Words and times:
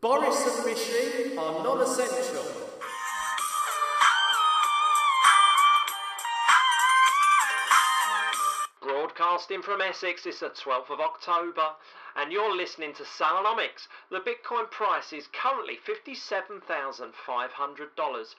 Boris 0.00 0.56
and 0.56 0.64
Rishi 0.64 1.36
are 1.36 1.62
non 1.62 1.82
essential. 1.82 2.42
Broadcasting 8.80 9.60
from 9.60 9.82
Essex, 9.82 10.24
it's 10.24 10.40
the 10.40 10.48
12th 10.48 10.88
of 10.88 11.00
October, 11.00 11.74
and 12.16 12.32
you're 12.32 12.56
listening 12.56 12.94
to 12.94 13.02
Salonomics. 13.02 13.88
The 14.10 14.20
Bitcoin 14.20 14.70
price 14.70 15.12
is 15.12 15.28
currently 15.34 15.76
$57,500. 15.76 18.34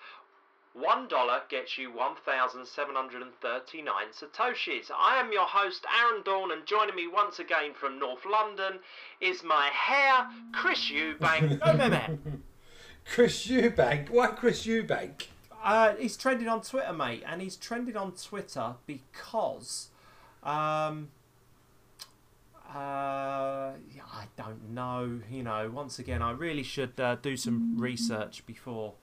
One 0.73 1.09
dollar 1.09 1.41
gets 1.49 1.77
you 1.77 1.91
1,739 1.91 3.93
satoshis. 4.13 4.89
I 4.95 5.19
am 5.19 5.33
your 5.33 5.45
host, 5.45 5.85
Aaron 5.99 6.23
Dawn, 6.23 6.53
and 6.53 6.65
joining 6.65 6.95
me 6.95 7.07
once 7.07 7.39
again 7.39 7.73
from 7.73 7.99
North 7.99 8.25
London 8.25 8.79
is 9.19 9.43
my 9.43 9.67
hair, 9.67 10.29
Chris 10.53 10.89
Eubank. 10.89 11.59
Chris 13.05 13.47
Eubank. 13.47 14.09
Why 14.09 14.27
Chris 14.27 14.65
Eubank? 14.65 15.27
Uh, 15.61 15.95
he's 15.95 16.15
trending 16.15 16.47
on 16.47 16.61
Twitter, 16.61 16.93
mate, 16.93 17.23
and 17.25 17.41
he's 17.41 17.57
trending 17.57 17.97
on 17.97 18.13
Twitter 18.13 18.75
because, 18.87 19.89
um, 20.41 21.09
uh, 22.73 23.73
I 23.73 24.27
don't 24.37 24.69
know. 24.69 25.19
You 25.29 25.43
know, 25.43 25.69
once 25.69 25.99
again, 25.99 26.21
I 26.21 26.31
really 26.31 26.63
should 26.63 26.97
uh, 26.97 27.15
do 27.15 27.35
some 27.35 27.77
research 27.77 28.45
before 28.45 28.93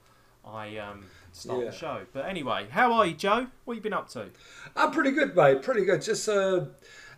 I 0.53 0.77
um, 0.77 1.05
start 1.31 1.59
Yeah. 1.59 1.65
the 1.71 1.71
show. 1.75 2.01
But 2.13 2.25
anyway, 2.25 2.67
how 2.69 2.93
are 2.93 3.05
you, 3.05 3.13
Joe? 3.13 3.47
What 3.65 3.75
you 3.75 3.81
been 3.81 3.93
up 3.93 4.09
to? 4.09 4.27
I'm 4.75 4.91
pretty 4.91 5.11
good, 5.11 5.35
mate. 5.35 5.61
Pretty 5.61 5.85
good. 5.85 6.01
Just 6.01 6.27
uh, 6.27 6.65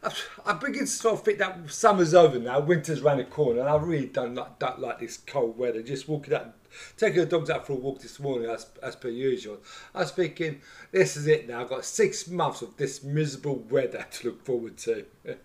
I, 0.04 0.14
I 0.46 0.54
begin 0.54 0.82
to 0.82 0.88
sort 0.88 1.16
of 1.16 1.24
think 1.26 1.38
that 1.40 1.70
summer's 1.70 2.14
over 2.14 2.40
now. 2.40 2.60
Winter's 2.60 3.02
round 3.02 3.20
the 3.20 3.26
corner, 3.26 3.62
and 3.62 3.70
I 3.70 3.76
really 3.76 4.08
don't 4.08 4.36
like 4.36 4.60
don't 4.60 4.80
like 4.80 5.00
this 5.00 5.18
cold 5.18 5.58
weather. 5.58 5.82
Just 5.82 6.08
walking 6.10 6.34
out, 6.34 6.54
taking 6.98 7.20
the 7.20 7.26
dogs 7.26 7.50
out 7.50 7.68
for 7.68 7.74
a 7.74 7.76
walk 7.76 8.02
this 8.02 8.20
morning, 8.20 8.50
as, 8.50 8.68
as 8.82 8.96
per 8.96 9.10
usual. 9.10 9.60
I 9.94 10.00
was 10.00 10.12
thinking, 10.12 10.62
this 10.92 11.16
is 11.16 11.28
it 11.28 11.48
now. 11.48 11.62
I've 11.62 11.70
got 11.70 11.86
six 11.86 12.28
months 12.28 12.62
of 12.62 12.78
this 12.78 13.04
miserable 13.04 13.60
weather 13.70 14.06
to 14.12 14.28
look 14.28 14.44
forward 14.46 14.78
to. 14.80 15.06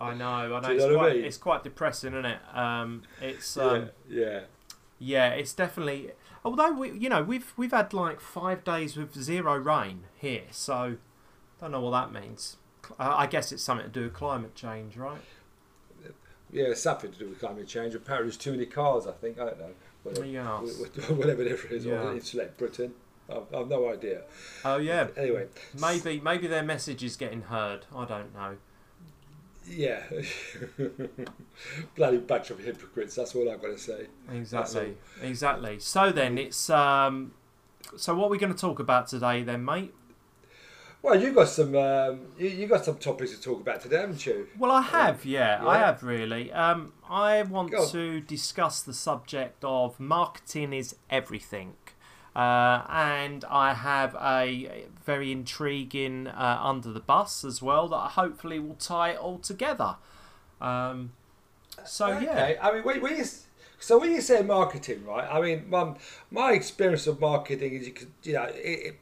I 0.00 0.14
know, 0.14 0.24
I 0.26 0.60
know. 0.60 0.70
It's 0.70 0.84
know 0.84 0.90
I 0.90 0.94
quite, 0.94 1.16
mean? 1.16 1.24
it's 1.24 1.38
quite 1.38 1.64
depressing, 1.64 2.12
isn't 2.12 2.24
it? 2.24 2.38
Um, 2.54 3.02
it's 3.20 3.56
um, 3.56 3.90
yeah, 4.08 4.24
yeah. 4.24 4.40
Yeah, 5.00 5.28
it's 5.30 5.52
definitely. 5.52 6.10
Although 6.44 6.72
we, 6.72 6.92
you 6.92 7.08
know, 7.08 7.22
we've 7.22 7.52
we've 7.56 7.72
had 7.72 7.92
like 7.92 8.20
five 8.20 8.64
days 8.64 8.96
with 8.96 9.14
zero 9.20 9.56
rain 9.56 10.04
here, 10.16 10.44
so 10.50 10.96
don't 11.60 11.72
know 11.72 11.80
what 11.80 11.90
that 11.92 12.12
means. 12.12 12.56
Uh, 12.98 13.14
I 13.16 13.26
guess 13.26 13.52
it's 13.52 13.62
something 13.62 13.86
to 13.86 13.92
do 13.92 14.04
with 14.04 14.14
climate 14.14 14.54
change, 14.54 14.96
right? 14.96 15.20
Yeah, 16.50 16.72
something 16.74 17.12
to 17.12 17.18
do 17.18 17.28
with 17.28 17.40
climate 17.40 17.66
change. 17.68 17.94
Apparently, 17.94 18.28
there's 18.28 18.38
too 18.38 18.52
many 18.52 18.64
cars. 18.66 19.06
I 19.06 19.12
think 19.12 19.38
I 19.38 19.44
don't 19.46 19.58
know. 19.58 19.70
Whatever, 20.04 20.26
Yes. 20.26 20.78
whatever 21.10 21.42
it 21.42 21.48
is, 21.70 21.84
Yeah. 21.84 22.02
or 22.04 22.12
insulate 22.14 22.56
Britain. 22.56 22.94
I've, 23.30 23.54
I've 23.54 23.68
no 23.68 23.92
idea. 23.92 24.22
Oh 24.64 24.78
yeah, 24.78 25.08
Anyway, 25.16 25.48
maybe 25.78 26.18
maybe 26.20 26.46
their 26.46 26.62
message 26.62 27.02
is 27.04 27.16
getting 27.16 27.42
heard. 27.42 27.84
I 27.94 28.06
don't 28.06 28.32
know. 28.34 28.56
Yeah, 29.70 30.02
bloody 31.96 32.18
bunch 32.18 32.50
of 32.50 32.58
hypocrites. 32.58 33.14
That's 33.14 33.34
all 33.34 33.50
I've 33.50 33.60
got 33.60 33.68
to 33.68 33.78
say. 33.78 34.06
Exactly, 34.32 34.96
exactly. 35.22 35.78
So 35.80 36.12
then 36.12 36.38
it's 36.38 36.70
um, 36.70 37.32
so 37.96 38.14
what 38.14 38.28
we're 38.28 38.36
we 38.36 38.38
going 38.38 38.52
to 38.52 38.58
talk 38.58 38.78
about 38.78 39.08
today, 39.08 39.42
then, 39.42 39.64
mate? 39.64 39.94
Well, 41.00 41.20
you 41.20 41.32
got 41.32 41.48
some 41.48 41.76
um, 41.76 42.20
you, 42.38 42.48
you 42.48 42.66
got 42.66 42.84
some 42.84 42.96
topics 42.96 43.30
to 43.30 43.40
talk 43.40 43.60
about 43.60 43.80
today, 43.80 44.00
haven't 44.00 44.26
you? 44.26 44.48
Well, 44.58 44.72
I 44.72 44.82
have, 44.82 45.24
yeah, 45.24 45.64
I 45.64 45.78
have 45.78 46.02
really. 46.02 46.52
Um, 46.52 46.92
I 47.08 47.42
want 47.42 47.72
to 47.92 48.20
discuss 48.20 48.82
the 48.82 48.92
subject 48.92 49.64
of 49.64 50.00
marketing 50.00 50.72
is 50.72 50.96
everything. 51.08 51.74
Uh, 52.38 52.86
and 52.88 53.44
I 53.50 53.74
have 53.74 54.14
a 54.14 54.84
very 55.04 55.32
intriguing 55.32 56.28
uh, 56.28 56.60
under 56.62 56.92
the 56.92 57.00
bus 57.00 57.42
as 57.42 57.60
well 57.60 57.88
that 57.88 58.12
hopefully 58.12 58.60
will 58.60 58.76
tie 58.76 59.10
it 59.10 59.18
all 59.18 59.40
together. 59.40 59.96
Um, 60.60 61.10
so 61.84 62.16
yeah, 62.16 62.54
I 62.62 62.74
mean, 62.74 62.84
when, 62.84 63.00
when 63.00 63.16
you, 63.16 63.24
so 63.80 63.98
when 63.98 64.12
you 64.12 64.20
say 64.20 64.42
marketing, 64.42 65.04
right? 65.04 65.28
I 65.28 65.40
mean, 65.40 65.68
my, 65.68 65.94
my 66.30 66.52
experience 66.52 67.08
of 67.08 67.20
marketing 67.20 67.72
is 67.72 67.88
you 67.88 67.92
could, 67.92 68.12
you 68.22 68.34
know, 68.34 68.44
it, 68.44 68.54
it, 68.54 69.00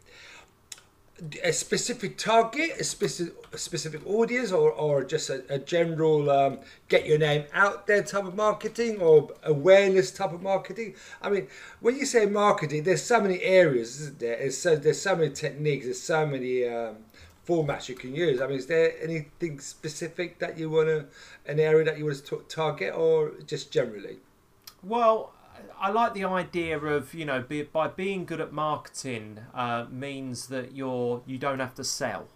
a 1.43 1.53
specific 1.53 2.19
target, 2.19 2.72
a 2.78 2.84
specific 2.84 3.34
a 3.53 3.59
specific 3.59 4.06
audience, 4.06 4.53
or, 4.53 4.71
or 4.72 5.03
just 5.04 5.31
a, 5.31 5.43
a 5.49 5.59
general 5.59 6.31
um, 6.31 6.59
get 6.88 7.06
your 7.06 7.19
name 7.19 7.44
out 7.54 7.87
there 7.87 8.03
type 8.03 8.25
of 8.25 8.34
marketing, 8.34 9.00
or 9.00 9.31
awareness 9.44 10.10
type 10.10 10.32
of 10.32 10.43
marketing. 10.43 10.94
I 11.22 11.31
mean, 11.31 11.49
when 11.81 11.97
you 11.97 12.05
say 12.05 12.26
marketing, 12.26 12.82
there's 12.82 13.03
so 13.03 13.21
many 13.21 13.41
areas, 13.43 14.00
isn't 14.00 14.19
there? 14.19 14.37
There's 14.37 14.59
so 14.59 14.76
there's 14.76 15.00
so 15.00 15.16
many 15.16 15.31
techniques, 15.31 15.84
there's 15.87 16.03
so 16.03 16.26
many. 16.26 16.66
Um, 16.69 16.97
formats 17.47 17.88
you 17.88 17.94
can 17.94 18.12
use. 18.12 18.41
I 18.41 18.49
mean, 18.49 18.59
is 18.59 18.66
there 18.66 18.93
anything 19.00 19.60
specific 19.60 20.41
that 20.41 20.59
you 20.59 20.69
want 20.69 20.88
to, 20.88 21.06
an 21.47 21.60
area 21.60 21.84
that 21.84 21.97
you 21.97 22.05
want 22.05 22.25
to 22.26 22.44
target, 22.49 22.93
or 22.93 23.34
just 23.47 23.71
generally? 23.71 24.16
Well, 24.82 25.32
I 25.78 25.91
like 25.91 26.15
the 26.15 26.25
idea 26.25 26.78
of 26.78 27.15
you 27.15 27.25
know 27.25 27.41
be, 27.43 27.62
by 27.62 27.88
being 27.88 28.25
good 28.25 28.41
at 28.41 28.53
marketing 28.53 29.41
uh, 29.54 29.87
means 29.91 30.49
that 30.49 30.75
you're 30.75 31.22
you 31.27 31.38
don't 31.38 31.59
have 31.60 31.75
to 31.75 31.84
sell. 31.84 32.28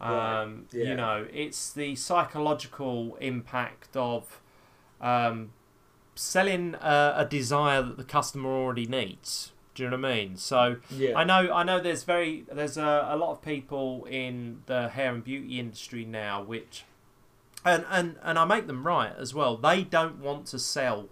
Right, 0.00 0.42
Um, 0.42 0.66
yeah. 0.72 0.84
You 0.84 0.94
know, 0.94 1.26
it's 1.32 1.72
the 1.72 1.96
psychological 1.96 3.16
impact 3.20 3.96
of 3.96 4.40
um, 5.00 5.50
selling 6.14 6.74
a, 6.80 7.14
a 7.16 7.24
desire 7.28 7.82
that 7.82 7.96
the 7.96 8.04
customer 8.04 8.48
already 8.50 8.86
needs. 8.86 9.52
Do 9.74 9.84
you 9.84 9.90
know 9.90 9.96
what 9.96 10.06
I 10.06 10.14
mean? 10.14 10.36
So 10.36 10.76
Yeah. 10.90 11.16
I 11.16 11.24
know 11.24 11.52
I 11.52 11.62
know 11.62 11.80
there's 11.80 12.02
very 12.04 12.44
there's 12.52 12.76
a, 12.76 13.08
a 13.10 13.16
lot 13.16 13.30
of 13.32 13.42
people 13.42 14.06
in 14.10 14.62
the 14.66 14.88
hair 14.88 15.14
and 15.14 15.22
beauty 15.22 15.58
industry 15.60 16.04
now 16.04 16.42
which 16.42 16.84
and, 17.64 17.84
and 17.90 18.16
and 18.22 18.38
I 18.38 18.44
make 18.44 18.66
them 18.66 18.86
right 18.86 19.12
as 19.16 19.34
well. 19.34 19.56
They 19.56 19.82
don't 19.84 20.18
want 20.18 20.46
to 20.46 20.58
sell 20.58 21.08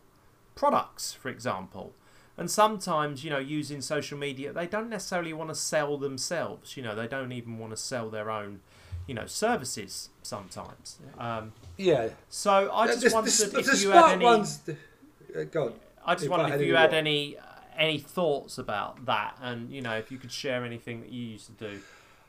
products, 0.57 1.13
for 1.13 1.29
example. 1.29 1.95
And 2.37 2.51
sometimes, 2.51 3.23
you 3.25 3.31
know, 3.31 3.39
using 3.39 3.81
social 3.81 4.19
media, 4.19 4.53
they 4.53 4.67
don't 4.67 4.91
necessarily 4.91 5.33
want 5.33 5.51
to 5.51 5.55
sell 5.55 5.97
themselves. 5.97 6.77
You 6.77 6.83
know, 6.83 6.95
they 6.95 7.07
don't 7.07 7.33
even 7.33 7.59
want 7.59 7.73
to 7.73 7.77
sell 7.79 8.11
their 8.11 8.31
own, 8.31 8.61
you 9.07 9.15
know, 9.15 9.27
services 9.27 10.11
sometimes. 10.23 10.99
Um, 11.19 11.53
Yeah. 11.79 12.09
so 12.29 12.71
I 12.73 12.89
just 12.89 13.01
the, 13.03 13.15
wondered 13.15 13.33
the, 13.33 13.59
if 13.61 13.67
the 13.67 13.77
you 13.79 13.91
had 13.91 14.13
any. 14.13 14.25
ones. 14.25 14.61
uh, 14.69 15.45
go 15.45 15.67
on. 15.67 15.73
I 16.05 16.15
just 16.15 16.25
if 16.25 16.31
wondered 16.31 16.61
if 16.61 16.67
you 16.67 16.75
had 16.77 16.91
what? 16.91 16.99
any 16.99 17.37
any 17.79 17.99
thoughts 17.99 18.59
about 18.59 19.05
that, 19.07 19.37
and 19.43 19.71
you 19.71 19.83
know, 19.83 19.97
if 19.97 20.11
you 20.11 20.19
could 20.19 20.33
share 20.33 20.65
anything 20.65 21.01
that 21.03 21.11
you 21.11 21.23
used 21.23 21.47
to 21.47 21.53
do. 21.71 21.79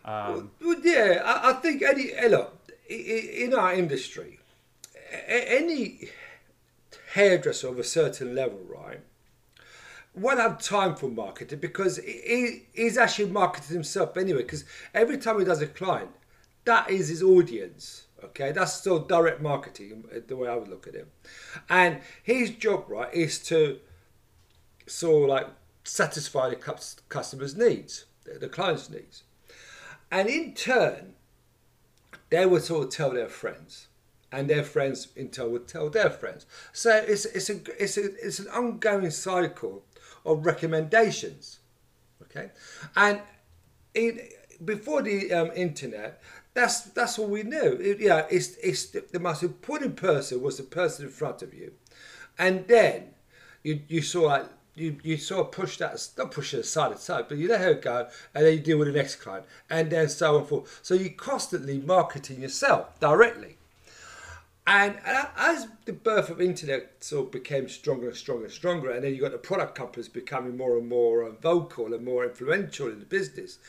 Um, 0.06 0.52
Well, 0.62 0.80
yeah, 0.84 1.22
I, 1.26 1.50
I 1.50 1.54
think 1.54 1.82
any 1.82 2.12
eh, 2.14 2.28
look 2.28 2.54
in 2.90 3.54
our 3.54 3.74
industry, 3.74 4.40
any 5.28 6.10
hairdresser 7.18 7.68
of 7.68 7.80
a 7.80 7.84
certain 7.84 8.36
level, 8.36 8.60
right, 8.68 9.02
won't 10.14 10.40
have 10.40 10.62
time 10.62 10.96
for 10.96 11.10
marketing 11.10 11.60
because 11.60 11.98
he- 11.98 12.22
he, 12.32 12.64
he's 12.74 12.98
actually 12.98 13.30
marketed 13.30 13.72
himself 13.72 14.16
anyway. 14.18 14.44
Because 14.44 14.66
every 14.94 15.18
time 15.18 15.40
he 15.40 15.46
does 15.46 15.62
a 15.62 15.68
client, 15.68 16.12
that 16.66 16.90
is 16.90 17.10
his 17.10 17.24
audience. 17.24 18.04
Okay, 18.24 18.52
that's 18.52 18.74
still 18.74 19.00
direct 19.00 19.42
marketing, 19.42 20.04
uh, 20.12 20.20
the 20.28 20.36
way 20.36 20.50
I 20.50 20.56
would 20.56 20.70
look 20.70 20.88
at 20.88 20.96
it. 20.96 21.08
And 21.70 22.02
his 22.24 22.50
job, 22.52 22.86
right, 22.88 23.14
is 23.14 23.40
to 23.50 23.80
sort 24.88 25.24
of 25.24 25.30
like 25.30 25.48
satisfy 25.84 26.50
the 26.50 26.56
customer's 27.10 27.56
needs, 27.56 28.06
the 28.26 28.50
client's 28.50 28.90
needs. 28.90 29.24
And 30.12 30.28
in 30.30 30.54
turn, 30.54 31.14
they 32.30 32.46
would 32.46 32.64
sort 32.64 32.86
of 32.86 32.90
tell 32.92 33.12
their 33.12 33.30
friends, 33.30 33.87
and 34.32 34.50
their 34.50 34.64
friends 34.64 35.08
in 35.16 35.30
turn 35.30 35.52
would 35.52 35.68
tell 35.68 35.90
their 35.90 36.10
friends. 36.10 36.46
So 36.74 36.96
it's 36.96 37.26
it's 37.26 37.50
a 37.50 37.60
it's 37.82 37.98
a 37.98 38.06
it's 38.26 38.40
an 38.40 38.48
ongoing 38.50 39.12
cycle 39.12 39.84
of 40.26 40.46
recommendations. 40.46 41.60
Okay, 42.24 42.52
and 42.96 43.22
in 43.94 44.20
before 44.64 45.02
the 45.02 45.32
um, 45.34 45.52
internet, 45.56 46.22
that's 46.54 46.82
that's 46.82 47.20
all 47.20 47.28
we 47.28 47.44
knew. 47.44 47.74
It, 47.80 48.00
yeah, 48.00 48.26
it's 48.30 48.56
it's 48.58 48.88
the, 48.88 49.04
the 49.12 49.20
most 49.20 49.44
important 49.44 49.96
person 49.96 50.42
was 50.42 50.58
the 50.58 50.64
person 50.64 51.06
in 51.06 51.12
front 51.12 51.42
of 51.42 51.54
you, 51.54 51.74
and 52.38 52.68
then 52.68 53.14
you 53.64 53.82
you 53.88 54.02
saw 54.02 54.22
like 54.22 54.46
you, 54.76 54.98
you 55.04 55.18
sort 55.18 55.48
of 55.48 55.52
push 55.52 55.78
that 55.78 56.08
not 56.18 56.32
push 56.32 56.54
it 56.54 56.60
aside 56.60 56.92
aside, 56.92 57.26
but 57.28 57.38
you 57.38 57.48
let 57.48 57.62
her 57.62 57.74
go, 57.74 58.08
and 58.34 58.46
then 58.46 58.54
you 58.54 58.60
deal 58.60 58.78
with 58.78 58.88
the 58.88 58.94
next 58.94 59.16
client, 59.18 59.46
and 59.70 59.90
then 59.90 60.10
so 60.10 60.38
on 60.38 60.46
forth. 60.46 60.80
So 60.84 60.94
you're 60.94 61.10
constantly 61.10 61.80
marketing 61.80 62.42
yourself 62.42 63.00
directly. 63.00 63.57
And 64.68 65.00
as 65.38 65.68
the 65.86 65.94
birth 65.94 66.30
of 66.30 66.42
internet 66.42 67.02
sort 67.02 67.28
of 67.28 67.32
became 67.32 67.70
stronger 67.70 68.10
and 68.10 68.18
stronger 68.18 68.44
and 68.44 68.54
stronger, 68.54 68.92
and 68.92 69.02
then 69.02 69.16
you 69.16 69.22
got 69.22 69.32
the 69.32 69.38
product 69.38 69.76
companies 69.76 70.10
becoming 70.10 70.58
more 70.58 70.78
and 70.78 70.90
more 70.90 71.24
um, 71.24 71.38
vocal 71.42 71.94
and 71.94 72.04
more 72.04 72.26
influential 72.26 72.90
in 72.90 73.00
the 73.00 73.06
business, 73.06 73.60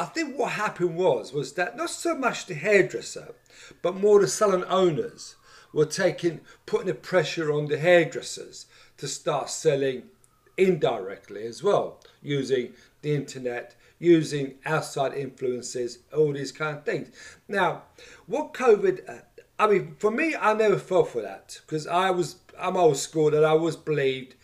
I 0.00 0.06
think 0.06 0.36
what 0.36 0.52
happened 0.52 0.96
was 0.96 1.32
was 1.32 1.52
that 1.52 1.76
not 1.76 1.90
so 1.90 2.16
much 2.16 2.46
the 2.46 2.54
hairdresser, 2.54 3.36
but 3.82 3.94
more 3.94 4.20
the 4.20 4.26
salon 4.26 4.64
owners 4.68 5.36
were 5.72 5.86
taking 5.86 6.40
putting 6.66 6.88
the 6.88 6.94
pressure 6.94 7.52
on 7.52 7.66
the 7.66 7.78
hairdressers 7.78 8.66
to 8.96 9.06
start 9.06 9.48
selling 9.48 10.08
indirectly 10.56 11.46
as 11.46 11.62
well, 11.62 12.00
using 12.20 12.72
the 13.02 13.14
internet, 13.14 13.76
using 14.00 14.54
outside 14.66 15.14
influences, 15.14 16.00
all 16.12 16.32
these 16.32 16.50
kind 16.50 16.78
of 16.78 16.84
things. 16.84 17.10
Now, 17.46 17.82
what 18.26 18.52
COVID, 18.52 19.08
uh, 19.08 19.22
I 19.62 19.68
mean, 19.68 19.94
for 20.00 20.10
me, 20.10 20.34
I 20.34 20.54
never 20.54 20.76
fell 20.76 21.04
for 21.04 21.22
that 21.22 21.60
because 21.64 21.86
I 21.86 22.10
was, 22.10 22.34
I'm 22.58 22.76
old 22.76 22.96
school 22.96 23.32
and 23.32 23.46
I 23.46 23.50
always 23.50 23.76
believed 23.76 24.34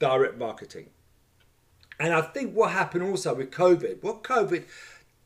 direct 0.00 0.36
marketing. 0.36 0.90
And 2.00 2.12
I 2.12 2.22
think 2.22 2.52
what 2.52 2.72
happened 2.72 3.04
also 3.04 3.36
with 3.36 3.52
COVID, 3.52 4.02
what 4.02 4.24
COVID 4.24 4.64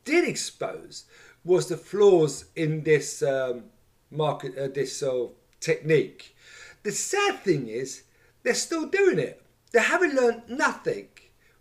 did 0.04 0.28
expose 0.28 1.06
was 1.44 1.68
the 1.68 1.78
flaws 1.78 2.44
in 2.54 2.82
this 2.82 3.22
um, 3.22 3.64
market, 4.10 4.58
uh, 4.58 4.68
this 4.68 5.02
uh, 5.02 5.28
technique. 5.60 6.36
The 6.82 6.92
sad 6.92 7.40
thing 7.40 7.68
is, 7.68 8.02
they're 8.42 8.52
still 8.52 8.84
doing 8.84 9.18
it. 9.18 9.42
They 9.72 9.80
haven't 9.80 10.14
learned 10.14 10.42
nothing 10.46 11.08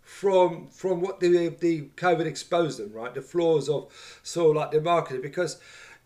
from 0.02 0.68
from 0.68 1.00
what 1.00 1.20
the 1.20 1.48
the 1.60 1.82
COVID 1.96 2.26
exposed 2.26 2.78
them, 2.78 2.92
right? 2.92 3.14
The 3.14 3.22
flaws 3.22 3.70
of 3.70 3.90
sort 4.22 4.50
of 4.50 4.60
like 4.60 4.72
the 4.72 4.82
marketing 4.82 5.22
because 5.22 5.58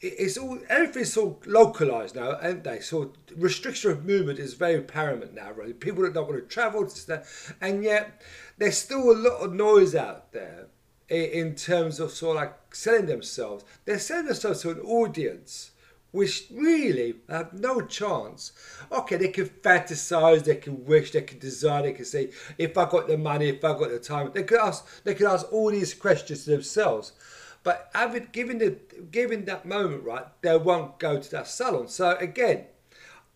it's 0.05 0.37
all 0.37 0.59
everything's 0.69 1.17
all 1.17 1.41
localized 1.47 2.17
now, 2.17 2.37
aren't 2.37 2.65
they? 2.65 2.81
So 2.81 3.12
restriction 3.37 3.91
of 3.91 4.05
movement 4.05 4.39
is 4.39 4.55
very 4.55 4.81
paramount 4.83 5.35
now, 5.35 5.53
really. 5.53 5.73
People 5.73 6.11
don't 6.11 6.29
want 6.29 6.41
to 6.41 6.55
travel, 6.55 6.89
and 7.61 7.83
yet 7.83 8.23
there's 8.59 8.79
still 8.79 9.11
a 9.11 9.17
lot 9.17 9.41
of 9.41 9.53
noise 9.53 9.95
out 9.95 10.33
there 10.33 10.67
in 11.09 11.55
terms 11.55 12.01
of 12.01 12.11
sort 12.11 12.37
of 12.37 12.43
like 12.43 12.75
selling 12.75 13.06
themselves. 13.06 13.65
They're 13.85 13.99
selling 13.99 14.27
themselves 14.27 14.62
to 14.62 14.71
an 14.71 14.81
audience 14.81 15.71
which 16.11 16.45
really 16.53 17.17
have 17.29 17.53
no 17.53 17.81
chance. 17.81 18.53
Okay, 18.93 19.17
they 19.17 19.29
can 19.29 19.47
fantasize, 19.47 20.45
they 20.45 20.55
can 20.55 20.85
wish, 20.85 21.11
they 21.11 21.23
can 21.23 21.41
desire, 21.41 21.83
they 21.83 21.93
can 21.93 22.05
say, 22.05 22.31
if 22.56 22.79
I 22.79 22.89
got 22.89 23.09
the 23.09 23.19
money, 23.19 23.49
if 23.49 23.65
I 23.65 23.77
got 23.77 23.91
the 23.91 23.99
time, 23.99 24.31
they 24.33 24.45
could 24.45 24.61
ask, 24.61 25.03
they 25.03 25.15
could 25.15 25.27
ask 25.27 25.53
all 25.53 25.73
these 25.73 25.93
questions 25.93 26.45
to 26.45 26.51
themselves. 26.51 27.15
But 27.64 27.90
given 28.32 28.58
the 28.58 28.76
given 29.11 29.46
that 29.46 29.64
moment, 29.64 30.05
right, 30.05 30.26
they 30.43 30.56
won't 30.56 30.99
go 30.99 31.19
to 31.19 31.31
that 31.31 31.49
salon. 31.49 31.88
So 31.88 32.14
again, 32.16 32.66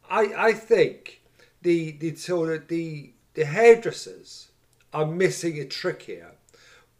I 0.08 0.32
I 0.36 0.52
think 0.52 1.22
the 1.62 1.92
the 1.92 2.14
sort 2.14 2.52
of 2.52 2.68
the 2.68 3.14
the 3.34 3.46
hairdressers 3.46 4.50
are 4.92 5.06
missing 5.06 5.58
a 5.58 5.64
trick 5.64 6.02
here 6.02 6.32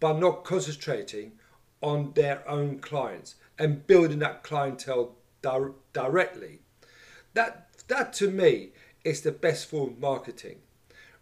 by 0.01 0.19
not 0.19 0.45
concentrating 0.45 1.33
on 1.83 2.13
their 2.15 2.49
own 2.49 2.79
clients 2.79 3.35
and 3.59 3.87
building 3.87 4.21
that 4.21 4.43
clientele 4.43 5.15
di- 5.43 5.75
directly. 5.93 6.61
That 7.35 7.69
that 7.89 8.15
to 8.15 8.31
me 8.31 8.71
is 9.05 9.21
the 9.21 9.33
best 9.33 9.67
form 9.67 9.91
of 9.91 9.99
marketing, 9.99 10.61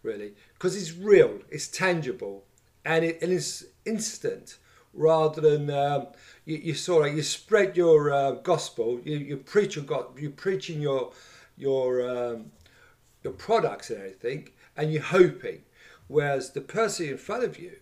really, 0.03 0.35
because 0.53 0.75
it's 0.77 0.93
real, 0.93 1.41
it's 1.49 1.67
tangible, 1.67 2.45
and 2.85 3.03
it 3.03 3.21
and 3.21 3.33
it's 3.33 3.65
instant 3.85 4.57
rather 4.97 5.39
than 5.39 5.69
um, 5.69 6.07
you, 6.43 6.57
you 6.57 6.73
sort 6.73 7.07
of 7.07 7.15
you 7.15 7.21
spread 7.21 7.77
your 7.77 8.11
uh, 8.11 8.31
gospel, 8.31 8.99
you, 9.05 9.17
you 9.17 9.37
preach 9.37 9.75
your 9.75 9.85
God, 9.85 10.19
you 10.19 10.31
preaching 10.31 10.81
your 10.81 11.13
your 11.55 12.09
um, 12.09 12.51
your 13.23 13.33
products 13.33 13.89
and 13.89 13.99
everything, 13.99 14.49
and 14.75 14.91
you're 14.91 15.01
hoping, 15.01 15.61
whereas 16.07 16.51
the 16.51 16.61
person 16.61 17.07
in 17.07 17.17
front 17.17 17.43
of 17.43 17.59
you 17.59 17.77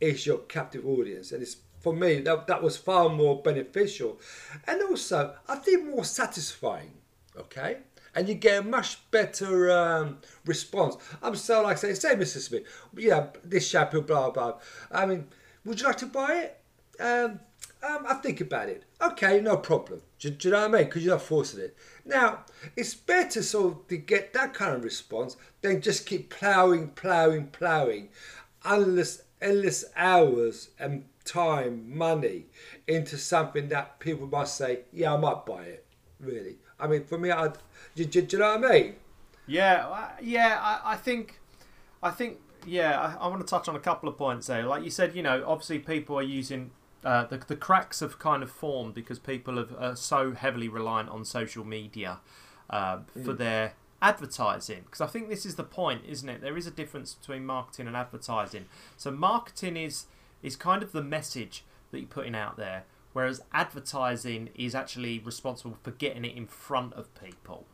is 0.00 0.26
your 0.26 0.38
captive 0.38 0.86
audience, 0.86 1.32
and 1.32 1.40
it's 1.42 1.56
for 1.80 1.94
me 1.94 2.20
that, 2.20 2.46
that 2.46 2.62
was 2.62 2.76
far 2.76 3.08
more 3.08 3.40
beneficial, 3.40 4.20
and 4.66 4.82
also 4.82 5.34
I 5.48 5.56
think 5.56 5.86
more 5.86 6.04
satisfying. 6.04 6.92
Okay. 7.36 7.78
And 8.16 8.28
you 8.28 8.34
get 8.34 8.60
a 8.60 8.62
much 8.64 9.10
better 9.10 9.72
um, 9.72 10.18
response. 10.46 10.96
I'm 11.20 11.34
so 11.34 11.62
like 11.62 11.78
say, 11.78 11.94
say, 11.94 12.14
Mr. 12.14 12.38
Smith, 12.38 12.62
yeah, 12.96 13.26
this 13.42 13.68
shampoo, 13.68 14.02
blah 14.02 14.30
blah. 14.30 14.58
I 14.92 15.04
mean, 15.04 15.26
would 15.64 15.80
you 15.80 15.86
like 15.86 15.98
to 15.98 16.06
buy 16.06 16.34
it? 16.34 16.60
Um, 17.00 17.40
um, 17.82 18.06
I 18.08 18.14
think 18.14 18.40
about 18.40 18.68
it. 18.68 18.84
Okay, 19.00 19.40
no 19.40 19.56
problem. 19.56 20.00
Do, 20.18 20.30
do 20.30 20.48
you 20.48 20.52
know 20.52 20.60
what 20.60 20.74
I 20.74 20.78
mean? 20.78 20.84
Because 20.84 21.04
you're 21.04 21.14
not 21.14 21.22
forcing 21.22 21.60
it. 21.60 21.76
Now, 22.04 22.44
it's 22.76 22.94
better 22.94 23.42
to 23.42 23.96
get 23.96 24.32
that 24.32 24.54
kind 24.54 24.74
of 24.74 24.84
response 24.84 25.36
than 25.60 25.82
just 25.82 26.06
keep 26.06 26.30
ploughing, 26.30 26.88
ploughing, 26.88 27.48
ploughing, 27.48 28.08
endless, 28.64 29.22
endless 29.40 29.84
hours 29.96 30.70
and 30.78 31.04
time, 31.24 31.96
money 31.96 32.46
into 32.86 33.16
something 33.18 33.68
that 33.68 33.98
people 33.98 34.26
must 34.26 34.56
say, 34.56 34.80
yeah, 34.92 35.14
I 35.14 35.16
might 35.16 35.44
buy 35.46 35.62
it. 35.64 35.86
Really, 36.20 36.56
I 36.78 36.86
mean, 36.86 37.04
for 37.04 37.18
me, 37.18 37.30
I, 37.30 37.48
do, 37.94 38.04
do, 38.04 38.22
do 38.22 38.36
you 38.36 38.42
know 38.42 38.56
what 38.56 38.70
I 38.70 38.72
mean? 38.72 38.94
Yeah, 39.46 40.08
yeah. 40.22 40.58
I, 40.60 40.92
I 40.92 40.96
think, 40.96 41.38
I 42.02 42.10
think 42.10 42.38
yeah, 42.66 43.16
I, 43.20 43.24
I, 43.24 43.28
want 43.28 43.40
to 43.40 43.46
touch 43.46 43.68
on 43.68 43.76
a 43.76 43.80
couple 43.80 44.08
of 44.08 44.16
points 44.16 44.46
there. 44.46 44.64
Like 44.64 44.84
you 44.84 44.90
said, 44.90 45.14
you 45.14 45.22
know, 45.22 45.44
obviously 45.46 45.78
people 45.78 46.16
are 46.16 46.22
using 46.22 46.70
uh, 47.04 47.24
the 47.24 47.38
the 47.38 47.56
cracks 47.56 48.00
have 48.00 48.18
kind 48.18 48.42
of 48.42 48.50
formed 48.50 48.94
because 48.94 49.18
people 49.18 49.56
have, 49.56 49.74
are 49.78 49.96
so 49.96 50.32
heavily 50.32 50.68
reliant 50.68 51.08
on 51.10 51.24
social 51.24 51.64
media 51.64 52.20
uh, 52.70 52.98
for 53.12 53.34
mm. 53.34 53.38
their 53.38 53.74
advertising. 54.00 54.82
Because 54.84 55.00
I 55.00 55.06
think 55.06 55.28
this 55.28 55.44
is 55.44 55.56
the 55.56 55.64
point, 55.64 56.02
isn't 56.06 56.28
it? 56.28 56.40
There 56.40 56.56
is 56.56 56.66
a 56.66 56.70
difference 56.70 57.14
between 57.14 57.44
marketing 57.44 57.86
and 57.86 57.96
advertising. 57.96 58.66
So 58.96 59.10
marketing 59.10 59.76
is 59.76 60.06
is 60.42 60.56
kind 60.56 60.82
of 60.82 60.92
the 60.92 61.02
message 61.02 61.64
that 61.90 61.98
you're 61.98 62.08
putting 62.08 62.34
out 62.34 62.56
there, 62.56 62.84
whereas 63.12 63.42
advertising 63.52 64.50
is 64.54 64.74
actually 64.74 65.18
responsible 65.18 65.76
for 65.82 65.90
getting 65.92 66.24
it 66.24 66.36
in 66.36 66.46
front 66.46 66.92
of 66.94 67.08
people. 67.14 67.66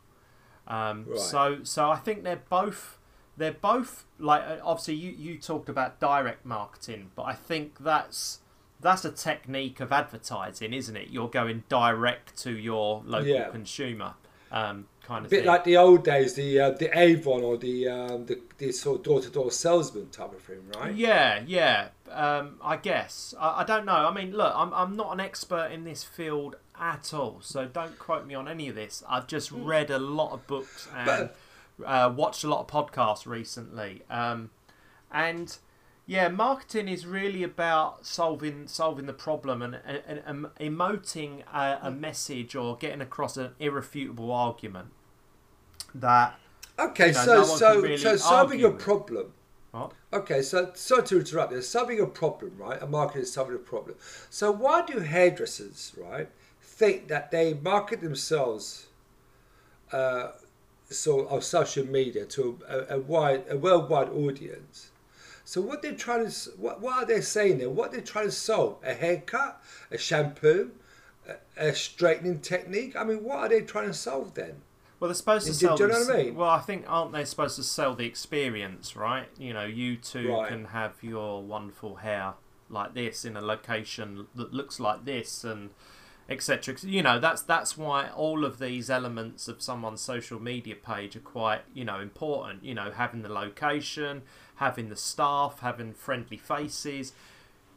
Um, 0.67 1.05
right. 1.07 1.19
So 1.19 1.63
so 1.63 1.89
I 1.89 1.97
think 1.97 2.23
they're 2.23 2.43
both 2.49 2.97
they're 3.37 3.51
both 3.51 4.05
like 4.19 4.43
uh, 4.43 4.57
obviously 4.63 4.95
you, 4.95 5.11
you 5.11 5.37
talked 5.37 5.69
about 5.69 5.99
direct 5.99 6.45
marketing, 6.45 7.11
but 7.15 7.23
I 7.23 7.33
think 7.33 7.77
that's 7.79 8.39
that's 8.81 9.05
a 9.05 9.11
technique 9.11 9.79
of 9.79 9.91
advertising, 9.91 10.73
isn't 10.73 10.95
it? 10.95 11.09
You're 11.09 11.29
going 11.29 11.63
direct 11.69 12.37
to 12.43 12.51
your 12.51 13.03
local 13.05 13.27
yeah. 13.27 13.49
consumer, 13.49 14.15
um, 14.51 14.87
kind 15.03 15.25
of. 15.25 15.31
A 15.31 15.35
bit 15.35 15.39
thing. 15.41 15.47
like 15.47 15.63
the 15.63 15.77
old 15.77 16.03
days, 16.03 16.33
the 16.33 16.59
uh, 16.59 16.71
the 16.71 16.97
Avon 16.97 17.43
or 17.43 17.57
the 17.57 17.87
um, 17.87 18.25
the, 18.25 18.39
the 18.57 18.71
sort 18.71 18.99
of 18.99 19.03
door 19.03 19.21
to 19.21 19.29
door 19.29 19.51
salesman 19.51 20.09
type 20.09 20.33
of 20.33 20.41
thing, 20.41 20.61
right? 20.77 20.93
Yeah, 20.93 21.41
yeah. 21.45 21.89
Um, 22.09 22.57
I 22.61 22.75
guess 22.75 23.33
I, 23.39 23.61
I 23.61 23.63
don't 23.63 23.85
know. 23.85 23.93
I 23.93 24.13
mean, 24.13 24.35
look, 24.35 24.53
I'm 24.55 24.73
I'm 24.73 24.95
not 24.95 25.13
an 25.13 25.19
expert 25.19 25.71
in 25.71 25.83
this 25.83 26.03
field 26.03 26.57
at 26.79 27.13
all, 27.13 27.37
so 27.41 27.65
don't 27.65 27.97
quote 27.97 28.25
me 28.25 28.33
on 28.33 28.47
any 28.47 28.67
of 28.67 28.75
this. 28.75 29.03
I've 29.07 29.27
just 29.27 29.49
hmm. 29.49 29.63
read 29.63 29.89
a 29.89 29.99
lot 29.99 30.33
of 30.33 30.45
books 30.47 30.87
and. 30.95 31.05
But, 31.05 31.37
uh, 31.85 32.11
watched 32.15 32.43
a 32.43 32.49
lot 32.49 32.59
of 32.61 32.67
podcasts 32.67 33.25
recently, 33.25 34.03
um, 34.09 34.49
and 35.11 35.57
yeah, 36.05 36.27
marketing 36.27 36.87
is 36.87 37.05
really 37.05 37.43
about 37.43 38.05
solving 38.05 38.67
solving 38.67 39.05
the 39.05 39.13
problem 39.13 39.61
and, 39.61 39.75
and, 39.85 40.21
and 40.25 40.45
emoting 40.59 41.43
a, 41.53 41.79
a, 41.83 41.91
message 41.91 42.55
or 42.55 42.75
getting 42.75 43.01
across 43.01 43.37
an 43.37 43.51
irrefutable 43.59 44.31
argument 44.31 44.89
that. 45.95 46.35
Okay, 46.79 47.07
you 47.07 47.13
know, 47.13 47.23
so 47.23 47.35
no 47.35 47.43
so 47.43 47.81
really 47.81 47.97
so 47.97 48.15
solving 48.17 48.63
a 48.63 48.71
problem. 48.71 49.33
What? 49.71 49.93
Okay, 50.11 50.41
so 50.41 50.71
sorry 50.73 51.03
to 51.03 51.19
interrupt. 51.19 51.51
There's 51.51 51.67
solving 51.67 52.01
a 52.01 52.05
problem, 52.05 52.57
right? 52.57 52.81
A 52.81 52.87
market 52.87 53.19
is 53.19 53.31
solving 53.31 53.55
a 53.55 53.59
problem. 53.59 53.95
So 54.29 54.51
why 54.51 54.85
do 54.85 54.99
hairdressers, 54.99 55.93
right, 55.97 56.27
think 56.61 57.07
that 57.07 57.31
they 57.31 57.53
market 57.53 58.01
themselves 58.01 58.87
uh, 59.93 60.31
so 60.91 61.21
of 61.21 61.43
social 61.43 61.85
media 61.85 62.25
to 62.25 62.59
a, 62.67 62.95
a 62.95 62.99
wide, 62.99 63.45
a 63.49 63.57
worldwide 63.57 64.09
audience. 64.09 64.91
So 65.43 65.59
what 65.61 65.81
they're 65.81 65.95
trying 65.95 66.29
to, 66.29 66.49
what, 66.57 66.81
what 66.81 67.03
are 67.03 67.05
they 67.05 67.21
saying 67.21 67.57
there? 67.57 67.69
What 67.69 67.91
they're 67.91 68.01
trying 68.01 68.25
to 68.25 68.31
sell? 68.31 68.79
A 68.85 68.93
haircut, 68.93 69.61
a 69.89 69.97
shampoo, 69.97 70.71
a, 71.27 71.35
a 71.57 71.73
straightening 71.73 72.39
technique. 72.39 72.95
I 72.95 73.03
mean, 73.03 73.23
what 73.23 73.39
are 73.39 73.49
they 73.49 73.61
trying 73.61 73.87
to 73.87 73.93
solve 73.93 74.33
then? 74.33 74.61
Well, 74.99 75.07
they're 75.07 75.15
supposed 75.15 75.47
to 75.47 75.53
sell. 75.53 75.75
Do 75.75 75.85
you 75.85 75.89
know 75.89 75.99
what 75.99 76.15
I 76.15 76.23
mean? 76.23 76.35
Well, 76.35 76.49
I 76.49 76.59
think 76.59 76.85
aren't 76.87 77.11
they 77.11 77.25
supposed 77.25 77.55
to 77.55 77.63
sell 77.63 77.95
the 77.95 78.05
experience, 78.05 78.95
right? 78.95 79.27
You 79.37 79.51
know, 79.51 79.65
you 79.65 79.95
two 79.95 80.31
right. 80.31 80.47
can 80.47 80.65
have 80.65 80.93
your 81.01 81.41
wonderful 81.41 81.95
hair 81.95 82.35
like 82.69 82.93
this 82.93 83.25
in 83.25 83.35
a 83.35 83.41
location 83.41 84.27
that 84.35 84.53
looks 84.53 84.79
like 84.79 85.03
this, 85.05 85.43
and 85.43 85.71
etc. 86.29 86.75
You 86.83 87.03
know, 87.03 87.19
that's 87.19 87.41
that's 87.41 87.77
why 87.77 88.09
all 88.09 88.45
of 88.45 88.59
these 88.59 88.89
elements 88.89 89.47
of 89.47 89.61
someone's 89.61 90.01
social 90.01 90.41
media 90.41 90.75
page 90.75 91.15
are 91.15 91.21
quite 91.21 91.61
you 91.73 91.85
know 91.85 91.99
important. 91.99 92.63
You 92.63 92.75
know, 92.75 92.91
having 92.91 93.21
the 93.21 93.29
location, 93.29 94.23
having 94.55 94.89
the 94.89 94.95
staff, 94.95 95.59
having 95.61 95.93
friendly 95.93 96.37
faces, 96.37 97.13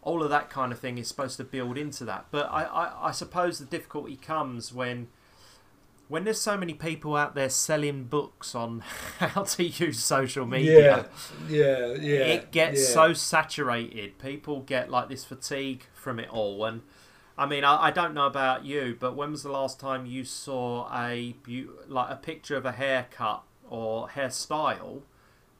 all 0.02 0.22
of 0.22 0.30
that 0.30 0.50
kind 0.50 0.72
of 0.72 0.78
thing 0.78 0.98
is 0.98 1.08
supposed 1.08 1.36
to 1.38 1.44
build 1.44 1.76
into 1.76 2.04
that. 2.04 2.26
But 2.30 2.46
I, 2.50 2.64
I, 2.64 3.08
I 3.08 3.10
suppose 3.10 3.58
the 3.58 3.64
difficulty 3.64 4.16
comes 4.16 4.72
when 4.72 5.08
when 6.08 6.24
there's 6.24 6.40
so 6.40 6.56
many 6.56 6.74
people 6.74 7.16
out 7.16 7.34
there 7.34 7.48
selling 7.48 8.04
books 8.04 8.54
on 8.54 8.80
how 9.18 9.42
to 9.42 9.64
use 9.64 9.98
social 9.98 10.46
media, 10.46 11.06
yeah, 11.48 11.86
yeah, 11.88 11.94
yeah 11.94 12.24
it 12.24 12.52
gets 12.52 12.80
yeah. 12.80 12.94
so 12.94 13.12
saturated. 13.14 14.18
People 14.18 14.60
get 14.60 14.90
like 14.90 15.08
this 15.08 15.24
fatigue 15.24 15.86
from 15.94 16.20
it 16.20 16.28
all, 16.28 16.64
and 16.64 16.82
I 17.36 17.46
mean, 17.46 17.64
I, 17.64 17.86
I 17.86 17.90
don't 17.90 18.14
know 18.14 18.26
about 18.26 18.64
you, 18.64 18.96
but 18.98 19.16
when 19.16 19.32
was 19.32 19.42
the 19.42 19.50
last 19.50 19.80
time 19.80 20.06
you 20.06 20.24
saw 20.24 20.88
a 20.94 21.34
like 21.88 22.10
a 22.10 22.16
picture 22.16 22.56
of 22.56 22.64
a 22.64 22.72
haircut 22.72 23.42
or 23.68 24.08
hairstyle 24.08 25.02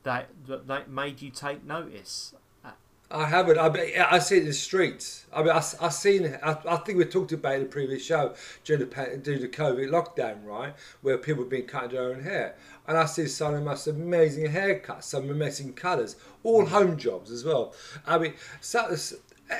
that 0.05 0.29
that, 0.47 0.67
that 0.69 0.89
made 0.89 1.21
you 1.21 1.31
take 1.31 1.65
notice? 1.65 2.35
I 3.11 3.27
haven't. 3.27 3.59
I 3.59 4.07
I 4.11 4.19
see 4.19 4.37
it 4.37 4.41
in 4.41 4.47
the 4.47 4.53
streets. 4.53 5.27
I 5.33 5.43
mean, 5.43 5.51
I, 5.51 5.63
I 5.81 5.89
seen. 5.89 6.37
I, 6.43 6.57
I 6.67 6.77
think 6.79 6.99
we 6.99 7.05
talked 7.05 7.33
about 7.33 7.53
it 7.53 7.57
in 7.57 7.63
the 7.63 7.69
previous 7.69 8.05
show 8.05 8.35
during 8.65 8.89
the 8.89 9.21
during 9.23 9.41
the 9.41 9.49
COVID 9.49 9.89
lockdown, 9.91 10.45
right, 10.45 10.75
where 11.03 11.19
people 11.19 11.45
have 11.45 11.51
been 11.51 11.67
cutting 11.67 11.91
their 11.91 12.11
own 12.11 12.23
hair, 12.23 12.57
and 12.89 12.97
I 12.97 13.05
see 13.05 13.27
some 13.27 13.55
of 13.55 13.61
the 13.61 13.65
most 13.65 13.87
amazing 13.87 14.51
haircuts, 14.51 15.05
some 15.05 15.29
amazing 15.31 15.75
colours, 15.75 16.17
all 16.43 16.65
mm. 16.65 16.69
home 16.69 16.97
jobs 16.97 17.31
as 17.31 17.45
well. 17.45 17.75
I 18.07 18.19
mean, 18.19 18.35
so, 18.61 18.97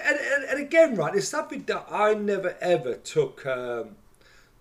and, 0.07 0.19
and, 0.19 0.45
and 0.51 0.61
again, 0.61 0.97
right, 0.97 1.15
it's 1.15 1.29
something 1.29 1.65
that 1.65 1.87
I 1.91 2.15
never 2.15 2.57
ever 2.61 2.95
took. 2.95 3.45
Um, 3.47 3.97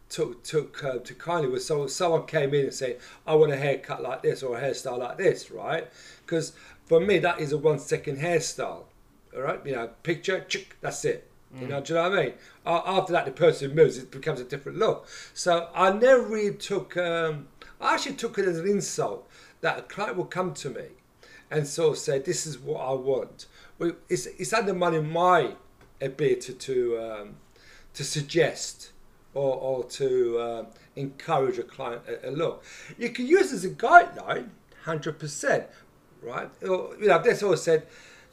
took 0.09 0.43
took 0.43 0.83
uh, 0.83 0.99
to 0.99 1.13
kindly 1.15 1.49
was 1.49 1.65
so 1.65 1.87
someone 1.87 2.25
came 2.27 2.53
in 2.53 2.65
and 2.65 2.73
said, 2.73 2.99
"I 3.25 3.35
want 3.35 3.51
a 3.51 3.57
haircut 3.57 4.01
like 4.03 4.21
this 4.21 4.43
or 4.43 4.57
a 4.57 4.61
hairstyle 4.61 4.99
like 4.99 5.17
this," 5.17 5.49
right? 5.49 5.87
Because 6.25 6.53
for 6.85 6.99
me, 6.99 7.17
that 7.19 7.39
is 7.39 7.51
a 7.51 7.57
one 7.57 7.79
second 7.79 8.17
hairstyle. 8.19 8.83
All 9.35 9.41
right, 9.41 9.59
you 9.65 9.73
know, 9.73 9.89
picture, 10.03 10.41
chick, 10.47 10.75
that's 10.81 11.03
it. 11.05 11.29
You 11.59 11.67
know, 11.67 11.81
do 11.81 11.93
you 11.93 11.99
know 11.99 12.09
what 12.09 12.19
I 12.19 12.23
mean? 12.25 12.33
A- 12.65 12.81
After 12.85 13.13
that, 13.13 13.25
the 13.25 13.31
person 13.31 13.75
moves, 13.75 13.97
it 13.97 14.09
becomes 14.09 14.39
a 14.39 14.43
different 14.43 14.79
look. 14.79 15.07
So 15.35 15.69
I 15.75 15.91
never 15.91 16.21
really 16.23 16.55
took. 16.55 16.97
Um, 16.97 17.47
I 17.81 17.93
actually 17.95 18.15
took 18.15 18.37
it 18.39 18.45
as 18.45 18.57
an 18.59 18.67
insult 18.67 19.27
that 19.61 19.77
a 19.79 19.81
client 19.83 20.17
will 20.17 20.25
come 20.25 20.53
to 20.55 20.69
me 20.69 20.85
and 21.51 21.67
sort 21.67 21.93
of 21.93 21.97
say, 21.99 22.19
"This 22.19 22.45
is 22.45 22.57
what 22.59 22.81
I 22.81 22.93
want." 22.93 23.45
It's 24.09 24.25
it's 24.25 24.53
undermining 24.53 25.11
my 25.11 25.55
ability 26.01 26.53
to 26.53 26.99
um, 26.99 27.35
to 27.93 28.03
suggest 28.03 28.91
or, 29.33 29.55
or 29.55 29.83
to 29.85 30.41
um 30.41 30.67
encourage 30.95 31.57
a 31.57 31.63
client 31.63 32.01
a, 32.07 32.29
a 32.29 32.31
look. 32.31 32.63
You 32.97 33.09
can 33.09 33.25
use 33.25 33.51
as 33.51 33.65
a 33.65 33.69
guideline, 33.69 34.49
hundred 34.83 35.19
percent, 35.19 35.65
right? 36.21 36.49
Or, 36.61 36.95
you 36.99 37.07
know, 37.07 37.21
just 37.21 37.43
always 37.43 37.61
said, 37.61 37.87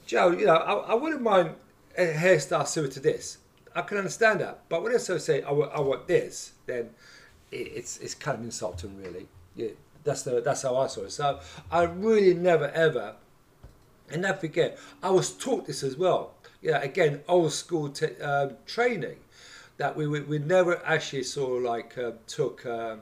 Joe, 0.07 0.31
you 0.31 0.47
know, 0.47 0.57
I, 0.57 0.93
I 0.93 0.95
wouldn't 0.95 1.23
mind 1.23 1.55
a 1.97 2.13
hairstyle 2.13 2.67
similar 2.67 2.93
to 2.93 3.01
this. 3.01 3.39
I 3.75 3.83
can 3.83 3.99
understand 3.99 4.41
that, 4.41 4.63
but 4.69 4.83
when 4.83 4.93
I 4.95 4.99
so 4.99 5.19
say 5.19 5.43
I 5.43 5.53
want, 5.53 5.73
want 5.85 6.07
this, 6.09 6.53
then 6.67 6.91
it, 7.51 7.57
it's 7.57 7.99
it's 7.99 8.15
kind 8.15 8.39
of 8.39 8.45
insulting, 8.45 9.01
really. 9.01 9.27
Yeah, 9.57 9.69
that's 10.05 10.23
the 10.23 10.41
that's 10.41 10.63
how 10.63 10.77
I 10.77 10.87
saw 10.87 11.03
it. 11.03 11.13
So 11.13 11.41
I 11.71 11.85
really 11.85 12.35
never 12.35 12.69
ever 12.71 13.15
and 14.13 14.23
don't 14.23 14.41
forget, 14.41 14.79
I 15.03 15.11
was 15.11 15.31
taught 15.31 15.67
this 15.67 15.83
as 15.83 15.97
well. 15.97 16.35
Yeah, 16.63 16.81
again, 16.83 17.23
old 17.27 17.53
school 17.53 17.93
um, 18.23 18.57
training 18.67 19.17
that 19.79 19.97
we, 19.97 20.07
we, 20.07 20.21
we 20.21 20.39
never 20.39 20.85
actually 20.85 21.23
sort 21.23 21.57
of 21.59 21.63
like 21.63 21.97
uh, 21.97 22.13
took 22.27 22.67
um, 22.67 23.01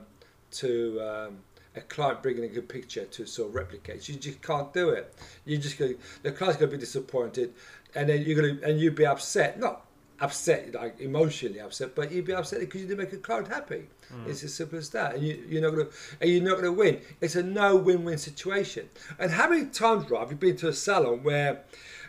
to 0.51 1.01
um, 1.01 1.37
a 1.75 1.81
client 1.81 2.23
bringing 2.23 2.45
a 2.45 2.47
good 2.47 2.69
picture 2.69 3.05
to 3.05 3.25
sort 3.25 3.49
of 3.49 3.55
replicate. 3.55 4.07
You 4.07 4.15
just 4.15 4.41
can't 4.41 4.73
do 4.73 4.89
it. 4.89 5.13
You're 5.45 5.59
just 5.59 5.77
go, 5.77 5.93
the 6.23 6.31
client's 6.31 6.59
to 6.59 6.67
be 6.67 6.77
disappointed, 6.77 7.53
and 7.95 8.07
then 8.07 8.21
you're 8.21 8.41
to 8.57 8.63
and 8.65 8.79
you'd 8.79 8.95
be 8.95 9.05
upset. 9.05 9.59
Not 9.59 9.85
upset 10.21 10.73
like 10.73 10.99
emotionally 10.99 11.59
upset, 11.59 11.95
but 11.95 12.11
you'd 12.11 12.25
be 12.25 12.33
upset 12.33 12.59
because 12.59 12.81
you 12.81 12.87
didn't 12.87 12.99
make 12.99 13.13
a 13.13 13.17
client 13.17 13.47
happy. 13.47 13.87
It's 14.25 14.43
as 14.43 14.53
simple 14.53 14.79
as 14.79 14.89
that, 14.89 15.15
and 15.15 15.23
you, 15.23 15.43
you're 15.47 15.61
not 15.61 15.75
going 15.75 15.85
to 15.85 15.93
and 16.19 16.29
you're 16.29 16.43
not 16.43 16.61
to 16.61 16.71
win. 16.71 17.01
It's 17.21 17.35
a 17.35 17.43
no 17.43 17.75
win-win 17.75 18.17
situation. 18.17 18.89
And 19.19 19.31
how 19.31 19.49
many 19.49 19.67
times, 19.67 20.09
Rob, 20.09 20.21
have 20.21 20.31
you 20.31 20.37
been 20.37 20.57
to 20.57 20.67
a 20.67 20.73
salon 20.73 21.21
where 21.21 21.63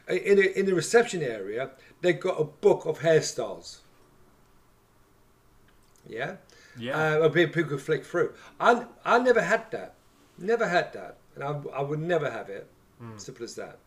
in 0.09 0.39
a, 0.39 0.59
in 0.59 0.67
the 0.67 0.75
reception 0.75 1.23
area 1.23 1.71
they've 2.01 2.19
got 2.19 2.41
a 2.41 2.45
book 2.45 2.87
of 2.87 3.01
hairstyles? 3.01 3.81
Yeah. 6.09 6.37
Yeah. 6.79 6.97
Uh, 6.97 7.29
people 7.29 7.65
could 7.65 7.83
flick 7.83 8.05
through. 8.05 8.33
I 8.59 8.87
I 9.05 9.19
never 9.19 9.43
had 9.43 9.71
that. 9.73 9.95
Never 10.39 10.67
had 10.67 10.95
that, 10.95 11.19
and 11.35 11.45
I, 11.45 11.61
I 11.77 11.83
would 11.83 12.01
never 12.01 12.31
have 12.31 12.49
it. 12.49 12.67
Simple 13.17 13.45
as 13.45 13.55
that. 13.55 13.79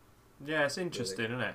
Yeah, 0.44 0.64
it's 0.64 0.78
interesting, 0.78 1.26
isn't 1.26 1.40
it? 1.40 1.54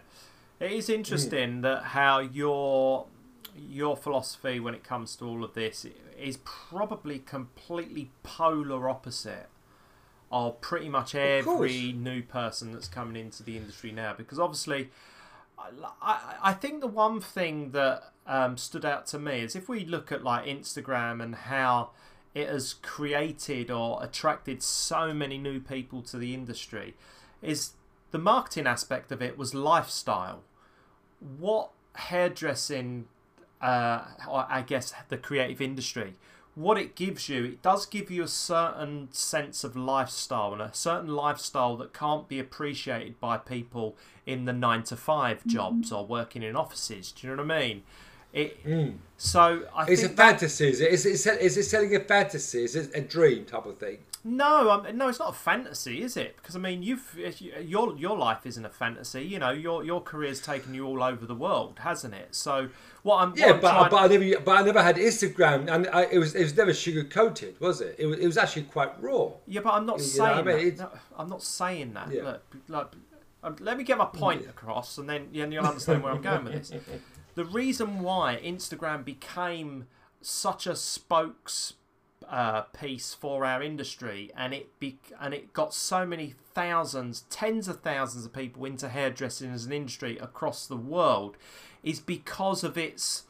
It 0.60 0.72
Mm. 0.90 0.96
interesting 0.96 1.62
that 1.62 1.84
how 1.84 2.20
your 2.20 3.08
your 3.56 3.98
philosophy 3.98 4.60
when 4.60 4.74
it 4.74 4.84
comes 4.84 5.16
to 5.18 5.26
all 5.26 5.44
of 5.44 5.54
this 5.54 5.86
is 6.18 6.38
probably 6.38 7.20
completely 7.20 8.10
polar 8.24 8.88
opposite 8.90 9.48
of 10.32 10.62
pretty 10.62 10.88
much 10.88 11.14
every 11.16 11.92
new 11.92 12.22
person 12.22 12.72
that's 12.72 12.88
coming 12.88 13.16
into 13.16 13.44
the 13.44 13.58
industry 13.58 13.92
now. 13.92 14.14
Because 14.14 14.40
obviously, 14.40 14.92
I, 15.58 15.70
I, 16.02 16.36
I 16.44 16.54
think 16.54 16.82
the 16.82 16.88
one 16.88 17.20
thing 17.20 17.72
that 17.72 18.14
um, 18.28 18.58
stood 18.58 18.86
out 18.86 19.08
to 19.08 19.20
me 19.20 19.42
is 19.42 19.56
if 19.56 19.68
we 19.68 19.84
look 19.86 20.12
at 20.12 20.24
like 20.24 20.46
Instagram 20.46 21.22
and 21.22 21.36
how 21.36 21.90
it 22.36 22.48
has 22.48 22.76
created 22.76 23.72
or 23.72 24.02
attracted 24.04 24.62
so 24.62 25.14
many 25.14 25.38
new 25.38 25.60
people 25.60 26.02
to 26.04 26.18
the 26.18 26.34
industry, 26.34 26.96
is 27.42 27.72
the 28.12 28.20
marketing 28.20 28.68
aspect 28.68 29.12
of 29.12 29.22
it 29.22 29.38
was 29.38 29.54
lifestyle. 29.54 30.44
What 31.20 31.72
hairdressing, 31.96 33.06
uh, 33.62 34.04
I 34.30 34.64
guess 34.66 34.94
the 35.10 35.18
creative 35.18 35.62
industry, 35.62 36.16
what 36.56 36.78
it 36.78 36.96
gives 36.96 37.30
you, 37.30 37.44
it 37.46 37.62
does 37.62 37.86
give 37.86 38.10
you 38.12 38.24
a 38.24 38.28
certain 38.28 39.10
sense 39.12 39.64
of 39.64 39.76
lifestyle 39.76 40.54
and 40.54 40.62
a 40.62 40.72
certain 40.74 41.10
lifestyle 41.10 41.78
that 41.78 41.94
can't 41.94 42.28
be 42.28 42.40
appreciated 42.40 43.20
by 43.20 43.38
people 43.38 43.96
in 44.26 44.46
the 44.46 44.54
nine 44.54 44.84
to 44.84 44.96
five 44.96 45.46
jobs 45.46 45.92
or 45.92 46.06
working 46.06 46.44
in 46.44 46.56
offices. 46.56 47.12
Do 47.12 47.28
you 47.28 47.36
know 47.36 47.44
what 47.44 47.52
I 47.52 47.60
mean? 47.62 47.84
It, 48.32 48.60
So 49.18 49.64
I 49.76 49.84
It's 49.86 50.04
a 50.04 50.06
think 50.08 50.18
that- 50.18 50.32
fantasy. 50.40 50.70
Is 50.70 50.82
it? 50.82 50.92
Is 50.94 51.26
it, 51.26 51.42
is 51.42 51.58
it 51.58 51.64
selling 51.64 51.96
a 51.96 52.00
fantasy? 52.00 52.64
Is 52.64 52.76
it 52.76 52.92
a 52.94 53.02
dream 53.02 53.46
type 53.46 53.66
of 53.66 53.78
thing? 53.78 53.98
No, 54.24 54.70
um, 54.70 54.86
no, 54.98 55.08
it's 55.08 55.20
not 55.20 55.30
a 55.30 55.34
fantasy, 55.38 56.02
is 56.02 56.18
it? 56.18 56.36
Because 56.36 56.56
I 56.56 56.60
mean, 56.60 56.84
you've 56.84 57.18
your 57.62 57.96
your 57.98 58.18
life 58.18 58.46
isn't 58.46 58.66
a 58.66 58.70
fantasy. 58.70 59.24
You 59.24 59.40
know, 59.40 59.52
your 59.52 59.84
your 59.84 60.02
career's 60.02 60.42
taken 60.42 60.74
you 60.74 60.86
all 60.86 61.02
over 61.02 61.26
the 61.26 61.36
world, 61.36 61.80
hasn't 61.80 62.14
it? 62.14 62.36
So 62.36 62.70
what 63.04 63.18
I'm 63.24 63.34
Yeah, 63.38 63.48
what 63.48 63.56
I'm 63.56 63.62
but, 63.62 63.72
trying- 63.72 63.90
but 63.90 63.98
I 63.98 64.08
never 64.18 64.40
but 64.44 64.58
I 64.58 64.62
never 64.64 64.84
had 64.84 64.98
Instagram, 64.98 65.72
and 65.74 65.88
I, 65.88 66.04
it 66.12 66.18
was 66.20 66.36
it 66.36 66.44
was 66.44 66.56
never 66.58 66.74
sugar 66.74 67.06
coated, 67.06 67.60
was 67.62 67.80
it? 67.80 67.96
It 67.98 68.08
was, 68.08 68.20
it 68.20 68.26
was 68.26 68.38
actually 68.38 68.64
quite 68.64 69.02
raw. 69.02 69.30
yeah, 69.48 69.62
but 69.62 69.74
I'm 69.74 69.86
not 69.86 70.00
you 70.00 70.04
saying 70.06 70.38
I 70.40 70.42
mean? 70.42 70.76
that. 70.76 70.94
No, 70.94 71.00
I'm 71.18 71.30
not 71.30 71.42
saying 71.42 71.94
that. 71.94 72.12
Yeah. 72.12 72.24
Look, 72.24 72.42
look, 72.68 72.96
um, 73.42 73.56
let 73.62 73.78
me 73.78 73.86
get 73.86 73.98
my 73.98 74.06
point 74.06 74.42
across, 74.48 74.98
and 74.98 75.10
then 75.10 75.30
yeah, 75.32 75.46
you'll 75.46 75.66
understand 75.66 76.04
where 76.04 76.12
I'm 76.14 76.22
going 76.22 76.44
with 76.44 76.54
this. 76.54 76.72
The 77.36 77.46
reason 77.46 78.00
why 78.02 78.38
Instagram 78.44 79.06
became 79.06 79.88
such 80.20 80.68
a 80.68 80.76
spokes 80.76 81.74
uh, 82.28 82.62
piece 82.62 83.14
for 83.14 83.46
our 83.46 83.62
industry, 83.64 84.32
and 84.36 84.54
it 84.54 84.80
be- 84.80 85.00
and 85.20 85.34
it 85.34 85.54
got 85.54 85.74
so 85.74 86.06
many 86.06 86.36
thousands, 86.54 87.22
tens 87.30 87.68
of 87.68 87.82
thousands 87.82 88.26
of 88.26 88.34
people 88.34 88.66
into 88.66 88.90
hairdressing 88.90 89.52
as 89.52 89.66
an 89.66 89.72
industry 89.72 90.18
across 90.18 90.68
the 90.68 90.78
world, 90.78 91.38
is 91.84 92.00
because 92.00 92.64
of 92.64 92.78
its 92.78 93.24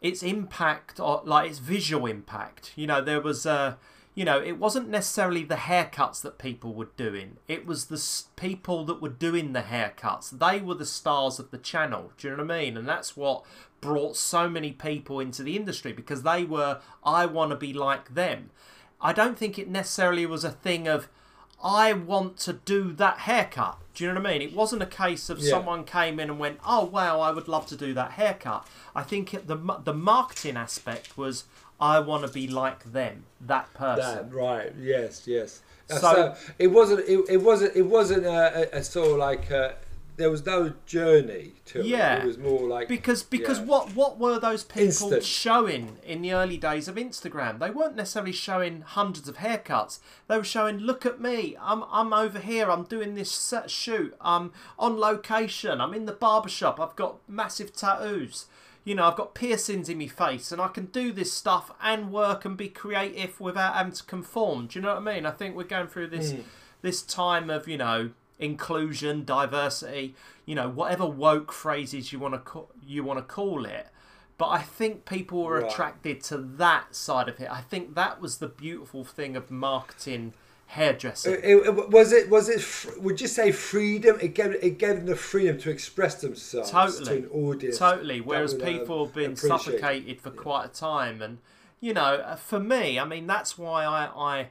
its 0.00 0.22
impact 0.22 1.00
or 1.00 1.22
like 1.24 1.50
its 1.50 1.58
visual 1.58 2.06
impact. 2.06 2.72
You 2.76 2.86
know, 2.86 3.00
there 3.00 3.20
was 3.20 3.46
uh, 3.46 3.74
you 4.14 4.24
know, 4.24 4.40
it 4.40 4.58
wasn't 4.58 4.88
necessarily 4.88 5.44
the 5.44 5.54
haircuts 5.56 6.20
that 6.22 6.38
people 6.38 6.74
were 6.74 6.88
doing. 6.96 7.36
It 7.46 7.66
was 7.66 7.86
the 7.86 8.02
people 8.36 8.84
that 8.86 9.00
were 9.00 9.08
doing 9.08 9.52
the 9.52 9.62
haircuts. 9.62 10.30
They 10.38 10.60
were 10.60 10.74
the 10.74 10.86
stars 10.86 11.38
of 11.38 11.50
the 11.50 11.58
channel. 11.58 12.12
Do 12.18 12.28
you 12.28 12.36
know 12.36 12.42
what 12.42 12.52
I 12.52 12.60
mean? 12.60 12.76
And 12.76 12.88
that's 12.88 13.16
what 13.16 13.44
brought 13.80 14.16
so 14.16 14.48
many 14.48 14.72
people 14.72 15.20
into 15.20 15.44
the 15.44 15.54
industry 15.56 15.92
because 15.92 16.22
they 16.24 16.42
were 16.44 16.80
I 17.04 17.26
want 17.26 17.50
to 17.50 17.56
be 17.56 17.72
like 17.72 18.14
them. 18.14 18.50
I 19.00 19.12
don't 19.12 19.38
think 19.38 19.56
it 19.56 19.68
necessarily 19.68 20.26
was 20.26 20.42
a 20.42 20.50
thing 20.50 20.88
of 20.88 21.08
I 21.62 21.92
want 21.92 22.36
to 22.38 22.52
do 22.52 22.92
that 22.94 23.18
haircut. 23.20 23.78
Do 23.94 24.04
you 24.04 24.12
know 24.12 24.20
what 24.20 24.28
I 24.30 24.32
mean? 24.32 24.42
It 24.42 24.54
wasn't 24.54 24.82
a 24.82 24.86
case 24.86 25.28
of 25.30 25.38
Yeah. 25.40 25.50
someone 25.50 25.84
came 25.84 26.18
in 26.20 26.30
and 26.30 26.38
went, 26.38 26.58
"Oh 26.64 26.84
wow, 26.84 27.20
I 27.20 27.30
would 27.32 27.48
love 27.48 27.66
to 27.66 27.76
do 27.76 27.94
that 27.94 28.12
haircut." 28.12 28.66
I 28.96 29.02
think 29.04 29.30
the 29.46 29.56
the 29.84 29.94
marketing 29.94 30.56
aspect 30.56 31.16
was, 31.16 31.44
"I 31.80 32.00
want 32.00 32.26
to 32.26 32.32
be 32.32 32.48
like 32.48 32.92
them, 32.92 33.24
that 33.40 33.72
person." 33.74 34.28
That 34.30 34.32
right? 34.34 34.72
Yes, 34.78 35.26
yes. 35.26 35.62
Uh, 35.90 35.94
So- 35.98 36.14
So, 36.14 36.36
it 36.58 36.68
wasn't. 36.68 37.00
It, 37.08 37.24
it 37.28 37.42
wasn't. 37.42 37.76
It 37.76 37.86
wasn't 37.86 38.26
a, 38.26 38.74
a, 38.74 38.78
a 38.78 38.82
sort 38.84 39.10
of 39.12 39.16
like. 39.18 39.50
A, 39.50 39.76
there 40.16 40.30
was 40.30 40.44
no 40.44 40.72
journey 40.84 41.52
to 41.66 41.80
Yeah. 41.86 42.16
it. 42.16 42.24
It 42.24 42.26
was 42.26 42.38
more 42.38 42.66
like 42.68 42.88
Because 42.88 43.22
because 43.22 43.60
yeah. 43.60 43.66
what 43.66 43.94
what 43.94 44.18
were 44.18 44.40
those 44.40 44.64
people 44.64 44.86
Instant. 44.86 45.22
showing 45.22 45.98
in 46.04 46.22
the 46.22 46.32
early 46.32 46.56
days 46.56 46.88
of 46.88 46.96
Instagram? 46.96 47.60
They 47.60 47.70
weren't 47.70 47.94
necessarily 47.94 48.32
showing 48.32 48.80
hundreds 48.80 49.28
of 49.28 49.36
haircuts. 49.36 50.00
They 50.26 50.36
were 50.36 50.42
showing, 50.42 50.78
look 50.78 51.06
at 51.06 51.20
me, 51.20 51.56
I'm 51.60 51.84
I'm 51.88 52.12
over 52.12 52.40
here, 52.40 52.68
I'm 52.68 52.82
doing 52.82 53.14
this 53.14 53.54
shoot, 53.68 54.16
I'm 54.20 54.50
on 54.76 54.98
location, 54.98 55.80
I'm 55.80 55.94
in 55.94 56.06
the 56.06 56.12
barbershop, 56.12 56.80
I've 56.80 56.96
got 56.96 57.18
massive 57.28 57.72
tattoos. 57.72 58.46
You 58.88 58.94
know, 58.94 59.06
I've 59.06 59.16
got 59.16 59.34
piercings 59.34 59.90
in 59.90 59.98
my 59.98 60.06
face, 60.06 60.50
and 60.50 60.62
I 60.62 60.68
can 60.68 60.86
do 60.86 61.12
this 61.12 61.30
stuff 61.30 61.70
and 61.82 62.10
work 62.10 62.46
and 62.46 62.56
be 62.56 62.68
creative 62.68 63.38
without 63.38 63.74
having 63.74 63.92
to 63.92 64.02
conform. 64.04 64.66
Do 64.68 64.78
you 64.78 64.82
know 64.82 64.94
what 64.94 65.08
I 65.08 65.14
mean? 65.14 65.26
I 65.26 65.30
think 65.30 65.54
we're 65.54 65.64
going 65.64 65.88
through 65.88 66.06
this 66.06 66.32
hmm. 66.32 66.40
this 66.80 67.02
time 67.02 67.50
of 67.50 67.68
you 67.68 67.76
know 67.76 68.10
inclusion, 68.38 69.24
diversity, 69.24 70.14
you 70.46 70.54
know, 70.54 70.68
whatever 70.68 71.06
woke 71.06 71.52
phrases 71.52 72.12
you 72.12 72.18
want 72.18 72.34
to 72.34 72.38
call, 72.38 72.70
you 72.82 73.04
want 73.04 73.18
to 73.18 73.22
call 73.22 73.64
it. 73.66 73.88
But 74.38 74.48
I 74.48 74.62
think 74.62 75.04
people 75.04 75.42
were 75.44 75.60
Right. 75.60 75.70
attracted 75.70 76.22
to 76.24 76.38
that 76.38 76.94
side 76.94 77.28
of 77.28 77.40
it. 77.40 77.50
I 77.50 77.60
think 77.60 77.94
that 77.96 78.20
was 78.20 78.38
the 78.38 78.46
beautiful 78.46 79.04
thing 79.04 79.36
of 79.36 79.50
marketing 79.50 80.32
hairdressing. 80.68 81.32
It, 81.34 81.44
it- 81.44 81.90
was 81.90 82.12
it 82.12 82.28
was 82.30 82.48
it 82.48 83.00
would 83.02 83.20
you 83.20 83.26
say 83.26 83.52
freedom 83.52 84.18
it 84.20 84.34
gave 84.34 84.52
it 84.62 84.78
gave 84.78 84.96
them 84.96 85.06
the 85.06 85.16
freedom 85.16 85.58
to 85.58 85.70
express 85.70 86.20
themselves 86.20 86.70
Totally. 86.70 87.22
to 87.22 87.26
an 87.26 87.30
audience 87.32 87.78
Totally. 87.78 88.20
Whereas 88.20 88.52
would, 88.54 88.62
um, 88.62 88.68
people 88.68 89.04
have 89.06 89.14
been 89.14 89.32
appreciate. 89.32 89.60
suffocated 89.62 90.20
for 90.20 90.30
quite 90.30 90.66
a 90.66 90.68
time, 90.68 91.20
and 91.22 91.38
you 91.80 91.94
know, 91.94 92.14
uh, 92.16 92.36
for 92.36 92.60
me, 92.60 92.98
I 92.98 93.04
mean, 93.04 93.26
that's 93.26 93.56
why 93.56 93.84
I, 93.84 94.06
I 94.40 94.48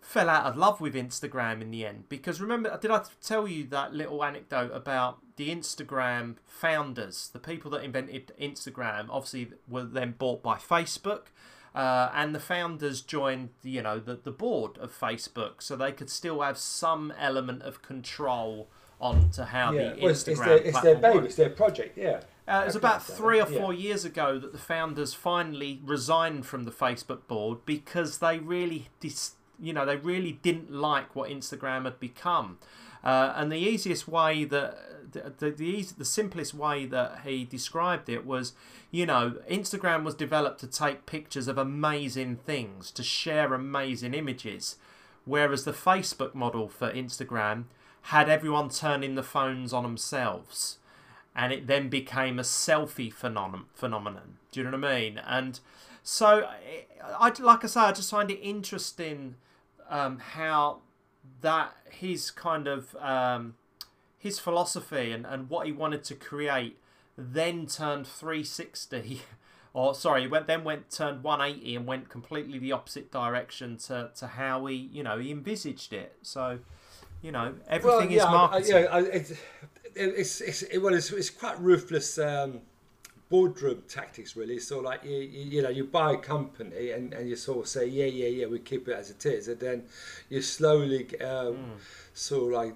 fell 0.00 0.28
out 0.28 0.44
of 0.46 0.56
love 0.56 0.80
with 0.80 0.94
Instagram 0.94 1.60
in 1.62 1.70
the 1.70 1.84
end. 1.86 2.08
Because 2.08 2.40
remember, 2.40 2.76
did 2.80 2.90
I 2.90 3.02
tell 3.22 3.46
you 3.46 3.64
that 3.68 3.94
little 3.94 4.24
anecdote 4.24 4.70
about 4.74 5.18
the 5.36 5.50
Instagram 5.54 6.36
founders, 6.46 7.30
the 7.32 7.38
people 7.38 7.70
that 7.72 7.84
invented 7.84 8.32
Instagram? 8.40 9.06
Obviously, 9.10 9.52
were 9.68 9.84
then 9.84 10.14
bought 10.18 10.42
by 10.42 10.56
Facebook. 10.56 11.26
Uh, 11.74 12.10
and 12.14 12.34
the 12.34 12.40
founders 12.40 13.00
joined, 13.00 13.48
you 13.62 13.82
know, 13.82 13.98
the, 13.98 14.14
the 14.14 14.30
board 14.30 14.78
of 14.78 14.96
Facebook, 14.96 15.54
so 15.60 15.74
they 15.74 15.90
could 15.90 16.08
still 16.08 16.40
have 16.40 16.56
some 16.56 17.12
element 17.18 17.62
of 17.62 17.82
control 17.82 18.68
on 19.00 19.28
to 19.30 19.46
how 19.46 19.72
yeah 19.72 19.92
the 19.94 20.00
well, 20.02 20.10
it's, 20.10 20.22
Instagram 20.22 20.28
it's 20.28 20.40
their, 20.40 20.56
it's 20.56 20.80
their 20.82 20.94
baby 20.94 21.14
works. 21.16 21.26
it's 21.26 21.36
their 21.36 21.50
project 21.50 21.98
yeah 21.98 22.20
Uh, 22.46 22.60
it 22.62 22.66
was 22.66 22.76
about 22.76 23.02
three 23.02 23.40
or 23.40 23.46
four 23.46 23.72
yeah. 23.72 23.88
years 23.88 24.04
ago 24.04 24.38
that 24.38 24.52
the 24.52 24.58
founders 24.58 25.14
finally 25.14 25.80
resigned 25.84 26.46
from 26.46 26.64
the 26.64 26.70
Facebook 26.70 27.26
board 27.26 27.58
because 27.66 28.18
they 28.18 28.38
really, 28.38 28.88
dis- 29.00 29.32
you 29.58 29.72
know, 29.72 29.84
they 29.86 29.96
really 29.96 30.32
didn't 30.42 30.70
like 30.70 31.16
what 31.16 31.28
Instagram 31.30 31.84
had 31.86 31.98
become. 31.98 32.58
Uh, 33.02 33.32
and 33.34 33.50
the 33.50 33.56
easiest 33.56 34.06
way 34.06 34.44
that 34.44 35.03
the 35.38 35.50
the, 35.50 35.64
easy, 35.64 35.94
the 35.96 36.04
simplest 36.04 36.54
way 36.54 36.86
that 36.86 37.20
he 37.24 37.44
described 37.44 38.08
it 38.08 38.26
was, 38.26 38.52
you 38.90 39.06
know, 39.06 39.36
Instagram 39.50 40.04
was 40.04 40.14
developed 40.14 40.60
to 40.60 40.66
take 40.66 41.06
pictures 41.06 41.48
of 41.48 41.58
amazing 41.58 42.36
things, 42.36 42.90
to 42.92 43.02
share 43.02 43.54
amazing 43.54 44.14
images, 44.14 44.76
whereas 45.24 45.64
the 45.64 45.72
Facebook 45.72 46.34
model 46.34 46.68
for 46.68 46.90
Instagram 46.90 47.64
had 48.08 48.28
everyone 48.28 48.68
turning 48.68 49.14
the 49.14 49.22
phones 49.22 49.72
on 49.72 49.82
themselves 49.82 50.78
and 51.34 51.52
it 51.52 51.66
then 51.66 51.88
became 51.88 52.38
a 52.38 52.42
selfie 52.42 53.12
phenomenon. 53.12 53.66
Phenomenon. 53.74 54.38
Do 54.52 54.60
you 54.60 54.70
know 54.70 54.78
what 54.78 54.84
I 54.84 55.00
mean? 55.00 55.18
And 55.18 55.58
so, 56.02 56.48
I 57.02 57.32
like 57.40 57.64
I 57.64 57.66
say, 57.66 57.80
I 57.80 57.92
just 57.92 58.10
find 58.10 58.30
it 58.30 58.38
interesting 58.40 59.34
um, 59.88 60.18
how 60.18 60.80
that 61.40 61.74
his 61.90 62.30
kind 62.30 62.68
of 62.68 62.94
um, 62.96 63.54
his 64.24 64.38
philosophy 64.38 65.12
and, 65.12 65.24
and 65.26 65.50
what 65.50 65.66
he 65.66 65.72
wanted 65.72 66.02
to 66.02 66.14
create 66.14 66.78
then 67.16 67.66
turned 67.66 68.06
360 68.06 69.20
or 69.74 69.94
sorry 69.94 70.26
went 70.26 70.46
then 70.46 70.64
went 70.64 70.90
turned 70.90 71.22
180 71.22 71.76
and 71.76 71.86
went 71.86 72.08
completely 72.08 72.58
the 72.58 72.72
opposite 72.72 73.12
direction 73.12 73.76
to, 73.76 74.10
to 74.16 74.26
how 74.26 74.64
he 74.66 74.76
you 74.92 75.02
know 75.02 75.18
he 75.18 75.30
envisaged 75.30 75.92
it 75.92 76.16
so 76.22 76.58
you 77.22 77.30
know 77.30 77.54
everything 77.68 78.10
is 78.16 78.22
I- 78.24 78.32
I- 78.52 78.58
yeah, 78.70 78.76
I- 78.90 79.00
it's, 79.00 79.32
it's, 79.94 80.40
it's, 80.40 80.62
it, 80.62 80.78
well, 80.78 80.94
it's, 80.94 81.12
it's 81.12 81.30
quite 81.30 81.60
ruthless 81.60 82.18
um, 82.18 82.60
boardroom 83.28 83.82
tactics, 83.88 84.34
really. 84.36 84.58
So, 84.58 84.80
like, 84.80 85.04
you, 85.04 85.16
you, 85.18 85.62
know, 85.62 85.68
you 85.68 85.84
buy 85.84 86.12
a 86.12 86.16
company 86.16 86.90
and, 86.90 87.12
and 87.14 87.28
you 87.28 87.36
sort 87.36 87.60
of 87.60 87.68
say, 87.68 87.86
yeah, 87.86 88.06
yeah, 88.06 88.28
yeah, 88.28 88.46
we 88.46 88.58
keep 88.58 88.88
it 88.88 88.94
as 88.94 89.10
it 89.10 89.24
is. 89.24 89.46
And 89.48 89.60
then 89.60 89.84
you 90.28 90.42
slowly 90.42 91.18
um, 91.20 91.54
Hmm. 91.54 91.70
sort 92.12 92.52
of 92.52 92.58
like 92.60 92.74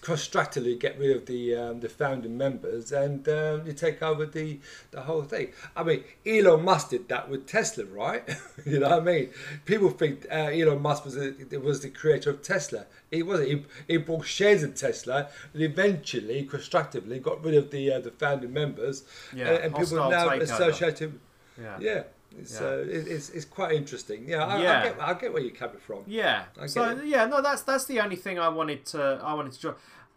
constructively 0.00 0.74
get 0.74 0.98
rid 0.98 1.14
of 1.14 1.26
the 1.26 1.54
um, 1.54 1.80
the 1.80 1.88
founding 1.88 2.36
members 2.36 2.92
and 2.92 3.28
um, 3.28 3.66
you 3.66 3.72
take 3.72 4.02
over 4.02 4.24
the 4.24 4.58
the 4.90 5.02
whole 5.02 5.22
thing. 5.22 5.52
I 5.76 5.82
mean, 5.82 6.04
Elon 6.24 6.64
Musk 6.64 6.90
did 6.90 7.08
that 7.08 7.28
with 7.28 7.46
Tesla, 7.46 7.84
right? 7.84 8.24
you 8.66 8.80
know 8.80 8.88
what 8.88 9.00
I 9.00 9.04
mean? 9.04 9.30
People 9.64 9.90
think 9.90 10.26
uh, 10.30 10.50
Elon 10.52 10.80
Musk 10.80 11.04
was 11.04 11.16
a, 11.16 11.34
was 11.60 11.80
the 11.80 11.90
creator 11.90 12.30
of 12.30 12.42
Tesla. 12.42 12.86
He 13.10 13.22
wasn't. 13.22 13.48
He, 13.48 13.64
he 13.86 13.96
bought 13.98 14.26
shares 14.26 14.62
in 14.62 14.72
Tesla 14.72 15.28
and 15.52 15.62
eventually, 15.62 16.44
constructively, 16.44 17.18
got 17.18 17.44
rid 17.44 17.54
of 17.54 17.70
the 17.70 17.92
uh, 17.92 18.00
the 18.00 18.10
founding 18.10 18.52
members. 18.52 19.04
Yeah, 19.34 19.48
and, 19.48 19.64
and 19.64 19.76
people 19.76 20.08
now 20.08 20.30
associate 20.30 20.98
him. 21.00 21.20
yeah 21.60 21.76
Yeah. 21.80 22.02
It's, 22.38 22.60
Yeah. 22.60 22.66
Uh, 22.66 22.72
it, 22.78 23.08
it's, 23.08 23.30
it's 23.30 23.44
quite 23.44 23.72
interesting. 23.72 24.28
Yeah, 24.28 24.44
I, 24.44 24.62
Yeah. 24.62 24.78
I, 24.78 24.82
get, 24.82 25.00
I 25.00 25.14
get 25.14 25.32
where 25.32 25.42
you're 25.42 25.54
coming 25.54 25.78
from. 25.78 26.02
Yeah. 26.06 26.44
So 26.66 26.90
it. 26.90 27.06
yeah, 27.06 27.24
no, 27.26 27.40
that's 27.42 27.62
that's 27.62 27.86
the 27.86 28.00
only 28.00 28.16
thing 28.16 28.38
I 28.38 28.48
wanted 28.48 28.84
to 28.86 29.20
I 29.22 29.34
wanted 29.34 29.52
to 29.52 29.60
draw. 29.60 29.74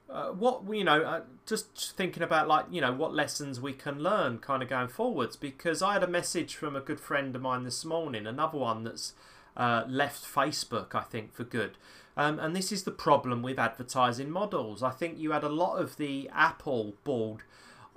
Uh, 0.10 0.32
what 0.32 0.62
you 0.74 0.84
know, 0.84 1.02
uh, 1.04 1.22
just 1.46 1.96
thinking 1.96 2.24
about 2.24 2.48
like 2.48 2.66
you 2.72 2.82
know 2.82 2.92
what 2.92 3.14
lessons 3.14 3.60
we 3.62 3.74
can 3.74 4.00
learn, 4.00 4.40
kind 4.40 4.64
of 4.64 4.70
going 4.70 4.88
forwards. 4.88 5.36
Because 5.36 5.82
I 5.82 5.94
had 5.94 6.04
a 6.04 6.08
message 6.08 6.56
from 6.56 6.76
a 6.76 6.82
good 6.82 7.00
friend 7.00 7.36
of 7.36 7.42
mine 7.42 7.64
this 7.64 7.86
morning, 7.86 8.26
another 8.26 8.58
one 8.58 8.84
that's 8.84 9.14
uh, 9.56 9.84
left 9.88 10.24
Facebook, 10.24 10.96
I 10.96 11.02
think, 11.02 11.34
for 11.34 11.44
good. 11.44 11.78
Um, 12.18 12.40
and 12.40 12.56
this 12.56 12.72
is 12.72 12.84
the 12.84 12.92
problem 12.92 13.42
with 13.42 13.60
advertising 13.60 14.30
models. 14.30 14.84
I 14.84 14.90
think 14.90 15.20
you 15.20 15.32
had 15.32 15.44
a 15.44 15.50
lot 15.50 15.78
of 15.78 15.96
the 15.98 16.30
Apple 16.34 16.96
board 17.04 17.44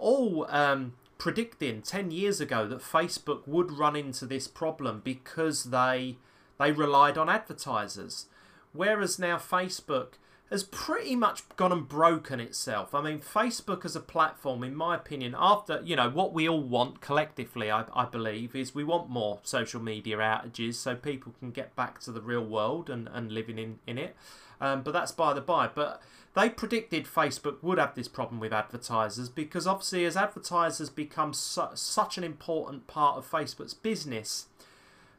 all 0.03 0.47
um, 0.51 0.93
predicting 1.23 1.81
10 1.81 2.11
years 2.11 2.41
ago 2.41 2.67
that 2.67 2.81
Facebook 2.81 3.47
would 3.47 3.71
run 3.71 3.95
into 3.95 4.27
this 4.27 4.49
problem 4.49 5.01
because 5.05 5.67
they 5.71 6.17
they 6.59 6.73
relied 6.73 7.17
on 7.17 7.29
advertisers. 7.29 8.27
Whereas 8.73 9.21
now 9.21 9.37
Facebook 9.37 10.15
has 10.53 10.63
pretty 10.65 11.17
much 11.17 11.43
gone 11.57 11.73
and 11.73 11.89
broken 11.89 12.39
itself. 12.39 12.95
I 12.95 13.01
mean, 13.01 13.21
Facebook 13.21 13.85
as 13.85 13.97
a 13.97 14.01
platform, 14.01 14.63
in 14.63 14.75
my 14.75 14.95
opinion, 14.95 15.35
after, 15.37 15.81
you 15.83 15.97
know, 15.97 16.11
what 16.11 16.35
we 16.35 16.49
all 16.49 16.63
want 16.63 17.01
collectively, 17.01 17.71
I, 17.71 17.85
I 17.95 18.05
believe, 18.05 18.55
is 18.55 18.75
we 18.75 18.85
want 18.85 19.09
more 19.09 19.41
social 19.43 19.81
media 19.81 20.19
outages 20.19 20.75
so 20.75 20.95
people 20.95 21.35
can 21.41 21.51
get 21.53 21.75
back 21.75 22.01
to 22.01 22.13
the 22.13 22.21
real 22.21 22.45
world 22.45 22.91
and, 22.91 23.09
and 23.13 23.33
living 23.33 23.59
in, 23.59 23.79
in 23.87 23.97
it. 23.97 24.15
Um, 24.61 24.83
but 24.83 24.93
that's 24.93 25.11
by 25.11 25.33
the 25.33 25.41
by. 25.41 25.69
But 25.69 26.03
they 26.35 26.49
predicted 26.49 27.07
Facebook 27.07 27.63
would 27.63 27.79
have 27.79 27.95
this 27.95 28.09
problem 28.09 28.39
with 28.39 28.53
advertisers 28.53 29.29
because 29.29 29.67
obviously, 29.67 30.05
as 30.05 30.17
advertisers 30.17 30.91
become 30.91 31.33
su- 31.33 31.69
such 31.75 32.19
an 32.19 32.25
important 32.25 32.87
part 32.87 33.17
of 33.17 33.29
Facebook's 33.29 33.75
business, 33.75 34.47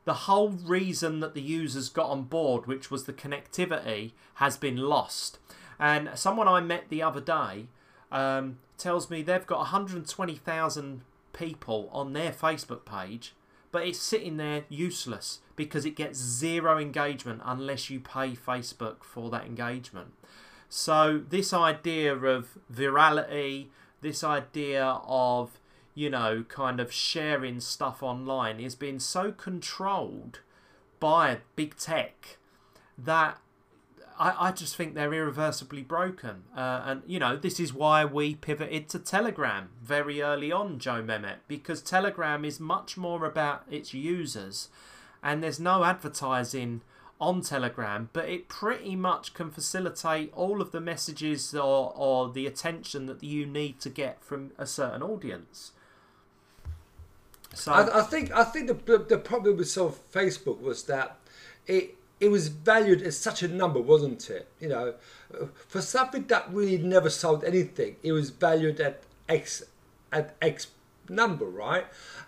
the 0.06 0.14
whole 0.14 0.50
reason 0.50 1.20
that 1.22 1.34
the 1.34 1.42
users 1.42 1.90
got 1.90 2.10
on 2.10 2.24
board, 2.24 2.66
which 2.66 2.92
was 2.92 3.06
the 3.06 3.14
connectivity, 3.14 4.12
has 4.36 4.58
been 4.58 4.78
lost. 4.78 5.40
And 5.80 6.10
someone 6.16 6.48
I 6.48 6.60
met 6.60 6.90
the 6.90 7.02
other 7.02 7.22
day 7.22 7.68
um, 8.12 8.58
tells 8.78 9.10
me 9.10 9.22
they've 9.22 9.46
got 9.46 9.60
120,000 9.60 11.02
people 11.32 11.90
on 11.92 12.14
their 12.14 12.32
Facebook 12.32 12.86
page, 12.86 13.34
but 13.72 13.88
it's 13.88 14.00
sitting 14.00 14.38
there 14.38 14.66
useless 14.70 15.40
because 15.56 15.86
it 15.86 15.96
gets 15.96 16.20
zero 16.20 16.78
engagement 16.78 17.42
unless 17.44 17.90
you 17.90 18.00
pay 18.00 18.32
Facebook 18.32 19.04
for 19.04 19.30
that 19.32 19.46
engagement. 19.46 20.14
So, 20.70 21.22
this 21.30 21.54
idea 21.54 22.16
of 22.16 22.58
virality, 22.72 23.68
this 24.02 24.24
idea 24.24 24.84
of 25.06 25.60
you 25.96 26.10
know, 26.10 26.44
kind 26.48 26.80
of 26.80 26.92
sharing 26.92 27.60
stuff 27.60 28.02
online 28.02 28.60
is 28.60 28.76
being 28.76 29.00
so 29.00 29.32
controlled 29.32 30.40
by 31.00 31.40
big 31.56 31.78
tech 31.78 32.38
that 32.98 33.40
I, 34.18 34.48
I 34.48 34.52
just 34.52 34.76
think 34.76 34.94
they're 34.94 35.14
irreversibly 35.14 35.82
broken. 35.82 36.44
Uh, 36.56 36.84
and, 36.86 37.02
you 37.06 37.20
know, 37.20 37.36
this 37.36 37.60
is 37.60 37.74
why 37.74 38.06
we 38.06 38.36
pivoted 38.36 38.90
to 38.90 39.00
Telegram 39.00 39.70
very 39.82 40.22
early 40.22 40.52
on, 40.52 40.80
Joe 40.80 41.04
Mehmet, 41.04 41.38
because 41.48 41.82
Telegram 41.82 42.46
is 42.46 42.60
much 42.60 42.98
more 42.98 43.26
about 43.26 43.64
its 43.70 43.94
users 43.94 44.70
and 45.22 45.42
there's 45.42 45.60
no 45.60 45.84
advertising 45.84 46.82
on 47.20 47.42
Telegram, 47.42 48.10
but 48.12 48.28
it 48.28 48.50
pretty 48.50 48.96
much 48.96 49.34
can 49.34 49.50
facilitate 49.50 50.32
all 50.34 50.62
of 50.62 50.72
the 50.72 50.82
messages 50.82 51.56
or, 51.56 51.94
or 51.96 52.30
the 52.30 52.46
attention 52.46 53.06
that 53.06 53.24
you 53.24 53.46
need 53.46 53.80
to 53.80 53.90
get 53.90 54.22
from 54.22 54.52
a 54.58 54.66
certain 54.66 55.02
audience. 55.02 55.72
So 57.54 57.72
I, 57.72 58.00
I 58.00 58.02
think 58.04 58.32
I 58.32 58.44
think 58.44 58.86
the, 58.86 58.98
the 58.98 59.18
problem 59.18 59.58
with 59.58 59.70
sort 59.70 59.94
of 59.94 60.12
Facebook 60.12 60.60
was 60.62 60.84
that 60.84 61.18
it 61.68 61.96
it 62.20 62.30
was 62.30 62.48
valued 62.48 63.02
as 63.02 63.18
such 63.18 63.44
a 63.44 63.48
number, 63.48 63.80
wasn't 63.82 64.30
it? 64.30 64.48
You 64.60 64.70
know, 64.70 64.94
for 65.68 65.82
something 65.82 66.26
that 66.28 66.52
really 66.54 66.78
never 66.78 67.10
sold 67.10 67.44
anything, 67.44 67.98
it 68.04 68.12
was 68.12 68.30
valued 68.30 68.80
at 68.80 69.04
X 69.30 69.64
at 70.12 70.36
X 70.42 70.68
number, 71.10 71.46
right? 71.46 71.86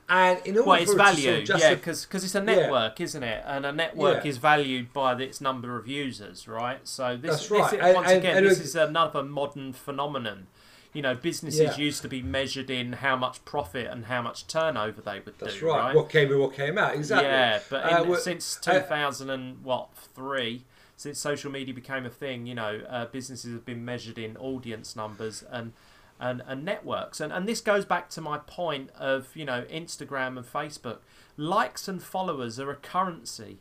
And 0.07 0.39
in 0.45 0.55
order 0.57 0.69
well, 0.69 0.81
it's 0.81 0.93
for 0.93 0.99
it 0.99 1.03
to 1.03 1.05
sort 1.05 1.17
of 1.17 1.23
valued, 1.23 1.49
yeah, 1.49 1.73
because 1.75 2.05
because 2.05 2.23
it's 2.23 2.35
a 2.35 2.41
network, 2.41 3.01
isn't 3.01 3.23
it? 3.23 3.43
And 3.47 3.65
a 3.65 3.71
network 3.71 4.23
Yeah. 4.23 4.29
is 4.29 4.38
valued 4.38 4.93
by 4.93 5.13
its 5.19 5.41
number 5.41 5.77
of 5.79 5.88
users, 5.88 6.47
right? 6.47 6.79
So 6.83 7.17
this, 7.17 7.31
That's 7.31 7.51
right. 7.51 7.73
is- 7.73 7.79
And- 7.79 7.95
once 7.95 8.09
and- 8.09 8.17
again, 8.19 8.38
and 8.38 8.45
this 8.45 8.59
it- 8.59 8.65
is 8.65 8.75
another 8.75 9.23
modern 9.23 9.73
phenomenon. 9.73 10.47
You 10.95 11.01
know, 11.01 11.13
businesses 11.13 11.77
Yeah. 11.77 11.77
used 11.77 12.01
to 12.03 12.08
be 12.08 12.21
measured 12.21 12.69
in 12.69 12.93
how 12.93 13.15
much 13.15 13.43
profit 13.45 13.88
and 13.88 14.05
how 14.05 14.21
much 14.21 14.47
turnover 14.47 15.01
they 15.01 15.19
would 15.19 15.38
do. 15.38 15.45
That's 15.45 15.60
do, 15.60 15.67
right. 15.67 15.93
What 15.93 16.10
came 16.10 16.31
in, 16.31 16.39
what 16.39 16.53
came 16.53 16.77
out. 16.77 16.95
Exactly. 16.95 17.27
Yeah, 17.27 17.60
but 17.69 17.86
Uh, 17.86 18.03
in, 18.03 18.10
well, 18.10 18.19
since 18.19 18.58
uh, 18.65 18.71
2000 18.79 19.29
and 19.29 19.63
what 19.63 19.89
three, 20.15 20.63
since 20.95 21.19
social 21.19 21.51
media 21.51 21.73
became 21.73 22.05
a 22.05 22.10
thing, 22.10 22.47
you 22.47 22.55
know, 22.55 22.81
uh, 22.89 23.05
businesses 23.05 23.51
have 23.51 23.65
been 23.65 23.84
measured 23.84 24.17
in 24.17 24.38
audience 24.38 24.95
numbers, 24.95 25.43
and 25.51 25.73
and, 26.17 26.41
and 26.47 26.63
networks. 26.63 27.19
And, 27.19 27.34
and 27.34 27.45
this 27.45 27.60
goes 27.60 27.84
back 27.84 28.10
to 28.12 28.21
my 28.21 28.38
point 28.38 28.89
of, 28.97 29.36
you 29.36 29.43
know, 29.43 29.63
Instagram 29.63 30.38
and 30.38 30.45
Facebook. 30.45 30.99
Likes 31.36 31.89
and 31.89 32.01
followers 32.01 32.58
are 32.58 32.71
a 32.71 32.75
currency 32.75 33.60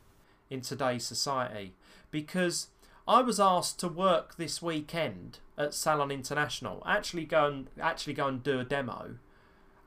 in 0.51 0.61
today's 0.61 1.05
society 1.05 1.75
because 2.13 2.69
I 3.07 3.21
was 3.21 3.39
asked 3.39 3.79
to 3.81 3.89
work 3.89 4.37
this 4.37 4.63
weekend 4.63 5.39
at 5.59 5.75
Salon 5.75 6.11
International, 6.11 6.83
actually 6.87 7.25
go 7.25 7.47
and 7.47 7.69
actually 7.81 8.15
go 8.15 8.27
and 8.29 8.43
do 8.43 8.59
a 8.61 8.65
demo. 8.65 9.17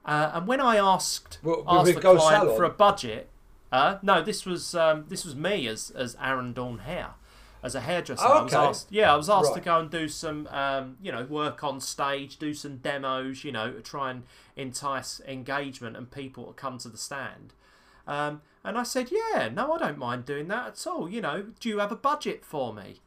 Uh, 0.06 0.32
and 0.34 0.48
when 0.48 0.62
I 0.62 0.78
asked 0.78 1.40
Well, 1.44 1.64
asked 1.68 1.96
the 1.96 2.00
Go 2.02 2.16
client 2.16 2.44
Salon? 2.44 2.56
for 2.56 2.64
a 2.64 2.70
budget, 2.70 3.30
uh, 3.72 3.98
no, 4.02 4.22
this 4.22 4.46
was 4.46 4.76
um, 4.76 5.06
this 5.10 5.26
was 5.26 5.36
me 5.36 5.68
as 5.68 5.90
as 5.92 6.16
Aaron 6.22 6.54
Dawn 6.54 6.80
Hair, 6.80 7.16
as 7.64 7.74
a 7.76 7.82
hairdresser. 7.82 8.24
I 8.26 8.42
was 8.42 8.54
Okay. 8.54 8.66
asked, 8.68 8.88
yeah, 8.92 9.12
I 9.12 9.18
was 9.18 9.30
asked 9.30 9.56
to 9.56 9.60
go 9.62 9.80
and 9.80 9.90
do 9.90 10.08
some, 10.08 10.48
um, 10.48 10.98
you 11.02 11.12
know, 11.12 11.24
work 11.26 11.64
on 11.64 11.82
stage, 11.82 12.38
do 12.38 12.54
some 12.54 12.78
demos, 12.78 13.44
you 13.44 13.52
know, 13.52 13.72
to 13.74 13.82
try 13.82 14.12
and 14.12 14.24
entice 14.56 15.20
engagement 15.28 15.98
and 15.98 16.10
people 16.10 16.46
to 16.46 16.54
come 16.54 16.78
to 16.78 16.88
the 16.88 16.98
stand. 16.98 17.54
Um, 18.06 18.42
and 18.64 18.78
I 18.78 18.84
said, 18.84 19.10
yeah, 19.12 19.50
no, 19.50 19.74
I 19.74 19.80
don't 19.80 19.98
mind 19.98 20.24
doing 20.26 20.48
that 20.48 20.68
at 20.68 20.88
all. 20.88 21.10
You 21.10 21.20
know, 21.20 21.48
do 21.60 21.68
you 21.68 21.80
have 21.80 21.92
a 21.92 21.96
budget 21.98 22.46
for 22.46 22.74
me? 22.74 23.02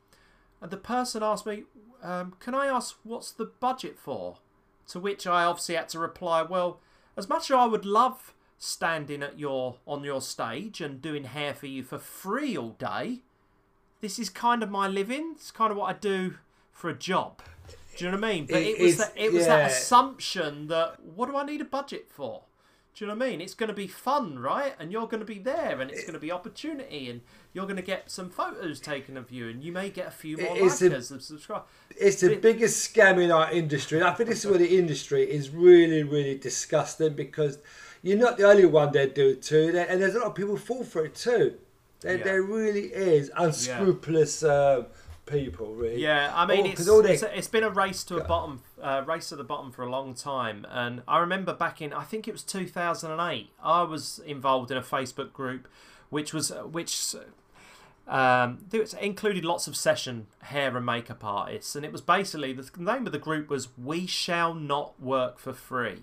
And 0.60 0.70
the 0.70 0.76
person 0.76 1.22
asked 1.22 1.46
me, 1.46 1.64
um, 2.02 2.34
can 2.40 2.54
I 2.54 2.66
ask 2.66 2.96
what's 3.02 3.30
the 3.30 3.46
budget 3.46 3.98
for? 3.98 4.36
To 4.88 4.98
which 5.00 5.26
I 5.26 5.44
obviously 5.44 5.76
had 5.76 5.88
to 5.90 5.98
reply, 5.98 6.42
well, 6.42 6.80
as 7.16 7.28
much 7.28 7.50
as 7.50 7.56
I 7.56 7.66
would 7.66 7.84
love 7.84 8.34
standing 8.58 9.22
at 9.22 9.38
your 9.38 9.76
on 9.86 10.04
your 10.04 10.20
stage 10.20 10.80
and 10.80 11.00
doing 11.00 11.24
hair 11.24 11.54
for 11.54 11.66
you 11.66 11.82
for 11.82 11.98
free 11.98 12.56
all 12.56 12.70
day, 12.70 13.20
this 14.00 14.18
is 14.18 14.28
kind 14.28 14.62
of 14.62 14.70
my 14.70 14.88
living. 14.88 15.32
It's 15.36 15.50
kind 15.50 15.70
of 15.70 15.76
what 15.76 15.94
I 15.94 15.98
do 15.98 16.34
for 16.72 16.90
a 16.90 16.94
job. 16.94 17.42
Do 17.96 18.04
you 18.04 18.10
know 18.10 18.16
what 18.16 18.24
I 18.24 18.32
mean? 18.32 18.46
But 18.46 18.62
It 18.62 18.78
it, 18.78 18.82
was 18.82 18.96
that 18.98 19.12
it 19.16 19.32
was 19.32 19.46
that 19.46 19.70
assumption 19.70 20.68
that 20.68 21.02
what 21.02 21.28
do 21.28 21.36
I 21.36 21.44
need 21.44 21.60
a 21.60 21.64
budget 21.64 22.08
for? 22.08 22.42
Do 23.00 23.06
you 23.06 23.12
know 23.12 23.16
what 23.16 23.28
I 23.28 23.30
mean? 23.30 23.40
It's 23.40 23.54
going 23.54 23.68
to 23.70 23.74
be 23.74 23.86
fun, 23.86 24.38
right? 24.38 24.74
And 24.78 24.92
you're 24.92 25.06
going 25.06 25.20
to 25.20 25.24
be 25.24 25.38
there, 25.38 25.80
and 25.80 25.90
it's 25.90 26.02
going 26.02 26.12
to 26.12 26.20
be 26.20 26.30
opportunity, 26.30 27.08
and 27.08 27.22
you're 27.54 27.64
going 27.64 27.76
to 27.76 27.82
get 27.82 28.10
some 28.10 28.28
photos 28.28 28.78
taken 28.78 29.16
of 29.16 29.30
you, 29.30 29.48
and 29.48 29.64
you 29.64 29.72
may 29.72 29.88
get 29.88 30.08
a 30.08 30.10
few 30.10 30.36
more 30.36 30.54
It 30.54 30.64
likers 30.64 31.10
and 31.10 31.22
subscribe. 31.22 31.62
It's 31.96 32.20
the 32.20 32.32
It- 32.32 32.42
biggest 32.42 32.94
scam 32.94 33.18
in 33.18 33.30
our 33.30 33.50
industry, 33.50 34.00
and 34.00 34.06
I 34.06 34.12
think 34.12 34.28
this 34.28 34.44
is 34.44 34.50
where 34.50 34.58
the 34.58 34.76
industry 34.76 35.22
is 35.22 35.48
really, 35.48 36.02
really 36.02 36.36
disgusting 36.36 37.14
because 37.14 37.56
you're 38.02 38.18
not 38.18 38.36
the 38.36 38.44
only 38.44 38.66
one 38.66 38.92
that 38.92 39.14
do 39.14 39.30
it 39.30 39.40
too, 39.40 39.72
and 39.74 40.02
there's 40.02 40.14
a 40.14 40.18
lot 40.18 40.26
of 40.26 40.34
people 40.34 40.58
fall 40.58 40.84
for 40.84 41.02
it 41.06 41.14
too. 41.14 41.54
There, 42.02 42.18
Yeah. 42.18 42.24
there 42.24 42.42
really 42.42 42.88
is 42.92 43.30
unscrupulous 43.34 44.42
um, 44.42 44.88
people, 45.30 45.74
really. 45.74 46.00
Yeah, 46.02 46.32
I 46.34 46.44
mean, 46.46 46.60
All- 46.60 46.66
it's, 46.66 46.84
they- 46.84 47.12
it's, 47.14 47.22
it's 47.22 47.48
been 47.48 47.64
a 47.64 47.70
race 47.70 48.04
to 48.04 48.16
a 48.16 48.24
bottom, 48.24 48.62
uh, 48.82 49.02
race 49.06 49.28
to 49.30 49.36
the 49.36 49.44
bottom 49.44 49.70
for 49.72 49.82
a 49.82 49.90
long 49.90 50.14
time. 50.14 50.66
And 50.70 51.02
I 51.08 51.18
remember 51.18 51.52
back 51.54 51.80
in, 51.80 51.92
I 51.92 52.04
think 52.04 52.26
it 52.28 52.32
was 52.32 52.42
2008, 52.42 53.50
I 53.62 53.82
was 53.82 54.20
involved 54.26 54.70
in 54.70 54.76
a 54.76 54.82
Facebook 54.82 55.32
group, 55.32 55.68
which 56.10 56.32
was 56.34 56.50
which 56.70 57.14
um, 58.08 58.58
was- 58.72 58.94
included 58.94 59.44
lots 59.44 59.66
of 59.66 59.76
session 59.76 60.26
hair 60.42 60.76
and 60.76 60.84
makeup 60.84 61.24
artists, 61.24 61.76
and 61.76 61.84
it 61.84 61.92
was 61.92 62.00
basically 62.00 62.52
the 62.52 62.68
name 62.78 63.06
of 63.06 63.12
the 63.12 63.18
group 63.18 63.48
was 63.48 63.68
"We 63.78 64.06
Shall 64.06 64.54
Not 64.54 65.00
Work 65.00 65.38
for 65.38 65.52
Free." 65.52 66.02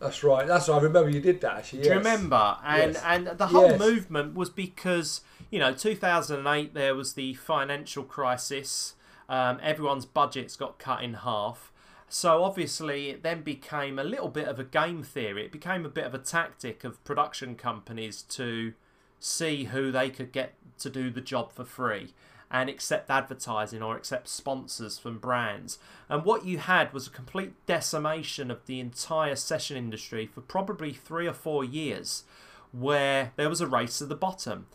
That's 0.00 0.24
right. 0.24 0.46
That's 0.46 0.68
right. 0.68 0.76
I 0.80 0.82
remember 0.82 1.08
you 1.08 1.20
did 1.20 1.40
that 1.42 1.56
actually. 1.58 1.82
Do 1.82 1.88
you 1.90 1.94
remember? 1.94 2.56
And 2.64 2.94
Yes. 2.94 3.02
and 3.06 3.26
the 3.38 3.46
whole 3.46 3.68
Yes. 3.70 3.78
movement 3.78 4.34
was 4.34 4.50
because 4.50 5.20
you 5.54 5.60
know 5.60 5.72
2008 5.72 6.74
there 6.74 6.96
was 6.96 7.12
the 7.12 7.32
financial 7.34 8.02
crisis. 8.02 8.96
Um, 9.28 9.60
everyone's 9.62 10.04
budgets 10.04 10.56
got 10.56 10.80
cut 10.80 11.04
in 11.04 11.14
half. 11.14 11.70
So 12.08 12.42
obviously 12.42 13.10
it 13.10 13.22
then 13.22 13.42
became 13.42 13.96
a 13.96 14.02
little 14.02 14.30
bit 14.30 14.48
of 14.48 14.58
a 14.58 14.64
game 14.64 15.04
theory. 15.04 15.44
It 15.44 15.52
became 15.52 15.86
a 15.86 15.88
bit 15.88 16.06
of 16.06 16.12
a 16.12 16.18
tactic 16.18 16.82
of 16.82 17.02
production 17.04 17.54
companies 17.54 18.22
to 18.30 18.72
see 19.20 19.64
who 19.66 19.92
they 19.92 20.10
could 20.10 20.32
get 20.32 20.54
to 20.80 20.90
do 20.90 21.08
the 21.08 21.20
job 21.20 21.52
for 21.52 21.64
free 21.64 22.14
and 22.50 22.68
accept 22.68 23.08
advertising 23.08 23.80
or 23.80 23.96
accept 23.96 24.26
sponsors 24.26 24.98
from 24.98 25.18
brands. 25.18 25.78
And 26.08 26.24
what 26.24 26.44
you 26.44 26.58
had 26.58 26.92
was 26.92 27.06
a 27.06 27.10
complete 27.10 27.52
decimation 27.64 28.50
of 28.50 28.66
the 28.66 28.80
entire 28.80 29.36
session 29.36 29.76
industry 29.76 30.26
for 30.26 30.40
probably 30.40 30.92
three 30.92 31.28
or 31.28 31.32
four 31.32 31.62
years, 31.62 32.24
where 32.72 33.30
there 33.36 33.48
was 33.48 33.60
a 33.60 33.68
race 33.68 33.98
to 33.98 34.06
the 34.06 34.16
bottom. 34.16 34.66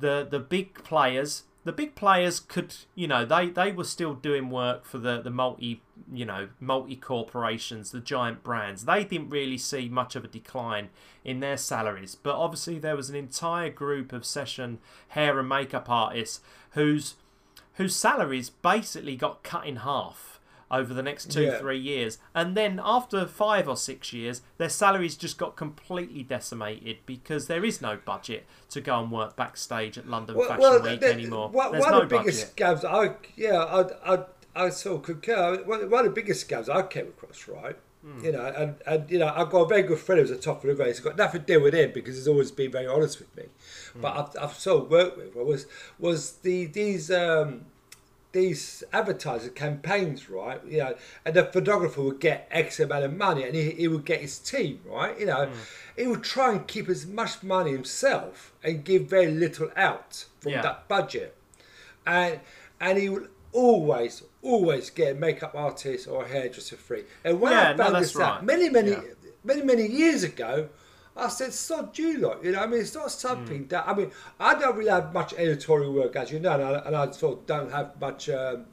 The 0.00 0.26
the 0.28 0.38
big 0.38 0.74
players, 0.82 1.44
the 1.64 1.72
big 1.72 1.94
players 1.94 2.40
could, 2.40 2.74
you 2.94 3.06
know, 3.06 3.24
they, 3.24 3.48
they 3.48 3.70
were 3.70 3.84
still 3.84 4.14
doing 4.14 4.48
work 4.50 4.84
for 4.84 4.98
the, 4.98 5.20
the 5.20 5.30
multi, 5.30 5.82
you 6.10 6.24
know, 6.24 6.48
multi 6.58 6.96
corporations, 6.96 7.90
the 7.90 8.00
giant 8.00 8.42
brands. 8.42 8.86
They 8.86 9.04
didn't 9.04 9.28
really 9.30 9.58
see 9.58 9.88
much 9.88 10.16
of 10.16 10.24
a 10.24 10.28
decline 10.28 10.88
in 11.24 11.40
their 11.40 11.58
salaries, 11.58 12.14
but 12.14 12.34
obviously 12.34 12.78
there 12.78 12.96
was 12.96 13.10
an 13.10 13.16
entire 13.16 13.68
group 13.70 14.12
of 14.12 14.24
session 14.24 14.78
hair 15.08 15.38
and 15.38 15.48
makeup 15.48 15.90
artists 15.90 16.40
whose 16.70 17.16
whose 17.74 17.96
salaries 17.96 18.50
basically 18.50 19.16
got 19.16 19.42
cut 19.42 19.66
in 19.66 19.76
half 19.76 20.29
over 20.70 20.94
the 20.94 21.02
next 21.02 21.30
two 21.30 21.42
Yeah. 21.42 21.58
three 21.58 21.78
years 21.78 22.18
and 22.34 22.56
then 22.56 22.80
after 22.82 23.26
five 23.26 23.68
or 23.68 23.76
six 23.76 24.12
years 24.12 24.42
their 24.58 24.68
salaries 24.68 25.16
just 25.16 25.36
got 25.38 25.56
completely 25.56 26.22
decimated 26.22 26.98
because 27.06 27.46
there 27.48 27.64
is 27.64 27.80
no 27.80 27.98
budget 28.04 28.46
to 28.70 28.80
go 28.80 29.00
and 29.02 29.10
work 29.10 29.34
backstage 29.36 29.98
at 29.98 30.08
london 30.08 30.36
fashion 30.46 30.82
week 30.82 31.00
the- 31.00 31.12
anymore 31.12 31.48
One, 31.48 31.72
there's 31.72 31.82
one 31.82 31.92
no 31.92 32.00
of 32.02 32.08
the 32.08 32.18
biggest 32.18 32.56
budget 32.56 32.82
scams 32.82 32.84
I 32.84 33.14
yeah 33.36 33.58
I 33.64 34.14
I 34.14 34.24
I 34.52 34.68
sort 34.70 34.96
of 34.96 35.02
concur. 35.04 35.62
One, 35.64 35.88
one 35.88 36.00
of 36.06 36.12
the 36.12 36.20
biggest 36.20 36.48
scams 36.48 36.68
I 36.68 36.82
came 36.82 37.06
across, 37.06 37.46
right? 37.46 37.76
Hmm. 38.04 38.24
You 38.24 38.32
know, 38.32 38.44
and, 38.46 38.74
and 38.84 39.08
you 39.08 39.20
know, 39.20 39.32
I've 39.34 39.48
got 39.48 39.58
a 39.60 39.68
very 39.68 39.82
good 39.82 40.00
friend 40.00 40.20
who's 40.20 40.30
the 40.30 40.36
top 40.36 40.64
of 40.64 40.68
the 40.68 40.74
grade. 40.74 40.88
It's 40.88 40.98
got 40.98 41.16
nothing 41.16 41.42
to 41.42 41.46
do 41.46 41.62
with 41.62 41.72
him 41.72 41.92
because 41.94 42.16
he's 42.16 42.26
always 42.26 42.50
been 42.50 42.72
very 42.72 42.88
honest 42.88 43.20
with 43.20 43.34
me. 43.36 43.44
Hmm. 43.92 44.00
But 44.00 44.16
I've, 44.16 44.42
I've 44.50 44.54
sort 44.58 44.84
of 44.86 44.90
worked 44.90 45.16
with 45.18 45.36
was 45.36 45.66
was 46.00 46.32
the 46.38 46.66
these 46.66 47.12
um, 47.12 47.66
these 48.32 48.84
advertiser 48.92 49.50
campaigns, 49.50 50.30
right? 50.30 50.60
You 50.64 50.78
know, 50.78 50.94
and 51.24 51.34
the 51.34 51.44
photographer 51.44 52.02
would 52.02 52.20
get 52.20 52.48
X 52.50 52.78
amount 52.80 53.04
of 53.04 53.16
money, 53.16 53.42
and 53.44 53.54
he, 53.54 53.70
he 53.72 53.88
would 53.88 54.04
get 54.04 54.20
his 54.20 54.38
team, 54.38 54.80
right? 54.84 55.18
You 55.18 55.26
know, 55.26 55.46
hmm. 55.46 55.52
he 55.96 56.06
would 56.06 56.22
try 56.22 56.52
and 56.52 56.66
keep 56.66 56.88
as 56.88 57.06
much 57.06 57.42
money 57.42 57.72
himself 57.72 58.52
and 58.62 58.84
give 58.84 59.06
very 59.06 59.30
little 59.30 59.70
out 59.76 60.26
from 60.40 60.52
Yeah. 60.52 60.62
that 60.62 60.88
budget, 60.88 61.36
and 62.06 62.40
and 62.80 62.98
he 62.98 63.08
would 63.08 63.28
always 63.52 64.22
always 64.42 64.90
get 64.90 65.16
a 65.16 65.18
makeup 65.18 65.54
artist 65.54 66.06
or 66.08 66.24
a 66.24 66.28
hairdresser 66.28 66.76
free. 66.76 67.04
And 67.24 67.40
when 67.40 67.52
Yeah, 67.52 67.70
I 67.72 67.76
found 67.76 67.94
that's 67.96 68.12
this 68.12 68.20
out 68.20 68.44
many 68.44 68.70
many 68.70 68.92
Yeah. 68.92 69.02
many 69.44 69.62
many 69.62 69.86
years 69.86 70.22
ago. 70.22 70.68
I 71.20 71.28
said, 71.28 71.52
sod 71.52 71.96
you 71.98 72.18
lot, 72.18 72.44
you 72.44 72.52
know, 72.52 72.60
I 72.60 72.66
mean, 72.66 72.80
it's 72.80 72.94
not 72.94 73.06
Mm. 73.06 73.10
something 73.10 73.66
that, 73.68 73.86
I 73.86 73.94
mean, 73.94 74.10
I 74.38 74.54
don't 74.58 74.76
really 74.76 74.90
have 74.90 75.12
much 75.12 75.32
editorial 75.34 75.92
work, 75.92 76.16
as 76.16 76.30
you 76.32 76.40
know, 76.40 76.52
and 76.54 76.62
I, 76.62 76.72
and 76.86 76.96
I 76.96 77.10
sort 77.10 77.38
of 77.40 77.46
don't 77.46 77.70
have 77.70 78.00
much 78.00 78.28
um, 78.30 78.66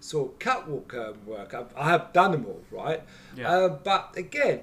sort 0.00 0.32
of 0.32 0.38
catwalk 0.38 0.92
um, 0.94 1.14
work. 1.26 1.54
I've, 1.54 1.74
I 1.76 1.90
have 1.90 2.12
done 2.12 2.32
them 2.32 2.46
all, 2.46 2.62
right? 2.70 3.02
Yeah. 3.36 3.50
Uh, 3.50 3.68
but 3.68 4.14
again, 4.16 4.60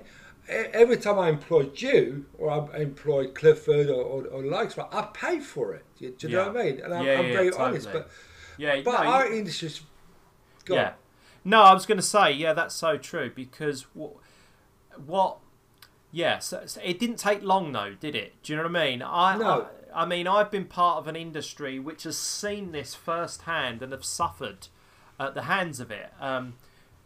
every 0.49 0.97
time 0.97 1.19
I 1.19 1.29
employed 1.29 1.79
you 1.81 2.25
or 2.37 2.49
I 2.51 2.77
employed 2.79 3.35
Clifford 3.35 3.87
or, 3.89 4.01
or, 4.03 4.23
or 4.27 4.43
likes, 4.43 4.77
right, 4.77 4.87
I 4.91 5.03
pay 5.13 5.39
for 5.39 5.73
it. 5.75 5.85
Do 5.97 6.05
you, 6.05 6.11
do 6.11 6.27
you 6.27 6.35
know 6.35 6.47
what 6.51 6.57
I 6.57 6.63
mean? 6.63 6.79
And 6.81 6.93
I'm, 6.93 7.05
Yeah, 7.05 7.19
I'm 7.19 7.25
yeah, 7.27 7.33
very 7.33 7.49
totally. 7.51 7.67
honest, 7.69 7.91
but 7.91 8.09
yeah 8.57 8.81
but 8.83 8.91
no, 8.97 9.03
you- 9.03 9.09
our 9.09 9.31
industry's 9.31 9.81
gone. 10.65 10.77
Yeah. 10.77 10.93
No, 11.45 11.61
I 11.61 11.73
was 11.73 11.85
going 11.85 11.97
to 11.99 12.03
say, 12.05 12.33
yeah, 12.33 12.51
that's 12.53 12.75
so 12.75 12.97
true 12.97 13.31
because 13.33 13.83
what, 13.93 14.13
what 15.05 15.37
yeah, 16.11 16.39
so, 16.39 16.63
so 16.65 16.81
it 16.83 16.99
didn't 16.99 17.17
take 17.17 17.43
long 17.43 17.71
though, 17.71 17.93
did 17.99 18.15
it? 18.15 18.33
Do 18.43 18.53
you 18.53 18.57
know 18.57 18.63
what 18.63 18.75
I 18.75 18.85
mean? 18.89 19.01
I, 19.01 19.37
No. 19.37 19.67
I, 19.93 20.03
I 20.03 20.05
mean, 20.05 20.27
I've 20.27 20.51
been 20.51 20.65
part 20.65 20.97
of 20.99 21.07
an 21.07 21.15
industry 21.15 21.79
which 21.79 22.03
has 22.03 22.17
seen 22.17 22.71
this 22.71 22.93
firsthand 22.93 23.81
and 23.81 23.91
have 23.91 24.05
suffered 24.05 24.67
at 25.19 25.33
the 25.33 25.43
hands 25.43 25.79
of 25.79 25.89
it. 25.91 26.13
Um, 26.19 26.53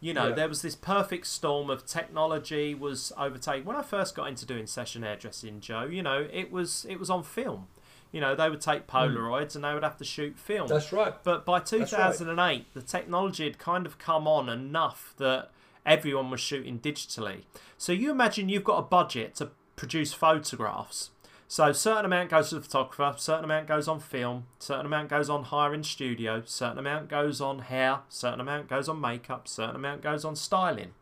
you 0.00 0.12
know, 0.12 0.28
Yeah. 0.28 0.34
there 0.34 0.48
was 0.48 0.60
this 0.62 0.76
perfect 0.76 1.26
storm 1.26 1.70
of 1.70 1.86
technology 1.86 2.74
was 2.74 3.10
overtaken. 3.16 3.64
When 3.64 3.76
I 3.76 3.82
first 3.82 4.14
got 4.14 4.28
into 4.28 4.44
doing 4.44 4.66
session 4.66 5.02
hairdressing, 5.02 5.60
Joe, 5.60 5.84
you 5.84 6.02
know, 6.02 6.26
it 6.30 6.52
was 6.52 6.84
it 6.88 6.98
was 7.00 7.08
on 7.08 7.22
film. 7.22 7.68
You 8.12 8.20
know, 8.20 8.34
they 8.36 8.48
would 8.48 8.60
take 8.60 8.86
Polaroids 8.86 9.56
and 9.56 9.64
they 9.64 9.74
would 9.74 9.82
have 9.82 9.96
to 9.96 10.04
shoot 10.04 10.38
film. 10.38 10.68
Hmm. 10.68 10.74
That's 10.74 10.92
right. 10.92 11.14
But 11.24 11.44
by 11.44 11.54
right. 11.54 11.66
2008, 11.66 12.72
the 12.74 12.82
technology 12.82 13.44
had 13.44 13.58
kind 13.58 13.86
of 13.86 13.98
come 13.98 14.28
on 14.28 14.48
enough 14.48 15.14
that 15.16 15.50
everyone 15.86 16.30
was 16.30 16.40
shooting 16.40 16.78
digitally. 16.78 17.42
So 17.76 17.92
you 17.92 18.10
imagine 18.10 18.48
you've 18.48 18.64
got 18.64 18.78
a 18.78 18.82
budget 18.82 19.34
to 19.36 19.50
produce 19.76 20.12
photographs. 20.12 21.10
So 21.46 21.72
certain 21.72 22.06
amount 22.06 22.30
goes 22.30 22.48
to 22.48 22.56
the 22.56 22.62
photographer, 22.62 23.14
certain 23.18 23.44
amount 23.44 23.68
goes 23.68 23.86
on 23.86 24.00
film, 24.00 24.46
certain 24.58 24.86
amount 24.86 25.10
goes 25.10 25.28
on 25.28 25.44
hiring 25.44 25.82
studio, 25.82 26.42
certain 26.46 26.78
amount 26.78 27.08
goes 27.08 27.40
on 27.40 27.60
hair, 27.60 28.00
certain 28.08 28.40
amount 28.40 28.68
goes 28.68 28.88
on 28.88 29.00
makeup, 29.00 29.46
certain 29.46 29.76
amount 29.76 30.02
goes 30.02 30.24
on 30.24 30.36
styling. 30.36 30.92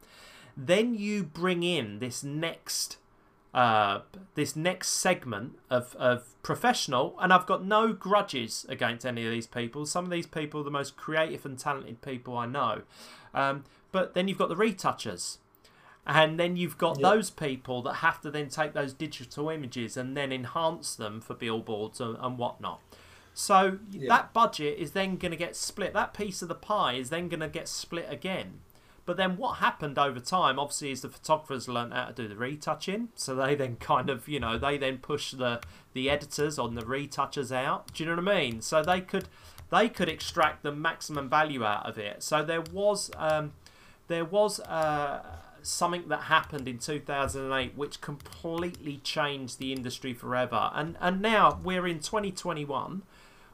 Then 0.56 0.94
you 0.94 1.22
bring 1.22 1.62
in 1.62 2.00
this 2.00 2.22
next 2.22 2.98
uh, 3.54 4.00
this 4.34 4.56
next 4.56 4.88
segment 4.88 5.58
of, 5.68 5.94
of 5.96 6.42
professional, 6.42 7.14
and 7.20 7.32
I've 7.32 7.46
got 7.46 7.64
no 7.64 7.92
grudges 7.92 8.64
against 8.68 9.04
any 9.04 9.26
of 9.26 9.30
these 9.30 9.46
people. 9.46 9.84
Some 9.84 10.06
of 10.06 10.10
these 10.10 10.26
people 10.26 10.60
are 10.60 10.64
the 10.64 10.70
most 10.70 10.96
creative 10.96 11.44
and 11.44 11.58
talented 11.58 12.00
people 12.00 12.36
I 12.36 12.46
know. 12.46 12.82
Um, 13.34 13.64
but 13.92 14.14
then 14.14 14.26
you've 14.28 14.38
got 14.38 14.48
the 14.48 14.56
retouchers. 14.56 15.38
And 16.04 16.38
then 16.40 16.56
you've 16.56 16.78
got 16.78 16.98
Yeah. 16.98 17.10
those 17.10 17.30
people 17.30 17.80
that 17.82 17.94
have 17.96 18.20
to 18.22 18.30
then 18.30 18.48
take 18.48 18.72
those 18.72 18.92
digital 18.92 19.48
images 19.50 19.96
and 19.96 20.16
then 20.16 20.32
enhance 20.32 20.96
them 20.96 21.20
for 21.20 21.34
billboards 21.34 22.00
and, 22.00 22.16
and 22.20 22.36
whatnot. 22.38 22.80
So 23.34 23.78
Yeah. 23.92 24.08
that 24.08 24.32
budget 24.32 24.78
is 24.78 24.92
then 24.92 25.16
going 25.16 25.30
to 25.30 25.36
get 25.36 25.54
split. 25.54 25.92
That 25.94 26.12
piece 26.12 26.42
of 26.42 26.48
the 26.48 26.56
pie 26.56 26.94
is 26.94 27.10
then 27.10 27.28
going 27.28 27.40
to 27.40 27.48
get 27.48 27.68
split 27.68 28.06
again. 28.10 28.60
But 29.04 29.16
then 29.16 29.36
what 29.36 29.54
happened 29.58 29.98
over 29.98 30.20
time, 30.20 30.58
obviously, 30.58 30.92
is 30.92 31.00
the 31.02 31.08
photographers 31.08 31.68
learned 31.68 31.92
how 31.92 32.06
to 32.06 32.12
do 32.12 32.28
the 32.28 32.36
retouching. 32.36 33.08
So 33.16 33.34
they 33.34 33.54
then 33.56 33.76
kind 33.76 34.08
of, 34.10 34.28
you 34.28 34.38
know, 34.38 34.58
they 34.58 34.78
then 34.78 34.98
push 34.98 35.32
the 35.32 35.60
the 35.92 36.08
editors 36.08 36.58
on 36.58 36.74
the 36.74 36.84
retouchers 36.86 37.52
out. 37.52 37.92
Do 37.94 38.02
you 38.04 38.10
know 38.10 38.16
what 38.22 38.28
I 38.32 38.40
mean? 38.40 38.60
So 38.60 38.82
they 38.82 39.00
could 39.00 39.28
they 39.70 39.88
could 39.88 40.08
extract 40.08 40.62
the 40.62 40.70
maximum 40.72 41.28
value 41.28 41.64
out 41.64 41.86
of 41.88 41.98
it. 41.98 42.22
So 42.22 42.44
there 42.44 42.60
was 42.60 43.10
um, 43.16 43.52
there 44.08 44.24
was 44.24 44.60
uh, 44.60 45.22
something 45.62 46.08
that 46.08 46.22
happened 46.22 46.68
in 46.68 46.78
2008 46.78 47.76
which 47.76 48.00
completely 48.00 48.98
changed 48.98 49.58
the 49.58 49.72
industry 49.72 50.12
forever. 50.12 50.70
And 50.74 50.96
and 51.00 51.20
now 51.20 51.60
we're 51.62 51.86
in 51.86 52.00
2021 52.00 53.02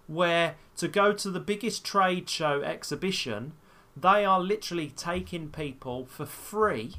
where 0.07 0.57
to 0.77 0.89
go 0.89 1.13
to 1.13 1.31
the 1.31 1.41
biggest 1.41 1.85
trade 1.85 2.29
show 2.29 2.63
exhibition, 2.63 3.53
they 3.97 4.25
are 4.25 4.41
literally 4.41 4.91
taking 4.97 5.51
people 5.51 6.07
for 6.07 6.25
free. 6.25 6.95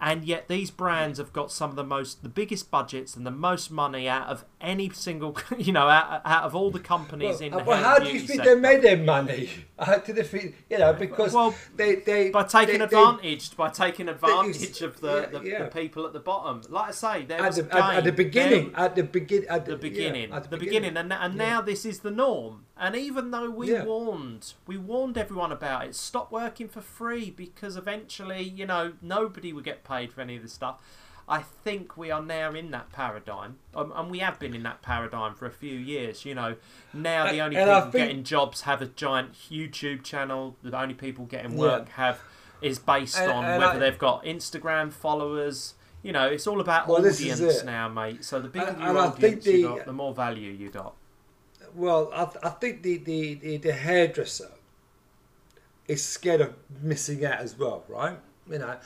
And 0.00 0.24
yet 0.24 0.46
these 0.46 0.70
brands 0.70 1.18
have 1.18 1.32
got 1.32 1.50
some 1.50 1.70
of 1.70 1.76
the 1.76 1.82
most, 1.82 2.22
the 2.22 2.28
biggest 2.28 2.70
budgets 2.70 3.16
and 3.16 3.26
the 3.26 3.32
most 3.32 3.70
money 3.70 4.08
out 4.08 4.28
of 4.28 4.44
any 4.60 4.90
single, 4.90 5.36
you 5.58 5.72
know, 5.72 5.88
out, 5.88 6.22
out 6.24 6.44
of 6.44 6.54
all 6.54 6.70
the 6.70 6.78
companies 6.78 7.40
in 7.40 7.52
uh, 7.52 7.58
the 7.58 7.64
Well, 7.64 7.80
well, 7.80 7.84
how 7.84 7.98
do 7.98 8.10
you 8.12 8.20
think 8.20 8.40
sector. 8.40 8.54
they 8.54 8.60
made 8.60 8.82
their 8.82 8.96
money? 8.96 9.50
How 9.80 9.98
did 9.98 10.16
they 10.16 10.24
think, 10.24 10.56
you 10.68 10.76
know, 10.78 10.92
because 10.92 11.32
Well, 11.32 11.54
they, 11.76 11.96
they 11.96 12.30
by 12.30 12.42
taking 12.42 12.78
they- 12.78 12.84
advantage, 12.84 13.56
by 13.56 13.68
taking 13.68 14.08
advantage 14.08 14.82
of 14.82 15.00
the, 15.00 15.28
yeah, 15.32 15.38
the, 15.38 15.48
yeah. 15.48 15.62
the 15.64 15.70
people 15.70 16.04
at 16.04 16.12
the 16.12 16.18
bottom. 16.18 16.62
Like 16.68 16.88
I 16.88 16.90
say, 16.90 17.24
there 17.24 17.38
They, 17.40 17.46
was 17.46 17.58
at, 17.60 17.70
the, 17.70 17.76
at, 17.84 17.94
at 17.98 18.04
the 18.04 18.10
beginning, 18.12 18.72
there- 18.72 18.80
at 18.80 18.96
the 18.96 19.04
begin, 19.04 19.46
at 19.48 19.64
the, 19.66 19.72
the 19.72 19.76
beginning, 19.76 20.30
yeah, 20.30 20.36
at 20.36 20.50
the, 20.50 20.56
beginning, 20.56 20.96
and 20.96 21.12
and 21.12 21.34
Yeah. 21.34 21.48
now 21.48 21.60
this 21.60 21.84
is 21.84 22.00
the 22.00 22.10
norm. 22.10 22.64
And 22.80 22.94
even 22.94 23.30
though 23.32 23.50
we 23.50 23.72
Yeah. 23.72 23.84
warned, 23.84 24.54
we 24.66 24.76
warned 24.76 25.18
everyone 25.18 25.50
about 25.50 25.84
it, 25.86 25.94
stop 25.96 26.30
working 26.30 26.68
for 26.68 26.80
free 26.80 27.30
because 27.30 27.76
eventually, 27.76 28.42
you 28.42 28.66
know, 28.66 28.92
nobody 29.02 29.52
would 29.52 29.64
get 29.64 29.82
paid 29.84 30.12
for 30.12 30.20
any 30.20 30.36
of 30.36 30.42
this 30.42 30.52
stuff. 30.52 30.80
I 31.30 31.42
think 31.42 31.96
we 31.96 32.10
are 32.10 32.22
now 32.22 32.52
in 32.52 32.70
that 32.70 32.90
paradigm, 32.90 33.58
um, 33.74 33.92
and 33.94 34.10
we 34.10 34.20
have 34.20 34.38
been 34.38 34.54
in 34.54 34.62
that 34.62 34.80
paradigm 34.80 35.34
for 35.34 35.44
a 35.44 35.50
few 35.50 35.76
years. 35.76 36.24
You 36.24 36.34
know, 36.34 36.56
now 36.94 37.30
the 37.30 37.40
only 37.40 37.56
and 37.56 37.66
people 37.68 37.80
think- 37.90 37.92
getting 37.92 38.24
jobs 38.24 38.62
have 38.62 38.80
a 38.80 38.86
giant 38.86 39.34
YouTube 39.50 40.02
channel. 40.04 40.56
The 40.62 40.74
only 40.80 40.94
people 40.94 41.26
getting 41.26 41.52
Yeah. 41.52 41.58
work 41.58 41.88
have 41.90 42.20
is 42.62 42.78
based 42.78 43.18
And- 43.18 43.30
on 43.30 43.44
and 43.44 43.60
whether 43.60 43.74
I- 43.74 43.78
they've 43.78 43.98
got 43.98 44.24
Instagram 44.24 44.90
followers. 44.90 45.74
You 46.02 46.12
know, 46.12 46.26
it's 46.28 46.46
all 46.46 46.60
about 46.60 46.86
Well, 46.88 47.04
audience 47.04 47.62
now, 47.64 47.88
mate. 47.88 48.24
So 48.24 48.40
the 48.40 48.48
bigger 48.48 48.74
your 48.80 48.96
audience 48.96 49.16
think 49.44 49.44
you 49.44 49.68
got, 49.68 49.84
the 49.84 49.92
more 49.92 50.14
value 50.14 50.50
you 50.52 50.70
got. 50.70 50.94
Well, 51.78 52.10
I, 52.12 52.24
th- 52.24 52.36
I 52.42 52.48
think 52.50 52.82
the, 52.82 52.98
the, 52.98 53.34
the, 53.34 53.56
the 53.58 53.72
hairdresser 53.72 54.50
is 55.86 56.04
scared 56.04 56.40
of 56.40 56.54
missing 56.82 57.24
out 57.24 57.38
as 57.38 57.56
well, 57.56 57.84
right? 57.88 58.18
You 58.50 58.58
know, 58.58 58.76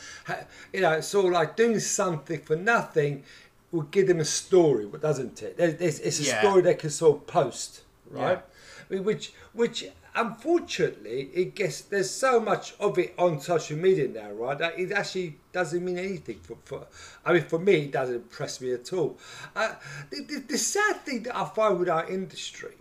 you 0.74 0.80
know, 0.82 1.00
so 1.00 1.22
like 1.22 1.56
doing 1.56 1.80
something 1.80 2.40
for 2.40 2.54
nothing 2.54 3.24
will 3.70 3.82
give 3.82 4.08
them 4.08 4.20
a 4.20 4.24
story, 4.26 4.84
but 4.84 5.00
doesn't 5.00 5.42
it? 5.42 5.56
There's, 5.56 5.76
there's, 5.76 5.98
it's 6.00 6.20
a 6.20 6.24
Yeah. 6.24 6.40
story 6.40 6.60
they 6.60 6.74
can 6.74 6.90
sort 6.90 7.16
of 7.20 7.26
post, 7.26 7.80
right? 8.10 8.42
Mean, 8.90 9.04
Which, 9.04 9.32
which 9.54 9.86
unfortunately, 10.14 11.30
it 11.32 11.54
gets 11.54 11.80
there's 11.80 12.10
so 12.10 12.40
much 12.40 12.74
of 12.78 12.98
it 12.98 13.14
on 13.18 13.40
social 13.40 13.78
media 13.78 14.06
now, 14.08 14.30
right? 14.32 14.58
That 14.58 14.78
it 14.78 14.92
actually 14.92 15.36
doesn't 15.52 15.82
mean 15.82 15.98
anything 15.98 16.40
for, 16.42 16.58
for 16.66 16.86
I 17.24 17.32
mean, 17.32 17.44
for 17.44 17.58
me, 17.58 17.84
it 17.84 17.92
doesn't 17.92 18.16
impress 18.16 18.60
me 18.60 18.72
at 18.74 18.92
all. 18.92 19.16
Uh, 19.56 19.76
the, 20.10 20.24
the, 20.24 20.38
the 20.48 20.58
sad 20.58 20.96
thing 21.06 21.22
that 21.22 21.34
I 21.34 21.46
find 21.46 21.78
with 21.78 21.88
our 21.88 22.06
industry 22.10 22.74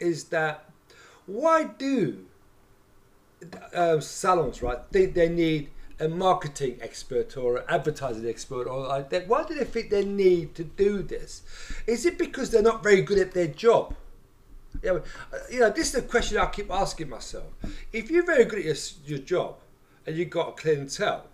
is 0.00 0.24
that 0.24 0.70
why 1.26 1.64
do 1.64 2.24
uh, 3.74 4.00
salons 4.00 4.62
right 4.62 4.78
think 4.92 5.14
they 5.14 5.28
need 5.28 5.70
a 5.98 6.08
marketing 6.08 6.78
expert 6.80 7.36
or 7.36 7.56
an 7.56 7.64
advertising 7.68 8.28
expert 8.28 8.66
or 8.66 8.86
like 8.86 9.10
that? 9.10 9.28
Why 9.28 9.44
do 9.44 9.54
they 9.54 9.64
think 9.64 9.90
they 9.90 10.04
need 10.04 10.54
to 10.56 10.64
do 10.64 11.02
this? 11.02 11.42
Is 11.86 12.04
it 12.06 12.18
because 12.18 12.50
they're 12.50 12.62
not 12.62 12.82
very 12.82 13.02
good 13.02 13.18
at 13.18 13.32
their 13.32 13.48
job? 13.48 13.94
You 14.82 14.94
know, 14.94 14.96
uh, 15.32 15.38
you 15.50 15.60
know 15.60 15.70
this 15.70 15.86
is 15.88 15.92
the 15.92 16.02
question 16.02 16.36
i 16.38 16.46
keep 16.46 16.70
asking 16.70 17.08
myself. 17.08 17.46
If 17.92 18.10
you're 18.10 18.26
very 18.26 18.44
good 18.44 18.58
at 18.58 18.64
your, 18.64 18.76
your 19.06 19.18
job 19.18 19.56
and 20.06 20.16
you've 20.16 20.30
got 20.30 20.48
a 20.50 20.52
clientele 20.52 21.26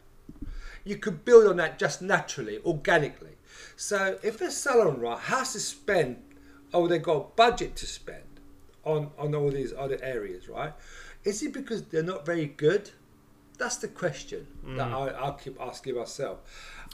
you 0.85 0.97
could 0.97 1.25
build 1.25 1.47
on 1.47 1.57
that 1.57 1.79
just 1.79 2.03
naturally, 2.03 2.59
organically. 2.65 3.37
So 3.77 4.19
if 4.23 4.41
a 4.41 4.51
salon 4.51 5.01
right 5.01 5.19
has 5.19 5.53
to 5.53 5.61
spend, 5.61 6.23
oh, 6.73 6.87
they've 6.89 7.03
got 7.03 7.17
a 7.17 7.25
budget 7.37 7.77
to 7.77 7.87
spend 7.87 8.23
on, 8.85 9.11
on 9.19 9.35
all 9.35 9.51
these 9.51 9.73
other 9.77 9.99
areas, 10.03 10.49
right? 10.49 10.73
Is 11.25 11.43
it 11.43 11.53
because 11.53 11.83
they're 11.85 12.03
not 12.03 12.27
very 12.27 12.47
good? 12.47 12.91
That's 13.59 13.77
the 13.77 13.89
question 13.89 14.47
that 14.65 14.89
Mm. 14.89 15.15
I, 15.21 15.29
I 15.29 15.31
keep 15.33 15.61
asking 15.61 15.97
myself. 15.97 16.39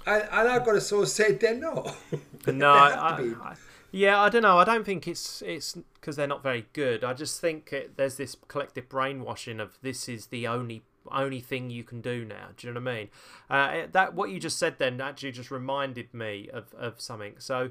And, 0.07 0.23
and 0.31 0.49
I've 0.49 0.65
got 0.67 0.73
to 0.73 0.81
sort 0.81 1.05
of 1.05 1.09
say 1.09 1.33
they're 1.33 1.55
not. 1.55 1.97
No, 2.47 2.71
I. 2.73 3.23
I- 3.43 3.55
yeah, 3.91 4.21
I 4.21 4.29
don't 4.29 4.43
know. 4.43 4.59
I 4.59 4.65
don't 4.65 4.85
think 4.85 5.09
it's 5.09 5.41
it's 5.41 5.73
because 5.95 6.17
they're 6.17 6.27
not 6.27 6.43
very 6.43 6.67
good. 6.75 7.03
I 7.05 7.15
just 7.15 7.41
think 7.41 7.73
it, 7.73 7.97
there's 7.97 8.17
this 8.19 8.37
collective 8.47 8.87
brainwashing 8.91 9.61
of 9.61 9.79
this 9.81 10.11
is 10.11 10.27
the 10.27 10.47
only 10.47 10.83
only 11.11 11.41
thing 11.41 11.71
you 11.71 11.85
can 11.85 12.03
do 12.03 12.23
now. 12.23 12.49
Do 12.59 12.67
you 12.67 12.75
know 12.75 12.81
what 12.83 12.91
I 12.91 12.95
mean? 12.97 13.09
Uh, 13.49 13.87
that 13.93 14.13
what 14.13 14.29
you 14.29 14.39
just 14.39 14.59
said 14.59 14.77
then 14.79 15.01
actually 15.01 15.33
just 15.33 15.51
reminded 15.51 16.13
me 16.13 16.51
of, 16.53 16.75
of 16.79 17.01
something. 17.01 17.37
So, 17.39 17.71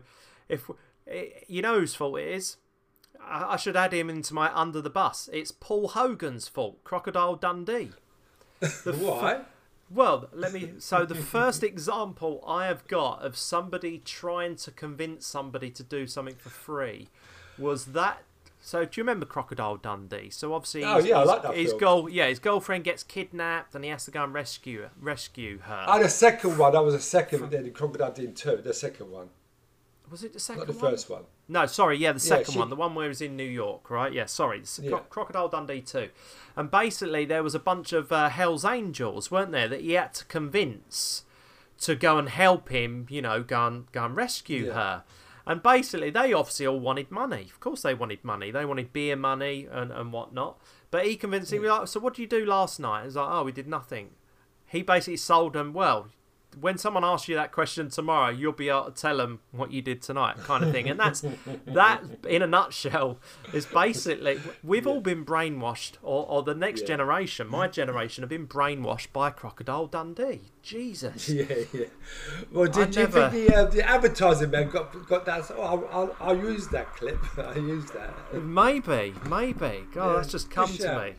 if 0.49 0.71
it, 1.05 1.45
you 1.47 1.61
know 1.61 1.79
whose 1.79 1.93
fault 1.93 2.17
it 2.17 2.27
is, 2.29 2.57
I, 3.23 3.53
I 3.53 3.55
should 3.57 3.75
add 3.75 3.93
him 3.93 4.09
into 4.09 4.33
my 4.33 4.53
under 4.53 4.81
the 4.81 4.89
bus. 4.89 5.29
It's 5.33 5.51
Paul 5.51 5.89
Hogan's 5.89 6.47
fault. 6.47 6.83
Crocodile 6.83 7.35
Dundee. 7.35 7.91
The 8.59 8.93
Why? 8.99 9.41
well, 9.89 10.27
let 10.33 10.53
me. 10.53 10.73
So 10.79 11.05
the 11.05 11.15
first 11.15 11.63
example 11.63 12.43
I 12.47 12.65
have 12.67 12.87
got 12.87 13.21
of 13.23 13.37
somebody 13.37 13.99
trying 14.03 14.55
to 14.57 14.71
convince 14.71 15.25
somebody 15.27 15.69
to 15.71 15.83
do 15.83 16.07
something 16.07 16.35
for 16.35 16.49
free 16.49 17.09
was 17.57 17.85
that. 17.87 18.23
So 18.59 18.83
do 18.83 18.99
you 18.99 19.03
remember 19.03 19.25
Crocodile 19.25 19.77
Dundee? 19.77 20.29
So 20.31 20.53
obviously, 20.53 20.83
Oh, 20.83 20.97
his, 20.97 21.05
yeah, 21.05 21.19
I 21.19 21.23
like 21.23 21.43
that 21.43 21.55
his 21.55 21.69
film. 21.69 21.79
goal, 21.79 22.09
yeah, 22.09 22.27
his 22.27 22.39
girlfriend 22.39 22.83
gets 22.83 23.03
kidnapped 23.03 23.75
and 23.75 23.83
he 23.83 23.89
has 23.91 24.03
to 24.05 24.11
go 24.11 24.23
and 24.23 24.33
rescue 24.33 24.89
rescue 24.99 25.59
her. 25.59 25.85
Oh, 25.87 26.01
the 26.01 26.09
second 26.09 26.57
one, 26.57 26.73
that 26.73 26.83
was 26.83 26.95
the 26.95 26.99
second, 26.99 27.49
then 27.51 27.63
the 27.63 27.69
Crocodile 27.69 28.11
Dundee 28.11 28.33
2, 28.33 28.57
the 28.65 28.73
second 28.73 29.09
one, 29.11 29.29
was 30.09 30.23
it 30.23 30.33
the 30.33 30.39
second 30.39 30.59
not 30.59 30.67
the 30.67 30.73
one? 30.73 30.91
first 30.91 31.09
one. 31.09 31.23
No, 31.47 31.65
sorry, 31.65 31.97
yeah, 31.97 32.11
the 32.11 32.17
Yeah, 32.19 32.37
second 32.37 32.53
she- 32.53 32.59
one, 32.59 32.69
the 32.69 32.75
one 32.75 32.95
where 32.95 33.05
it 33.05 33.09
was 33.09 33.21
in 33.21 33.35
New 33.35 33.43
York, 33.43 33.89
right? 33.89 34.11
Yeah, 34.13 34.25
sorry, 34.25 34.59
it's 34.59 34.79
Cro- 34.87 34.99
Crocodile 35.09 35.49
Dundee 35.49 35.81
two, 35.81 36.09
and 36.55 36.69
basically 36.71 37.25
there 37.25 37.43
was 37.43 37.55
a 37.55 37.59
bunch 37.59 37.93
of 37.93 38.11
uh, 38.11 38.29
Hell's 38.29 38.65
Angels, 38.65 39.29
weren't 39.31 39.51
there, 39.51 39.67
that 39.67 39.81
he 39.81 39.93
had 39.93 40.13
to 40.15 40.25
convince 40.25 41.23
to 41.79 41.95
go 41.95 42.17
and 42.17 42.29
help 42.29 42.69
him, 42.69 43.05
you 43.09 43.21
know, 43.21 43.43
go 43.43 43.67
and 43.67 43.91
go 43.91 44.05
and 44.05 44.15
rescue 44.15 44.67
Yeah. 44.67 44.73
her. 44.73 45.03
And 45.45 45.63
basically, 45.63 46.09
they 46.09 46.33
obviously 46.33 46.67
all 46.67 46.79
wanted 46.79 47.09
money. 47.09 47.43
Of 47.43 47.61
course, 47.61 47.81
they 47.83 47.93
wanted 47.93 48.21
money. 48.25 48.51
They 48.51 48.65
wanted 48.65 48.91
beer 48.91 49.15
money 49.15 49.65
and, 49.71 49.91
and 49.93 50.11
whatnot. 50.11 50.59
But 50.91 51.05
he 51.05 51.15
convinced 51.15 51.53
him, 51.53 51.63
like, 51.63 51.87
so 51.87 52.01
what 52.01 52.15
did 52.15 52.21
you 52.23 52.27
do 52.27 52.45
last 52.45 52.81
night? 52.81 53.05
He's 53.05 53.15
like, 53.15 53.29
oh, 53.29 53.43
we 53.43 53.53
did 53.53 53.65
nothing. 53.67 54.09
He 54.65 54.81
basically 54.81 55.15
sold 55.15 55.53
them, 55.53 55.71
well, 55.73 56.07
when 56.59 56.77
someone 56.77 57.03
asks 57.03 57.27
you 57.27 57.35
that 57.35 57.51
question 57.51 57.89
tomorrow, 57.89 58.29
you'll 58.29 58.51
be 58.53 58.69
able 58.69 58.85
to 58.85 58.91
tell 58.91 59.17
them 59.17 59.39
what 59.51 59.71
you 59.71 59.81
did 59.81 60.01
tonight, 60.01 60.37
kind 60.37 60.63
of 60.63 60.71
thing. 60.71 60.89
And 60.89 60.99
that's 60.99 61.23
that, 61.65 62.01
in 62.27 62.41
a 62.41 62.47
nutshell, 62.47 63.19
is 63.53 63.65
basically 63.65 64.39
we've 64.63 64.87
all 64.87 65.01
been 65.01 65.25
brainwashed, 65.25 65.93
or, 66.01 66.25
or 66.27 66.43
the 66.43 66.55
next 66.55 66.81
Yeah. 66.81 66.87
generation, 66.87 67.47
my 67.47 67.67
generation, 67.79 68.21
have 68.23 68.29
been 68.29 68.47
brainwashed 68.47 69.11
by 69.13 69.29
Crocodile 69.29 69.87
Dundee. 69.87 70.41
Jesus. 70.61 71.29
Yeah, 71.37 71.45
yeah. 71.73 71.85
Well, 72.51 72.65
did 72.65 72.75
I 72.97 73.01
you 73.01 73.07
never- 73.07 73.29
think 73.29 73.47
the 73.49 73.55
uh, 73.55 73.65
the 73.65 73.87
advertising 73.87 74.51
man 74.51 74.69
got 74.69 75.07
got 75.07 75.25
that? 75.25 75.49
Oh, 75.55 75.61
I'll, 75.61 75.87
I'll, 75.91 76.15
I'll 76.19 76.37
use 76.37 76.67
that 76.69 76.93
clip. 76.95 77.17
I'll 77.37 77.57
use 77.57 77.89
that. 77.91 78.13
Maybe, 78.43 79.13
maybe. 79.29 79.83
God, 79.93 80.07
Yeah, 80.09 80.13
that's 80.15 80.31
just 80.31 80.49
come 80.51 80.67
to 80.69 80.81
shout. 80.81 81.03
me. 81.05 81.13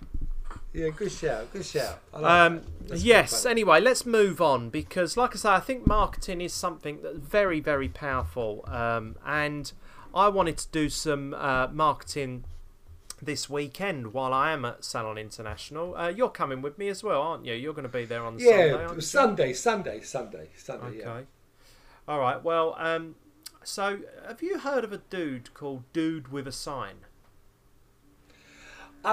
Yeah, 0.72 0.90
good 0.90 1.10
shout, 1.10 1.52
good 1.52 1.64
shout. 1.64 2.00
Like 2.12 2.24
Um, 2.24 2.62
yes. 2.94 3.46
Anyway, 3.46 3.80
let's 3.80 4.04
move 4.04 4.40
on 4.40 4.68
because, 4.68 5.16
like 5.16 5.34
I 5.34 5.38
say, 5.38 5.48
I 5.50 5.60
think 5.60 5.86
marketing 5.86 6.40
is 6.40 6.52
something 6.52 7.00
that's 7.02 7.18
very, 7.18 7.60
very 7.60 7.88
powerful. 7.88 8.64
Um, 8.68 9.16
and 9.24 9.72
I 10.14 10.28
wanted 10.28 10.58
to 10.58 10.68
do 10.70 10.88
some 10.88 11.34
uh, 11.34 11.68
marketing 11.68 12.44
this 13.20 13.48
weekend 13.48 14.12
while 14.12 14.32
I 14.32 14.52
am 14.52 14.64
at 14.64 14.84
Salon 14.84 15.18
International. 15.18 15.96
Uh, 15.96 16.08
you're 16.08 16.28
coming 16.28 16.62
with 16.62 16.78
me 16.78 16.88
as 16.88 17.02
well, 17.02 17.20
aren't 17.22 17.44
you? 17.46 17.54
You're 17.54 17.72
going 17.74 17.82
to 17.84 17.88
be 17.88 18.04
there 18.04 18.24
on 18.24 18.38
Sunday, 18.38 18.70
Yeah? 18.70 18.98
Sunday, 19.00 19.52
Sunday, 19.52 20.00
Sunday, 20.02 20.48
Sunday. 20.56 20.98
Yeah. 20.98 21.10
Okay. 21.10 21.26
All 22.06 22.20
right. 22.20 22.42
Well, 22.42 22.76
um, 22.78 23.16
so 23.64 24.00
have 24.26 24.42
you 24.42 24.58
heard 24.58 24.84
of 24.84 24.92
a 24.92 24.98
dude 24.98 25.52
called 25.54 25.84
Dude 25.92 26.28
with 26.28 26.46
a 26.46 26.52
Sign? 26.52 26.96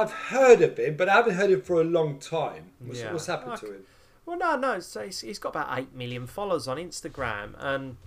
I've 0.01 0.11
heard 0.11 0.61
of 0.61 0.77
him, 0.77 0.95
but 0.97 1.09
I 1.09 1.13
haven't 1.13 1.35
heard 1.35 1.51
him 1.51 1.61
for 1.61 1.79
a 1.81 1.83
long 1.83 2.19
time. 2.19 2.71
What's, 2.79 2.99
Yeah. 2.99 3.11
what's 3.13 3.27
happened 3.27 3.57
to 3.57 3.67
him? 3.67 3.83
Well, 4.25 4.37
no, 4.37 4.55
no. 4.57 4.79
So 4.79 5.01
he's, 5.05 5.21
he's 5.21 5.39
got 5.39 5.49
about 5.49 5.77
eight 5.77 5.93
million 5.93 6.27
followers 6.27 6.67
on 6.67 6.77
Instagram, 6.77 7.53
and 7.57 7.97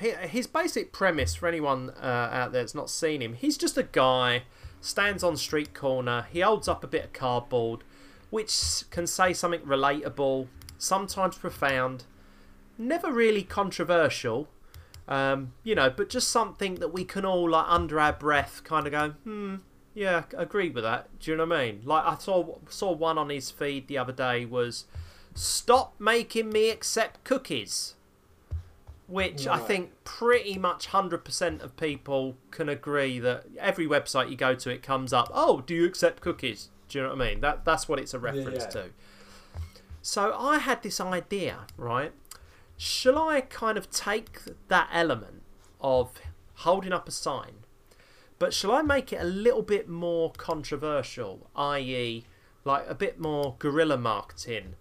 he, 0.00 0.10
his 0.10 0.46
basic 0.46 0.92
premise 0.92 1.34
for 1.34 1.46
anyone 1.46 1.90
uh, 2.00 2.28
out 2.32 2.52
there 2.52 2.62
that's 2.62 2.74
not 2.74 2.88
seen 2.90 3.20
him, 3.22 3.34
he's 3.34 3.56
just 3.56 3.76
a 3.76 3.82
guy 3.82 4.42
stands 4.80 5.22
on 5.22 5.36
street 5.36 5.74
corner. 5.74 6.26
He 6.32 6.40
holds 6.40 6.68
up 6.68 6.82
a 6.82 6.86
bit 6.86 7.04
of 7.04 7.12
cardboard, 7.12 7.84
which 8.30 8.84
can 8.90 9.06
say 9.06 9.32
something 9.32 9.60
relatable, 9.60 10.48
sometimes 10.78 11.36
profound, 11.36 12.04
never 12.78 13.12
really 13.12 13.42
controversial. 13.42 14.48
Um, 15.08 15.52
you 15.64 15.74
know, 15.74 15.90
but 15.90 16.08
just 16.08 16.30
something 16.30 16.76
that 16.76 16.92
we 16.92 17.04
can 17.04 17.24
all 17.24 17.50
like 17.50 17.66
under 17.68 17.98
our 18.00 18.12
breath, 18.12 18.62
kind 18.64 18.86
of 18.86 18.92
go, 18.92 19.10
hmm, 19.24 19.56
yeah, 19.94 20.24
I 20.36 20.42
agree 20.42 20.70
with 20.70 20.84
that. 20.84 21.08
Do 21.20 21.30
you 21.30 21.36
know 21.36 21.46
what 21.46 21.58
I 21.58 21.66
mean? 21.66 21.82
Like 21.84 22.04
I 22.04 22.16
saw 22.16 22.56
saw 22.68 22.92
one 22.92 23.18
on 23.18 23.28
his 23.28 23.50
feed 23.50 23.88
the 23.88 23.98
other 23.98 24.12
day 24.12 24.44
was, 24.44 24.86
"Stop 25.34 25.94
making 25.98 26.50
me 26.50 26.70
accept 26.70 27.24
cookies," 27.24 27.94
which 29.06 29.46
I 29.46 29.58
think 29.58 29.92
pretty 30.04 30.58
much 30.58 30.86
hundred 30.86 31.24
percent 31.24 31.60
of 31.62 31.76
people 31.76 32.36
can 32.50 32.68
agree 32.68 33.18
that 33.18 33.44
every 33.58 33.86
website 33.86 34.30
you 34.30 34.36
go 34.36 34.54
to, 34.54 34.70
it 34.70 34.82
comes 34.82 35.12
up. 35.12 35.30
Oh, 35.32 35.60
do 35.60 35.74
you 35.74 35.84
accept 35.84 36.22
cookies? 36.22 36.70
Do 36.88 36.98
you 36.98 37.04
know 37.04 37.10
what 37.10 37.20
I 37.20 37.30
mean? 37.30 37.40
That 37.40 37.64
that's 37.64 37.88
what 37.88 37.98
it's 37.98 38.14
a 38.14 38.18
reference 38.18 38.64
yeah. 38.64 38.82
to. 38.82 38.90
So 40.00 40.34
I 40.36 40.58
had 40.58 40.82
this 40.82 41.00
idea, 41.00 41.66
right? 41.76 42.12
Shall 42.76 43.18
I 43.18 43.42
kind 43.42 43.78
of 43.78 43.90
take 43.90 44.40
that 44.68 44.88
element 44.92 45.42
of 45.80 46.20
holding 46.56 46.92
up 46.92 47.06
a 47.06 47.12
sign, 47.12 47.61
but 48.42 48.52
shall 48.52 48.72
I 48.72 48.82
make 48.82 49.12
it 49.12 49.20
a 49.20 49.24
little 49.24 49.62
bit 49.62 49.88
more 49.88 50.32
controversial, 50.32 51.48
i.e., 51.54 52.24
like 52.64 52.84
a 52.88 52.94
bit 52.94 53.20
more 53.20 53.54
guerrilla 53.60 53.96
marketing 53.96 54.74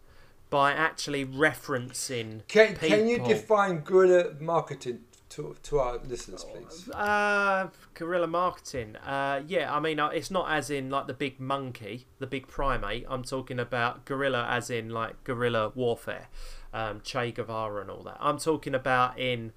by 0.50 0.71
actually 0.71 1.28
referencing 1.28 2.41
Can, 2.47 2.76
can 2.76 3.08
you 3.08 3.19
define 3.19 3.82
guerrilla 3.82 4.34
marketing 4.39 5.02
to, 5.30 5.56
to 5.62 5.78
our 5.78 6.00
listeners, 6.00 6.43
please? 6.43 6.89
Uh, 6.89 7.67
guerrilla 7.93 8.26
marketing. 8.26 8.95
Uh, 8.95 9.43
yeah, 9.45 9.71
I 9.71 9.80
mean, 9.80 10.00
uh, 10.00 10.08
it's 10.08 10.32
not 10.32 10.52
as 10.52 10.71
in 10.71 10.89
like 10.89 11.06
the 11.06 11.13
big 11.13 11.39
monkey, 11.39 12.08
the 12.17 12.26
big 12.26 12.47
primate. 12.47 13.06
I'm 13.08 13.24
talking 13.24 13.60
about 13.60 14.06
guerrilla 14.06 14.47
as 14.50 14.71
in 14.71 14.89
like 14.89 15.24
guerrilla 15.24 15.71
warfare, 15.76 16.30
um, 16.74 17.02
Che 17.04 17.32
Guevara 17.32 17.82
and 17.82 17.91
all 17.91 18.02
that. 18.06 18.17
I'm 18.19 18.39
talking 18.39 18.74
about 18.74 19.19
in 19.19 19.54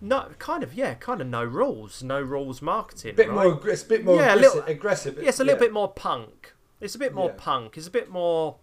no 0.00 0.30
kind 0.38 0.62
of 0.62 0.74
yeah, 0.74 0.94
kind 0.94 1.20
of 1.20 1.26
no 1.26 1.44
rules, 1.44 2.02
no 2.02 2.20
rules 2.20 2.60
marketing. 2.62 3.12
A 3.12 3.14
bit 3.14 3.28
right? 3.30 3.46
more, 3.48 3.56
aggr- 3.58 3.68
it's 3.72 3.82
a 3.82 3.86
bit 3.86 4.04
more 4.04 4.16
Yeah, 4.16 4.32
a 4.32 4.36
aggressive. 4.36 4.54
little- 4.54 4.70
aggressive. 4.70 5.18
Yeah, 5.22 5.28
it's 5.28 5.40
a 5.40 5.44
little 5.44 5.58
yeah. 5.60 5.66
bit 5.66 5.72
more 5.72 5.92
punk. 5.92 6.54
It's 6.80 6.94
a 6.94 6.98
bit 6.98 7.12
more 7.12 7.28
Yeah. 7.28 7.34
punk. 7.36 7.76
It's 7.76 7.86
a 7.86 7.90
bit 7.90 8.08
more 8.08 8.56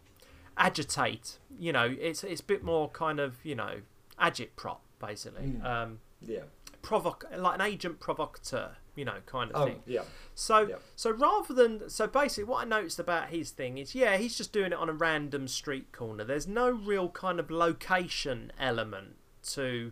agitate. 0.58 1.38
You 1.60 1.72
know, 1.74 1.96
it's 2.00 2.24
it's 2.24 2.42
a 2.42 2.46
bit 2.46 2.64
more 2.64 2.90
kind 2.90 3.20
of 3.20 3.44
you 3.46 3.56
know 3.56 3.82
agitprop 4.20 4.78
basically. 5.00 5.44
Mm. 5.48 5.66
Um, 5.66 6.00
Yeah. 6.22 6.44
provoc 6.82 7.24
like 7.38 7.56
an 7.56 7.62
agent 7.62 8.00
provocateur, 8.00 8.78
you 8.96 9.06
know, 9.06 9.18
kind 9.26 9.52
of 9.52 9.62
Oh, 9.62 9.66
thing. 9.66 9.84
yeah. 9.86 10.04
So 10.34 10.60
Yeah. 10.68 10.76
so 10.96 11.12
rather 11.12 11.54
than 11.54 11.90
so 11.90 12.08
basically 12.08 12.46
what 12.46 12.62
I 12.66 12.68
noticed 12.68 13.00
about 13.00 13.30
his 13.30 13.52
thing 13.52 13.78
is 13.78 13.94
yeah, 13.94 14.18
he's 14.18 14.36
just 14.38 14.52
doing 14.52 14.72
it 14.72 14.78
on 14.78 14.90
a 14.90 14.94
random 14.94 15.48
street 15.48 15.92
corner. 15.92 16.24
There's 16.24 16.48
no 16.48 16.70
real 16.70 17.10
kind 17.10 17.40
of 17.40 17.52
location 17.52 18.52
element 18.60 19.18
to 19.54 19.92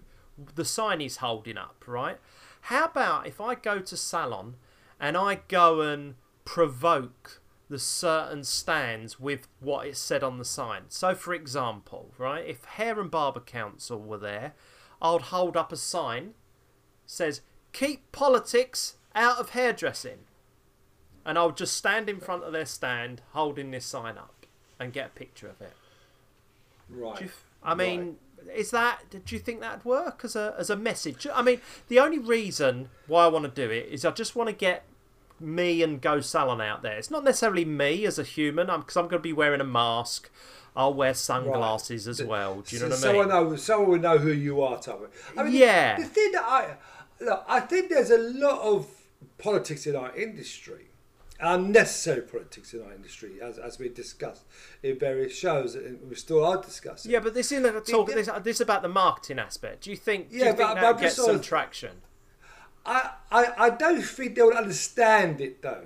the 0.55 0.65
sign 0.65 0.99
he's 0.99 1.17
holding 1.17 1.57
up, 1.57 1.83
right? 1.87 2.17
How 2.61 2.85
about 2.85 3.27
if 3.27 3.39
I 3.39 3.55
go 3.55 3.79
to 3.79 3.97
Salon 3.97 4.55
and 4.99 5.15
I 5.15 5.41
go 5.47 5.81
and 5.81 6.15
provoke 6.45 7.41
the 7.67 7.79
certain 7.79 8.43
stands 8.43 9.19
with 9.19 9.47
what 9.59 9.87
is 9.87 9.97
said 9.97 10.23
on 10.23 10.37
the 10.37 10.45
sign. 10.45 10.83
So 10.89 11.15
for 11.15 11.33
example, 11.33 12.11
right, 12.19 12.45
if 12.45 12.63
Hair 12.63 12.99
and 12.99 13.09
Barber 13.09 13.39
Council 13.39 13.99
were 13.99 14.19
there, 14.19 14.53
I'd 15.01 15.21
hold 15.23 15.57
up 15.57 15.71
a 15.71 15.77
sign 15.77 16.35
says 17.05 17.41
keep 17.71 18.11
politics 18.11 18.95
out 19.13 19.37
of 19.37 19.49
hairdressing 19.51 20.19
and 21.25 21.37
i'll 21.37 21.51
just 21.51 21.75
stand 21.75 22.09
in 22.09 22.19
front 22.19 22.43
of 22.43 22.51
their 22.51 22.65
stand 22.65 23.21
holding 23.31 23.71
this 23.71 23.85
sign 23.85 24.17
up 24.17 24.45
and 24.79 24.93
get 24.93 25.07
a 25.07 25.09
picture 25.09 25.47
of 25.47 25.61
it 25.61 25.73
Right. 26.89 27.21
you, 27.21 27.29
i 27.63 27.73
mean 27.75 28.17
is 28.53 28.71
that 28.71 29.01
do 29.09 29.35
you 29.35 29.39
think 29.39 29.61
that'd 29.61 29.85
work 29.85 30.21
as 30.23 30.35
a 30.35 30.55
as 30.57 30.69
a 30.69 30.75
message? 30.75 31.27
I 31.33 31.41
mean 31.41 31.61
the 31.87 31.99
only 31.99 32.19
reason 32.19 32.89
why 33.07 33.25
i 33.25 33.27
want 33.27 33.45
to 33.45 33.51
do 33.51 33.71
it 33.71 33.87
is 33.91 34.05
i 34.05 34.11
just 34.11 34.35
want 34.35 34.49
to 34.49 34.55
get 34.55 34.85
me 35.39 35.83
and 35.83 36.01
go 36.01 36.21
salon 36.21 36.61
out 36.61 36.81
there. 36.81 36.97
It's 36.97 37.11
not 37.11 37.23
necessarily 37.23 37.65
me 37.65 38.05
as 38.05 38.17
a 38.17 38.23
human 38.23 38.67
because 38.67 38.95
I'm, 38.95 39.03
going 39.03 39.19
to 39.19 39.19
be 39.19 39.33
wearing 39.33 39.61
a 39.61 39.65
mask. 39.65 40.29
I'll 40.77 40.93
wear 40.93 41.13
sunglasses 41.13 42.05
as 42.05 42.21
well 42.21 42.59
do 42.59 42.75
you 42.75 42.81
know 42.81 42.89
what 42.89 43.05
i 43.05 43.13
mean? 43.13 43.27
Someone 43.27 43.29
know, 43.29 43.55
someone 43.55 43.89
will 43.91 43.99
know 43.99 44.17
who 44.17 44.31
you 44.33 44.61
are, 44.61 44.77
Tommy. 44.77 45.07
I 45.37 45.43
mean, 45.43 45.53
Yeah. 45.53 45.95
The, 45.95 46.03
the 46.03 46.09
thing 46.09 46.31
that 46.33 46.43
I 46.43 46.75
look, 47.21 47.45
I 47.47 47.59
think 47.61 47.89
there's 47.89 48.11
a 48.11 48.17
lot 48.17 48.59
of 48.61 48.87
politics 49.37 49.87
in 49.87 49.95
our 49.95 50.13
industry, 50.15 50.87
unnecessary 51.39 52.21
politics 52.21 52.73
in 52.73 52.81
our 52.83 52.93
industry, 52.93 53.41
as, 53.41 53.57
as 53.57 53.77
we 53.79 53.89
discussed 53.89 54.43
in 54.83 54.97
various 54.97 55.35
shows, 55.35 55.75
and 55.75 55.99
we 56.09 56.15
still 56.15 56.43
are 56.45 56.61
discussing. 56.61 57.11
yeah 57.11 57.19
but 57.19 57.33
this 57.33 57.51
a 57.51 57.81
talk 57.81 58.07
this, 58.07 58.27
uh, 58.27 58.39
this 58.39 58.59
about 58.59 58.81
the 58.81 58.87
marketing 58.89 59.39
aspect 59.39 59.83
do 59.83 59.89
you 59.91 59.97
think 59.97 60.29
do 60.31 60.37
Yeah, 60.37 60.45
you 60.45 60.53
think 60.53 60.57
but- 60.59 60.73
that 60.75 60.81
but 60.95 61.01
gets 61.01 61.15
some 61.15 61.35
of- 61.35 61.41
traction 61.41 62.01
I, 62.87 63.11
I, 63.31 63.45
I 63.57 63.69
don't 63.71 64.01
think 64.03 64.35
they'll 64.35 64.51
understand 64.51 65.41
it 65.41 65.61
though. 65.63 65.85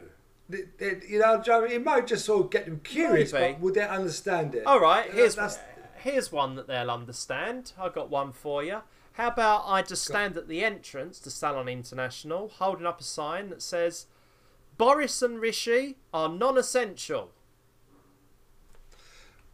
They- 0.50 0.66
they- 0.78 1.00
you 1.08 1.20
know, 1.20 1.42
it 1.64 1.82
might 1.84 2.08
just 2.08 2.26
sort 2.26 2.44
of 2.46 2.52
get 2.52 2.66
them 2.66 2.82
curious, 2.84 3.32
Maybe. 3.32 3.54
but 3.54 3.62
would 3.62 3.74
they 3.76 3.88
understand 3.88 4.54
it? 4.56 4.66
All 4.66 4.82
right, 4.82 5.08
That- 5.08 5.16
here's 5.16 5.36
that's- 5.36 5.60
here's 5.96 6.30
one 6.32 6.56
that 6.56 6.68
they'll 6.68 6.92
understand. 6.92 7.72
I 7.80 7.88
got 7.90 8.10
one 8.10 8.34
for 8.34 8.64
you. 8.66 8.82
How 9.14 9.28
about 9.30 9.64
I 9.66 9.82
just 9.82 10.04
stand 10.06 10.36
at 10.38 10.48
the 10.50 10.62
entrance 10.64 11.20
to 11.22 11.30
Salon 11.32 11.70
International, 11.70 12.50
holding 12.50 12.86
up 12.86 13.00
a 13.00 13.04
sign 13.04 13.50
that 13.50 13.62
says, 13.62 14.08
"Boris 14.80 15.22
and 15.22 15.40
Rishi 15.40 15.98
are 16.12 16.30
non-essential." 16.30 17.30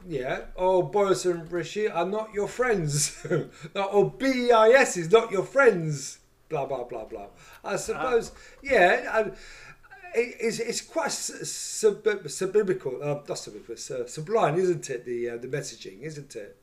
Yeah, 0.08 0.42
oh, 0.56 0.84
Boris 0.84 1.26
and 1.26 1.52
Rishi 1.52 1.90
are 1.90 2.06
not 2.06 2.34
your 2.34 2.48
friends. 2.48 3.26
or 3.76 4.12
BEIS 4.12 4.98
is 4.98 5.12
not 5.12 5.32
your 5.32 5.44
friends. 5.44 6.20
Blah, 6.48 6.68
blah, 6.68 6.84
blah, 6.84 7.06
blah. 7.06 7.28
I 7.64 7.76
suppose, 7.78 8.32
yeah, 8.62 9.20
and 9.20 9.32
it, 10.14 10.36
it's, 10.40 10.60
it's 10.60 10.82
quite 10.82 11.08
s- 11.08 11.50
sub, 11.50 12.08
subliminal, 12.28 13.00
uh, 13.02 13.22
not 13.28 13.40
subliminal, 13.40 13.74
uh, 13.74 14.06
sublime, 14.08 14.56
isn't 14.60 14.88
it? 14.92 15.06
The, 15.06 15.30
uh, 15.32 15.38
the 15.38 15.48
messaging, 15.48 16.04
isn't 16.04 16.36
it? 16.36 16.56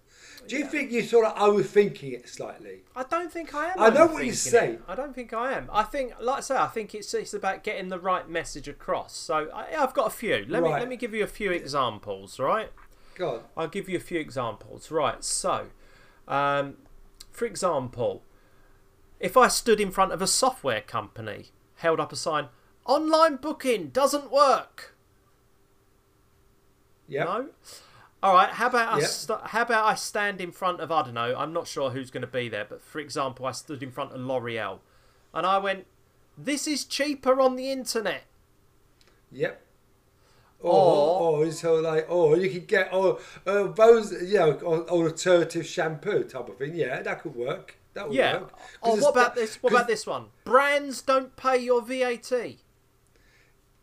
Do 0.49 0.57
you 0.57 0.67
think 0.67 0.91
you're 0.91 1.03
sort 1.03 1.27
of 1.27 1.37
overthinking 1.37 2.13
it 2.13 2.29
slightly? 2.29 2.83
I 2.97 3.05
don't 3.05 3.33
think 3.33 3.55
I 3.55 3.71
am. 3.71 3.75
I 3.79 3.89
know 3.91 4.07
what 4.07 4.25
you 4.25 4.33
say. 4.33 4.73
it. 4.73 4.83
I 4.89 4.95
don't 4.95 5.15
think 5.15 5.33
I 5.33 5.53
am. 5.53 5.69
I 5.73 5.83
think, 5.83 6.15
like 6.21 6.39
I 6.39 6.41
say, 6.41 6.57
I 6.57 6.67
think 6.67 6.95
it's 6.95 7.15
it's 7.15 7.35
about 7.35 7.63
getting 7.63 7.89
the 7.89 7.99
right 7.99 8.29
message 8.29 8.69
across. 8.69 9.17
So 9.17 9.49
I, 9.55 9.75
I've 9.77 9.95
got 9.95 10.07
a 10.09 10.11
few. 10.11 10.45
Let 10.49 10.63
me 10.63 10.69
let 10.71 10.89
me 10.89 10.97
give 10.97 11.15
you 11.15 11.23
a 11.25 11.29
few 11.29 11.51
examples. 11.51 12.39
Right. 12.39 12.71
God. 13.15 13.43
I'll 13.57 13.69
give 13.69 13.89
you 13.89 13.97
a 13.97 14.01
few 14.01 14.19
examples. 14.19 14.91
Right, 14.91 15.23
so, 15.23 15.69
um, 16.29 16.77
for 17.31 17.45
example, 17.45 18.23
if 19.21 19.37
I 19.37 19.49
stood 19.49 19.81
in 19.81 19.91
front 19.91 20.13
of 20.13 20.23
a 20.23 20.27
software 20.27 20.81
company, 20.81 21.47
held 21.77 22.01
up 22.01 22.13
a 22.13 22.17
sign, 22.17 22.49
online 22.85 23.37
booking 23.37 23.89
doesn't 23.89 24.31
work. 24.31 24.95
Yeah. 27.09 27.25
No. 27.25 27.49
All 28.23 28.35
right. 28.35 28.51
How 28.51 28.69
about 28.69 28.93
I 28.95 29.01
st- 29.01 29.41
how 29.47 29.63
about 29.63 29.85
I 29.85 29.95
stand 29.95 30.41
in 30.41 30.53
front 30.53 30.81
of 30.81 30.93
I 30.93 31.03
don't 31.03 31.15
know. 31.15 31.35
I'm 31.37 31.53
not 31.53 31.67
sure 31.67 31.91
who's 31.91 32.11
going 32.11 32.21
to 32.21 32.27
be 32.27 32.49
there, 32.49 32.65
but 32.69 32.81
for 32.83 33.01
example, 33.01 33.47
I 33.47 33.53
stood 33.53 33.83
in 33.83 33.91
front 33.91 34.13
of 34.13 34.21
L'Oreal, 34.21 34.79
and 35.35 35.45
I 35.47 35.59
went, 35.59 35.87
"This 36.39 36.67
is 36.69 36.85
cheaper 36.85 37.41
on 37.41 37.57
the 37.57 37.71
internet." 37.73 38.25
Yep. 39.33 39.61
Or- 40.61 40.73
Or, 40.73 41.47
or 41.47 41.51
so 41.51 41.75
like, 41.77 42.07
or 42.09 42.37
you 42.37 42.49
could 42.49 42.69
get, 42.69 42.93
or 42.95 43.19
uh, 43.47 43.65
those, 43.73 44.13
you 44.13 44.39
know, 44.39 44.53
alternative 44.89 45.67
shampoo 45.67 46.23
type 46.23 46.49
of 46.49 46.57
thing. 46.59 46.77
Yeah, 46.77 47.03
that 47.03 47.23
could 47.23 47.35
work. 47.35 47.77
That 47.95 48.07
would 48.09 48.17
Yeah. 48.17 48.39
work. 48.43 48.53
'Cause 48.53 48.63
Oh, 48.83 48.95
what 49.03 49.11
about 49.11 49.35
this? 49.35 49.57
What 49.61 49.73
about 49.73 49.89
this 49.89 50.07
one? 50.07 50.31
Brands 50.45 51.03
don't 51.03 51.35
pay 51.35 51.59
your 51.59 51.83
VAT. 51.83 52.62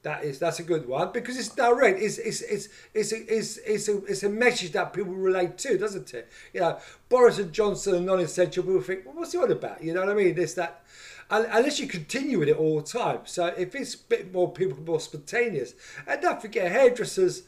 That 0.01 0.23
is 0.23 0.39
that's 0.39 0.59
a 0.59 0.63
good 0.63 0.87
one 0.87 1.11
because 1.11 1.37
it's 1.37 1.49
direct. 1.49 1.99
It's 2.01 2.17
it's 2.17 2.41
it's 2.41 2.69
it's 2.93 3.11
it's 3.11 3.57
it's 3.57 3.87
a, 3.89 3.97
it's 4.05 4.23
a 4.23 4.29
message 4.29 4.71
that 4.71 4.93
people 4.93 5.13
relate 5.13 5.57
to, 5.59 5.77
doesn't 5.77 6.13
it? 6.13 6.29
You 6.53 6.61
know, 6.61 6.79
Boris 7.09 7.37
and 7.37 7.51
Johnson 7.51 7.95
are 7.95 7.99
non-essential. 7.99 8.63
People 8.63 8.81
think, 8.81 9.05
well, 9.05 9.15
what's 9.15 9.33
he 9.33 9.37
on 9.37 9.51
about? 9.51 9.83
You 9.83 9.93
know 9.93 10.01
what 10.01 10.09
I 10.09 10.13
mean? 10.13 10.35
This 10.35 10.53
that. 10.53 10.83
Unless 11.31 11.79
you 11.79 11.87
continue 11.87 12.39
with 12.39 12.49
it 12.49 12.57
all 12.57 12.81
the 12.81 12.87
time. 12.87 13.19
So 13.25 13.47
if 13.47 13.75
it's 13.75 13.93
a 13.93 13.99
bit 13.99 14.33
more 14.33 14.51
people 14.51 14.79
more 14.83 14.99
spontaneous, 14.99 15.75
and 16.07 16.21
don't 16.21 16.41
forget 16.41 16.71
hairdressers. 16.71 17.43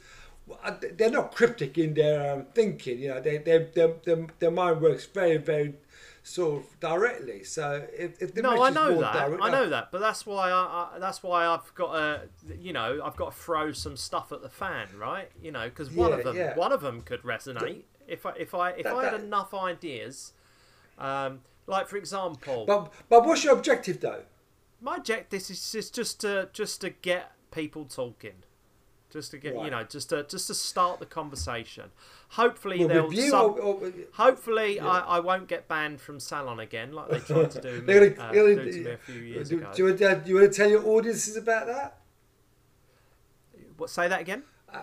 uh, 0.63 0.75
they're 0.97 1.11
not 1.11 1.33
cryptic 1.33 1.77
in 1.77 1.93
their 1.93 2.33
um, 2.33 2.45
thinking. 2.53 2.99
You 2.99 3.09
know, 3.09 3.21
they, 3.21 3.37
they, 3.37 3.67
their, 3.73 3.93
their, 4.03 4.27
their 4.39 4.51
mind 4.51 4.81
works 4.81 5.05
very, 5.05 5.37
very 5.37 5.75
sort 6.23 6.63
of 6.63 6.79
directly. 6.79 7.43
So 7.43 7.87
if, 7.97 8.21
if 8.21 8.33
the 8.33 8.41
no, 8.43 8.61
I 8.63 8.69
know 8.69 8.99
that. 9.01 9.13
direct- 9.13 9.41
I 9.43 9.49
know 9.49 9.69
that, 9.69 9.91
but 9.91 9.99
that's 10.01 10.25
why 10.25 10.49
I, 10.51 10.89
I 10.95 10.99
that's 10.99 11.23
why 11.23 11.47
I've 11.47 11.73
got 11.75 11.93
to, 11.93 12.21
you 12.59 12.73
know, 12.73 13.01
I've 13.03 13.15
got 13.15 13.33
to 13.33 13.37
throw 13.37 13.71
some 13.71 13.97
stuff 13.97 14.31
at 14.31 14.41
the 14.41 14.49
fan, 14.49 14.87
right? 14.97 15.29
You 15.41 15.51
know, 15.51 15.65
because 15.69 15.89
one 15.91 16.11
Yeah, 16.11 16.17
of 16.17 16.23
them, 16.23 16.35
yeah. 16.35 16.55
one 16.55 16.71
of 16.71 16.81
them 16.81 17.01
could 17.01 17.23
resonate 17.23 17.83
if 18.07 18.25
I 18.25 18.33
if 18.37 18.53
I 18.53 18.71
if 18.71 18.83
That- 18.83 18.95
I 18.95 19.03
had 19.05 19.13
that- 19.13 19.21
enough 19.21 19.53
ideas, 19.53 20.33
um, 20.99 21.41
like 21.67 21.87
for 21.87 21.97
example, 21.97 22.65
But 22.65 22.91
but 23.09 23.25
what's 23.25 23.43
your 23.43 23.53
objective 23.57 23.99
though? 24.01 24.23
my 24.79 24.95
objective 24.97 25.41
is 25.49 25.71
just 25.71 25.93
just 25.95 26.21
to 26.21 26.49
just 26.53 26.81
to 26.81 26.89
get 26.91 27.31
people 27.51 27.85
talking. 27.85 28.43
Just 29.11 29.31
to 29.31 29.37
get 29.37 29.53
you 29.55 29.69
know, 29.69 29.83
just 29.83 30.09
to 30.09 30.23
just 30.23 30.47
to 30.47 30.53
start 30.53 30.99
the 30.99 31.05
conversation. 31.05 31.91
Hopefully 32.29 32.79
Well, 32.79 32.87
they'll 33.09 33.11
some- 33.29 33.41
or, 33.51 33.59
or, 33.59 33.91
Hopefully, 34.13 34.77
Yeah. 34.77 34.87
I, 34.87 34.99
I 35.17 35.19
won't 35.19 35.47
get 35.49 35.67
banned 35.67 35.99
from 35.99 36.19
Salon 36.19 36.59
again, 36.61 36.93
like 36.93 37.09
they 37.09 37.19
tried 37.19 37.51
to 37.51 37.61
do, 37.61 37.81
me, 37.85 37.93
gonna- 37.93 38.05
uh, 38.29 38.31
they're 38.31 38.55
do 38.55 38.55
gonna- 38.55 38.71
me 38.71 38.91
a 38.91 38.97
few 38.97 39.15
years 39.21 39.49
do, 39.49 39.57
ago. 39.57 39.71
do, 39.73 39.77
you, 39.77 39.85
want 39.89 39.99
to- 39.99 40.21
do 40.23 40.29
you 40.29 40.35
want 40.39 40.51
to 40.51 40.57
tell 40.57 40.69
your 40.69 40.85
audiences 40.87 41.35
about 41.35 41.67
that? 41.67 41.97
What? 43.77 43.89
Say 43.89 44.07
that 44.07 44.21
again? 44.21 44.43
Um, 44.71 44.81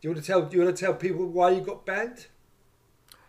do 0.00 0.08
you 0.08 0.10
want 0.10 0.22
to 0.22 0.26
tell? 0.26 0.42
Do 0.42 0.56
you 0.58 0.64
want 0.64 0.76
to 0.76 0.84
tell 0.84 0.94
people 0.94 1.26
why 1.26 1.50
you 1.50 1.60
got 1.62 1.86
banned? 1.86 2.26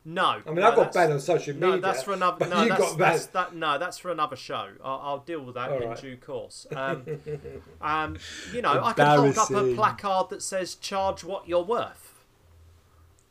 No. 0.05 0.25
I 0.25 0.41
mean, 0.47 0.55
no, 0.55 0.63
I 0.63 0.69
got 0.71 0.75
that's- 0.75 0.93
banned 0.95 1.13
on 1.13 1.19
social 1.19 1.53
media. 1.53 1.69
No, 1.69 1.79
that's 1.79 2.03
for 2.03 2.13
another. 2.13 2.45
No, 2.47 2.67
that's, 2.67 2.95
that's 2.95 3.25
that. 3.27 3.55
No, 3.55 3.77
that's 3.77 3.97
for 3.97 4.11
another 4.11 4.35
show. 4.35 4.69
I'll, 4.83 4.99
I'll 5.03 5.19
deal 5.19 5.41
with 5.41 5.55
that 5.55 5.71
All 5.71 5.81
in 5.81 5.89
right. 5.89 6.01
due 6.01 6.17
course. 6.17 6.67
Um, 6.75 7.05
um, 7.81 8.17
you 8.53 8.61
know, 8.61 8.83
I 8.83 8.93
could 8.93 9.05
hold 9.07 9.37
up 9.37 9.49
a 9.51 9.73
placard 9.75 10.29
that 10.29 10.41
says 10.41 10.75
"Charge 10.75 11.23
what 11.23 11.47
you're 11.47 11.63
worth." 11.63 12.23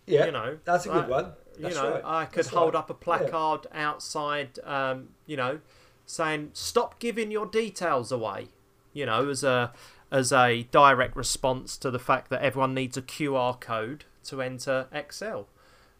Yeah, 0.07 0.27
you 0.27 0.33
know, 0.33 0.59
that's 0.64 0.87
a 0.87 0.89
good 0.89 1.05
I- 1.05 1.09
one. 1.09 1.33
you 1.59 1.70
know, 1.70 1.93
right. 1.93 2.03
I 2.05 2.25
could 2.25 2.45
That's 2.45 2.49
hold 2.55 2.75
right. 2.75 2.81
up 2.81 2.91
a 2.91 2.95
placard 2.95 3.66
outside, 3.73 4.59
um, 4.64 5.11
you 5.27 5.37
know, 5.37 5.61
saying 6.07 6.51
"Stop 6.55 6.99
giving 6.99 7.31
your 7.31 7.47
details 7.47 8.11
away." 8.11 8.49
You 8.95 9.07
know, 9.07 9.29
as 9.29 9.45
a 9.45 9.73
as 10.11 10.33
a 10.33 10.62
direct 10.70 11.16
response 11.16 11.77
to 11.79 11.91
the 11.91 11.99
fact 11.99 12.31
that 12.31 12.43
everyone 12.43 12.75
needs 12.75 12.97
a 12.97 13.03
QR 13.03 13.59
code 13.61 14.05
to 14.25 14.41
enter 14.43 14.87
Excel 14.93 15.49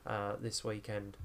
uh, 0.07 0.35
this 0.41 0.65
weekend. 0.65 1.17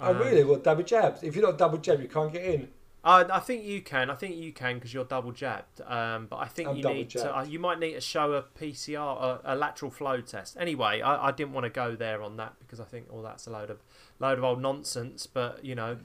Oh, 0.00 0.10
Um, 0.10 0.18
really? 0.18 0.44
Well, 0.44 0.58
double 0.58 0.82
jabs. 0.82 1.22
If 1.22 1.36
you're 1.36 1.44
not 1.44 1.58
double 1.58 1.78
jab, 1.78 2.00
you 2.00 2.08
can't 2.08 2.32
get 2.32 2.44
in. 2.44 2.68
I, 3.04 3.20
I 3.24 3.40
think 3.40 3.64
you 3.64 3.82
can. 3.82 4.08
I 4.08 4.14
think 4.14 4.36
you 4.36 4.50
can 4.50 4.76
because 4.76 4.94
you're 4.94 5.04
double 5.04 5.30
jabbed. 5.30 5.82
Um, 5.82 6.26
but 6.26 6.36
I 6.36 6.46
think 6.46 6.70
I'm 6.70 6.76
you 6.76 6.88
need 6.88 7.10
to. 7.10 7.36
Uh, 7.38 7.44
you 7.44 7.58
might 7.58 7.78
need 7.78 7.92
to 7.92 8.00
show 8.00 8.32
a 8.32 8.42
PCR, 8.58 9.40
a, 9.44 9.54
a 9.54 9.54
lateral 9.54 9.90
flow 9.90 10.22
test. 10.22 10.56
Anyway, 10.58 11.02
I, 11.02 11.28
I 11.28 11.30
didn't 11.30 11.52
want 11.52 11.64
to 11.64 11.70
go 11.70 11.94
there 11.94 12.22
on 12.22 12.38
that 12.38 12.54
because 12.60 12.80
I 12.80 12.84
think 12.84 13.06
all 13.12 13.20
that's 13.22 13.46
a 13.46 13.50
load 13.50 13.68
of 13.68 13.82
load 14.20 14.38
of 14.38 14.44
old 14.44 14.62
nonsense. 14.62 15.26
But 15.26 15.62
you 15.62 15.74
know, 15.74 15.98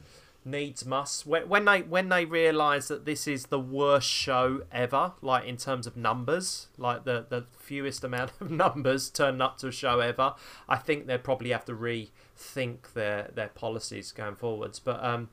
needs 0.46 0.86
must. 0.86 1.26
When, 1.28 1.48
when 1.50 1.66
they 1.66 1.82
when 1.82 2.10
they 2.10 2.26
realise 2.26 2.88
that 2.88 3.06
this 3.06 3.28
is 3.28 3.48
the 3.48 3.60
worst 3.60 4.10
show 4.10 4.64
ever, 4.72 5.14
like 5.22 5.46
in 5.46 5.58
terms 5.58 5.86
of 5.88 5.96
numbers, 5.98 6.68
like 6.78 7.04
the 7.04 7.26
the 7.30 7.46
fewest 7.58 8.04
amount 8.04 8.32
of 8.42 8.50
numbers 8.50 9.10
turned 9.10 9.42
up 9.42 9.58
to 9.60 9.68
a 9.68 9.72
show 9.72 10.00
ever, 10.00 10.34
I 10.68 10.78
think 10.78 11.08
they'd 11.08 11.24
probably 11.24 11.52
have 11.52 11.66
to 11.66 11.74
rethink 11.74 12.94
their 12.94 13.30
their 13.34 13.50
policies 13.50 14.12
going 14.12 14.36
forwards. 14.36 14.80
But 14.80 15.04
um. 15.04 15.30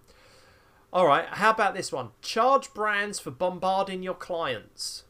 All 0.92 1.06
right, 1.06 1.26
how 1.26 1.50
about 1.50 1.74
this 1.74 1.92
one? 1.92 2.10
Charge 2.22 2.72
brands 2.72 3.18
for 3.18 3.30
bombarding 3.30 4.02
your 4.02 4.14
clients. 4.14 5.02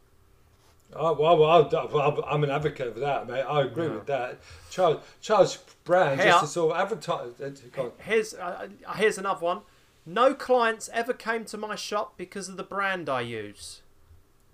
Oh, 0.95 1.13
well, 1.13 1.37
well, 1.37 1.69
well, 1.93 2.25
I'm 2.27 2.43
an 2.43 2.51
advocate 2.51 2.95
for 2.95 3.01
that, 3.01 3.29
mate. 3.29 3.43
I 3.43 3.63
agree 3.63 3.87
Yeah. 3.87 3.93
with 3.95 4.07
that. 4.07 4.39
Charge, 4.71 4.99
charge 5.21 5.59
brands 5.85 6.23
Hey, 6.23 6.31
just 6.31 6.45
to 6.45 6.47
sort 6.51 6.75
of 6.75 6.81
advertise. 6.81 7.41
uh. 7.41 7.91
Here's 7.99 8.35
uh, 8.35 8.69
uh, 8.87 8.93
here's 8.95 9.19
another 9.19 9.41
one. 9.45 9.61
No 10.07 10.35
clients 10.35 10.89
ever 10.93 11.13
came 11.13 11.45
to 11.47 11.57
my 11.57 11.75
shop 11.75 12.17
because 12.17 12.49
of 12.49 12.57
the 12.57 12.63
brand 12.63 13.09
I 13.09 13.23
use. 13.23 13.83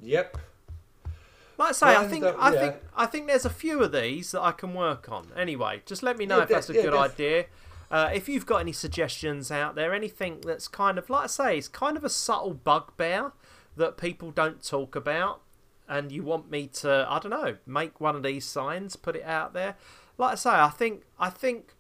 Yep. 0.00 0.38
Like 1.59 1.68
I 1.68 1.72
say, 1.72 1.86
I 1.94 2.09
think 2.09 2.24
I 2.24 2.53
yeah. 2.53 2.61
think 2.61 2.76
I 2.96 3.07
think 3.07 3.26
there's 3.26 3.44
a 3.44 3.50
few 3.50 3.82
of 3.82 3.92
these 3.92 4.32
that 4.32 4.40
I 4.40 4.53
can 4.53 4.72
work 4.74 5.12
on. 5.12 5.26
Anyway, 5.36 5.82
just 5.84 6.03
let 6.03 6.16
me 6.16 6.24
know 6.24 6.38
Yeah, 6.38 6.42
if 6.44 6.48
that's 6.48 6.70
a 6.70 6.74
yeah, 6.74 6.82
good 6.82 6.94
idea. 6.94 7.44
Uh, 7.90 8.11
if 8.14 8.26
you've 8.26 8.46
got 8.46 8.57
any 8.57 8.72
suggestions 8.72 9.50
out 9.50 9.74
there, 9.74 9.92
anything 9.92 10.40
that's 10.40 10.66
kind 10.66 10.96
of 10.96 11.11
like 11.11 11.24
I 11.24 11.26
say, 11.26 11.59
it's 11.59 11.68
kind 11.68 11.96
of 11.98 12.05
a 12.05 12.09
subtle 12.09 12.55
bugbear 12.55 13.32
that 13.76 13.98
people 13.98 14.30
don't 14.30 14.66
talk 14.66 14.96
about, 14.96 15.42
and 15.86 16.11
you 16.11 16.22
want 16.22 16.50
me 16.50 16.68
to, 16.68 17.07
I 17.09 17.18
don't 17.18 17.30
know, 17.30 17.59
make 17.66 18.00
one 18.00 18.16
of 18.16 18.22
these 18.22 18.46
signs, 18.46 18.96
put 18.96 19.14
it 19.14 19.24
out 19.24 19.53
there. 19.53 19.76
Like 20.16 20.32
I 20.32 20.34
say, 20.36 20.50
I 20.50 20.70
think 20.70 21.03
I 21.18 21.28
think 21.28 21.74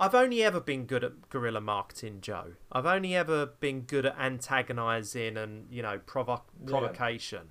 I've 0.00 0.14
only 0.14 0.42
ever 0.44 0.60
been 0.60 0.86
good 0.86 1.02
at 1.02 1.28
guerrilla 1.28 1.60
marketing, 1.60 2.20
Joe. 2.20 2.52
I've 2.70 2.86
only 2.86 3.16
ever 3.16 3.46
been 3.46 3.80
good 3.80 4.06
at 4.06 4.16
antagonising 4.18 5.36
and 5.36 5.66
you 5.72 5.82
know 5.82 5.98
provo- 6.06 6.42
Yeah. 6.64 6.66
provocation. 6.70 7.48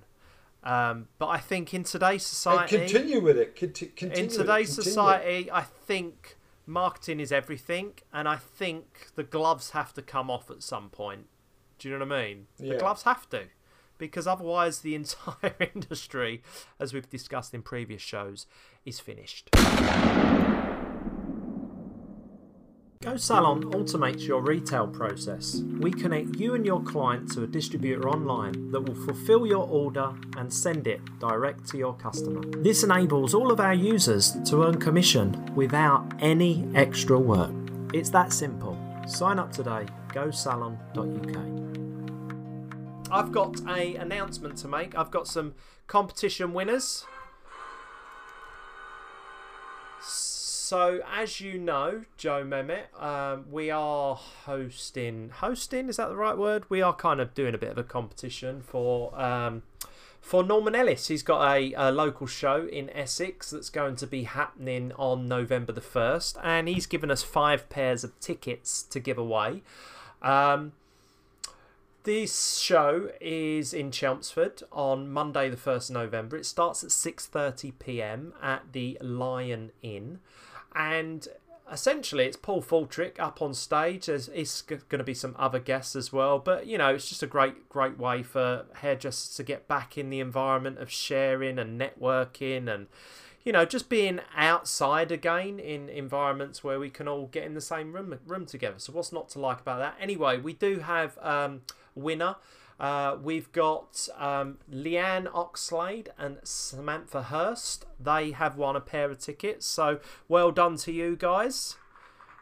Um, 0.64 1.08
but 1.18 1.28
I 1.28 1.38
think 1.38 1.72
in 1.72 1.84
today's 1.84 2.22
And 2.22 2.22
society, 2.22 2.78
continue 2.78 3.20
with 3.20 3.38
it. 3.38 3.54
Conti- 3.54 3.86
continue 3.86 4.16
in 4.18 4.26
with 4.26 4.34
it, 4.34 4.38
today's 4.38 4.74
society, 4.74 5.50
I 5.52 5.62
think 5.62 6.36
marketing 6.66 7.20
is 7.20 7.30
everything, 7.32 7.94
and 8.12 8.26
I 8.28 8.36
think 8.36 9.08
the 9.14 9.22
gloves 9.22 9.70
have 9.70 9.94
to 9.94 10.02
come 10.02 10.30
off 10.30 10.50
at 10.50 10.62
some 10.62 10.90
point. 10.90 11.26
Do 11.78 11.88
you 11.88 11.96
know 11.98 12.04
what 12.04 12.12
I 12.12 12.24
mean? 12.26 12.46
The 12.58 12.76
gloves 12.76 13.04
have 13.04 13.28
to, 13.30 13.44
because 13.98 14.26
otherwise 14.26 14.80
the 14.80 14.94
entire 15.02 15.54
industry, 15.74 16.42
as 16.80 16.92
we've 16.92 17.08
discussed 17.08 17.54
in 17.54 17.62
previous 17.62 18.02
shows, 18.02 18.46
is 18.84 18.98
finished. 18.98 19.50
Go 23.08 23.16
Salon 23.16 23.62
automates 23.72 24.26
your 24.26 24.42
retail 24.42 24.86
process. 24.86 25.62
We 25.80 25.90
connect 25.90 26.36
you 26.36 26.54
and 26.54 26.66
your 26.66 26.82
client 26.82 27.32
to 27.32 27.42
a 27.42 27.46
distributor 27.46 28.06
online 28.06 28.70
that 28.70 28.82
will 28.82 28.94
fulfill 29.06 29.46
your 29.46 29.66
order 29.66 30.12
and 30.36 30.52
send 30.52 30.86
it 30.86 31.00
direct 31.18 31.66
to 31.68 31.78
your 31.78 31.94
customer. 31.94 32.42
This 32.62 32.84
enables 32.84 33.32
all 33.32 33.50
of 33.50 33.60
our 33.60 33.72
users 33.72 34.36
to 34.50 34.62
earn 34.64 34.78
commission 34.78 35.54
without 35.54 36.06
any 36.20 36.68
extra 36.74 37.18
work. 37.18 37.50
It's 37.94 38.10
that 38.10 38.30
simple. 38.30 38.76
Sign 39.06 39.38
up 39.38 39.52
today. 39.52 39.86
GoSalon.uk. 40.08 41.38
I've 43.10 43.32
got 43.32 43.58
a 43.70 43.94
announcement 43.96 44.58
to 44.58 44.68
make. 44.68 44.94
I've 44.98 45.10
got 45.10 45.26
some 45.26 45.54
competition 45.86 46.52
winners. 46.52 47.06
So, 50.68 51.00
as 51.10 51.40
you 51.40 51.56
know, 51.56 52.04
Joe 52.18 52.44
Mehmet, 52.44 52.92
um, 53.02 53.46
we 53.50 53.70
are 53.70 54.14
hosting. 54.16 55.30
Hosting 55.30 55.88
is 55.88 55.96
that 55.96 56.10
the 56.10 56.14
right 56.16 56.36
word? 56.36 56.68
We 56.68 56.82
are 56.82 56.92
kind 56.92 57.20
of 57.20 57.32
doing 57.32 57.54
a 57.54 57.58
bit 57.58 57.70
of 57.70 57.78
a 57.78 57.82
competition 57.82 58.60
for 58.60 59.18
um, 59.18 59.62
for 60.20 60.44
Norman 60.44 60.74
Ellis. 60.74 61.08
He's 61.08 61.22
got 61.22 61.56
a, 61.56 61.72
a 61.72 61.90
local 61.90 62.26
show 62.26 62.66
in 62.66 62.90
Essex 62.90 63.48
that's 63.48 63.70
going 63.70 63.96
to 63.96 64.06
be 64.06 64.24
happening 64.24 64.92
on 64.98 65.26
November 65.26 65.72
the 65.72 65.80
first, 65.80 66.36
and 66.42 66.68
he's 66.68 66.84
given 66.84 67.10
us 67.10 67.22
five 67.22 67.70
pairs 67.70 68.04
of 68.04 68.20
tickets 68.20 68.82
to 68.82 69.00
give 69.00 69.16
away. 69.16 69.62
Um, 70.20 70.72
this 72.02 72.58
show 72.58 73.10
is 73.22 73.72
in 73.72 73.90
Chelmsford 73.90 74.62
on 74.70 75.08
Monday, 75.08 75.48
the 75.48 75.56
first 75.56 75.88
of 75.88 75.94
November. 75.94 76.36
It 76.36 76.44
starts 76.44 76.84
at 76.84 76.92
six 76.92 77.24
thirty 77.24 77.70
p.m. 77.70 78.34
at 78.42 78.74
the 78.74 78.98
Lion 79.00 79.72
Inn, 79.80 80.20
and 80.74 81.28
essentially 81.70 82.24
it's 82.24 82.36
Paul 82.36 82.62
Fultrick 82.62 83.18
up 83.18 83.42
on 83.42 83.54
stage. 83.54 84.06
There's 84.06 84.28
it's 84.28 84.62
going 84.62 84.98
to 84.98 85.04
be 85.04 85.14
some 85.14 85.34
other 85.38 85.58
guests 85.58 85.94
as 85.96 86.12
well, 86.12 86.38
but 86.38 86.66
you 86.66 86.78
know 86.78 86.94
it's 86.94 87.08
just 87.08 87.22
a 87.22 87.26
great 87.26 87.68
great 87.68 87.98
way 87.98 88.22
for 88.22 88.66
hairdressers 88.76 89.34
to 89.36 89.42
get 89.42 89.68
back 89.68 89.98
in 89.98 90.10
the 90.10 90.20
environment 90.20 90.78
of 90.78 90.90
sharing 90.90 91.58
and 91.58 91.80
networking 91.80 92.72
and 92.72 92.86
you 93.44 93.52
know 93.52 93.64
just 93.64 93.88
being 93.88 94.20
outside 94.36 95.12
again 95.12 95.58
in 95.58 95.88
environments 95.88 96.64
where 96.64 96.78
we 96.80 96.90
can 96.90 97.08
all 97.08 97.26
get 97.26 97.44
in 97.44 97.54
the 97.54 97.60
same 97.60 97.92
room 97.92 98.18
room 98.26 98.46
together. 98.46 98.78
So 98.78 98.92
what's 98.92 99.12
not 99.12 99.28
to 99.30 99.38
like 99.38 99.60
about 99.60 99.78
that? 99.78 99.96
Anyway, 100.00 100.38
we 100.38 100.52
do 100.52 100.80
have 100.80 101.18
um, 101.18 101.62
winner. 101.94 102.36
Uh, 102.80 103.16
we've 103.20 103.50
got 103.52 104.08
um, 104.16 104.58
Leanne 104.72 105.26
Oxlade 105.32 106.08
and 106.16 106.38
Samantha 106.44 107.24
Hurst. 107.24 107.86
They 107.98 108.30
have 108.30 108.56
won 108.56 108.76
a 108.76 108.80
pair 108.80 109.10
of 109.10 109.18
tickets. 109.18 109.66
So 109.66 109.98
well 110.28 110.52
done 110.52 110.76
to 110.78 110.92
you 110.92 111.16
guys. 111.16 111.76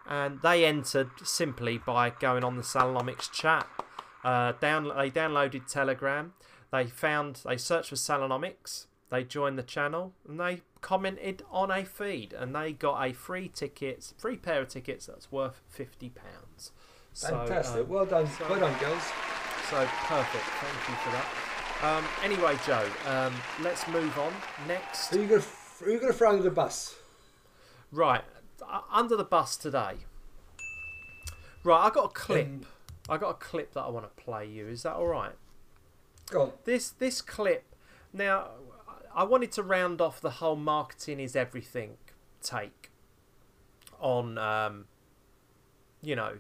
And 0.09 0.41
they 0.43 0.65
entered 0.65 1.11
simply 1.25 1.79
by 1.79 2.11
going 2.11 2.45
on 2.45 2.57
the 2.57 2.63
Salonomics 2.63 3.31
chat. 3.33 3.67
Uh, 4.23 4.53
down, 4.61 4.85
they 4.97 5.11
downloaded 5.11 5.67
Telegram. 5.71 6.35
They 6.71 6.87
found, 6.87 7.41
they 7.47 7.57
searched 7.57 7.89
for 7.89 7.97
Salonomics. 7.97 8.87
They 9.11 9.25
joined 9.25 9.57
the 9.59 9.63
channel 9.63 10.13
and 10.29 10.39
they 10.39 10.63
commented 10.81 11.43
on 11.51 11.71
a 11.71 11.85
feed 11.85 12.33
and 12.33 12.55
they 12.55 12.73
got 12.73 13.01
a 13.05 13.13
free 13.13 13.49
tickets, 13.49 14.15
free 14.19 14.37
pair 14.37 14.63
of 14.63 14.69
tickets 14.69 15.07
that's 15.07 15.31
worth 15.31 15.61
fifty 15.69 16.09
pounds. 16.11 16.73
Fantastic. 17.15 17.83
um, 17.83 17.89
well 17.89 18.05
done. 18.05 18.27
so- 18.27 18.47
well 18.51 18.61
done, 18.61 18.79
girls. 18.81 19.03
So 19.71 19.85
perfect. 20.05 20.45
Thank 20.45 20.89
you 20.89 20.95
for 21.05 21.11
that. 21.11 21.27
Um, 21.83 22.05
anyway, 22.23 22.57
Joe, 22.65 22.89
um, 23.07 23.35
let's 23.63 23.87
move 23.89 24.17
on. 24.19 24.33
Next, 24.67 25.09
Who 25.09 25.21
you 25.21 25.27
going 25.27 25.43
to 25.43 25.49
Who 25.81 25.87
are 25.87 25.91
you 25.91 26.01
going 26.01 26.13
to 26.13 26.17
throw 26.19 26.31
under 26.31 26.43
the 26.43 26.51
bus? 26.51 26.97
Right, 27.93 28.23
uh, 28.67 28.81
under 28.91 29.17
the 29.17 29.25
bus 29.25 29.57
today. 29.57 29.95
Right, 31.65 31.85
I 31.85 31.91
got 31.91 32.05
a 32.05 32.09
clip. 32.09 32.47
Um, 32.47 32.61
I 33.09 33.17
got 33.19 33.31
a 33.31 33.35
clip 33.35 33.75
that 33.75 33.81
I 33.81 33.89
want 33.89 34.07
to 34.07 34.23
play 34.23 34.47
you. 34.47 34.69
Is 34.69 34.85
that 34.85 34.95
all 34.95 35.07
right? 35.07 35.35
Go 36.31 36.43
on. 36.43 36.53
This 36.65 36.91
this 36.91 37.21
clip. 37.21 37.65
Now, 38.13 38.51
I 39.15 39.25
wanted 39.25 39.53
to 39.53 39.63
round 39.63 40.01
off 40.01 40.21
the 40.21 40.31
whole 40.31 40.57
marketing 40.57 41.21
is 41.21 41.37
everything 41.37 41.99
take 42.43 42.91
on. 44.01 44.39
Um, 44.39 44.87
you 46.03 46.15
know, 46.17 46.39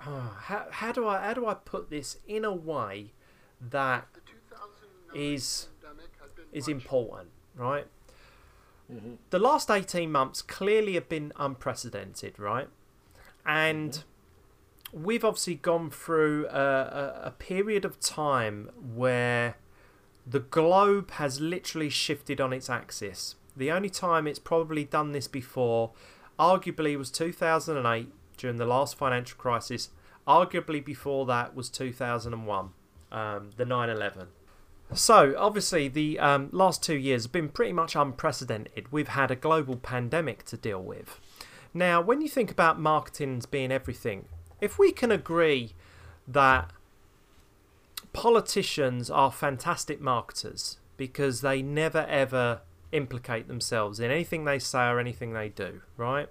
Ah, 0.00 0.38
how 0.44 0.66
how 0.70 0.92
do 0.92 1.06
I 1.06 1.20
how 1.20 1.34
do 1.34 1.46
I 1.46 1.54
put 1.54 1.90
this 1.90 2.18
in 2.26 2.44
a 2.44 2.54
way 2.54 3.12
that 3.60 4.06
is 5.14 5.68
is 6.52 6.68
important, 6.68 7.30
right? 7.54 7.86
Mm-hmm. 8.92 9.14
The 9.30 9.38
last 9.38 9.70
18 9.70 10.10
months 10.10 10.40
clearly 10.40 10.94
have 10.94 11.08
been 11.08 11.32
unprecedented, 11.36 12.38
right? 12.38 12.68
And 13.44 13.92
mm-hmm. 13.92 15.04
we've 15.04 15.24
obviously 15.24 15.56
gone 15.56 15.90
through 15.90 16.46
a, 16.48 16.58
a, 16.58 17.20
a 17.26 17.30
period 17.32 17.84
of 17.84 18.00
time 18.00 18.70
where 18.94 19.56
the 20.26 20.40
globe 20.40 21.10
has 21.12 21.40
literally 21.40 21.90
shifted 21.90 22.40
on 22.40 22.52
its 22.52 22.70
axis. 22.70 23.36
The 23.56 23.70
only 23.70 23.90
time 23.90 24.26
it's 24.26 24.38
probably 24.38 24.84
done 24.84 25.12
this 25.12 25.28
before, 25.28 25.92
arguably, 26.38 26.96
was 26.96 27.10
2008 27.10 28.12
during 28.38 28.56
the 28.56 28.64
last 28.64 28.96
financial 28.96 29.36
crisis. 29.36 29.90
Arguably, 30.26 30.84
before 30.84 31.26
that 31.26 31.54
was 31.54 31.68
2001, 31.68 32.70
um, 33.12 33.50
the 33.56 33.64
9 33.64 33.90
11. 33.90 34.28
So, 34.94 35.34
obviously, 35.36 35.88
the 35.88 36.18
um, 36.18 36.48
last 36.50 36.82
two 36.82 36.96
years 36.96 37.24
have 37.24 37.32
been 37.32 37.50
pretty 37.50 37.72
much 37.72 37.94
unprecedented. 37.94 38.90
We've 38.90 39.08
had 39.08 39.30
a 39.30 39.36
global 39.36 39.76
pandemic 39.76 40.44
to 40.46 40.56
deal 40.56 40.82
with. 40.82 41.20
Now, 41.74 42.00
when 42.00 42.22
you 42.22 42.28
think 42.28 42.50
about 42.50 42.80
marketing 42.80 43.42
being 43.50 43.70
everything, 43.70 44.26
if 44.60 44.78
we 44.78 44.92
can 44.92 45.12
agree 45.12 45.74
that 46.26 46.70
politicians 48.12 49.10
are 49.10 49.30
fantastic 49.30 50.00
marketers 50.00 50.78
because 50.96 51.42
they 51.42 51.62
never 51.62 52.06
ever 52.08 52.62
implicate 52.90 53.46
themselves 53.48 54.00
in 54.00 54.10
anything 54.10 54.44
they 54.44 54.58
say 54.58 54.86
or 54.88 54.98
anything 54.98 55.32
they 55.32 55.48
do, 55.48 55.82
right? 55.96 56.28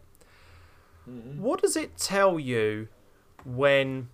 What 1.38 1.62
does 1.62 1.76
it 1.76 1.98
tell 1.98 2.40
you 2.40 2.90
when 3.46 4.10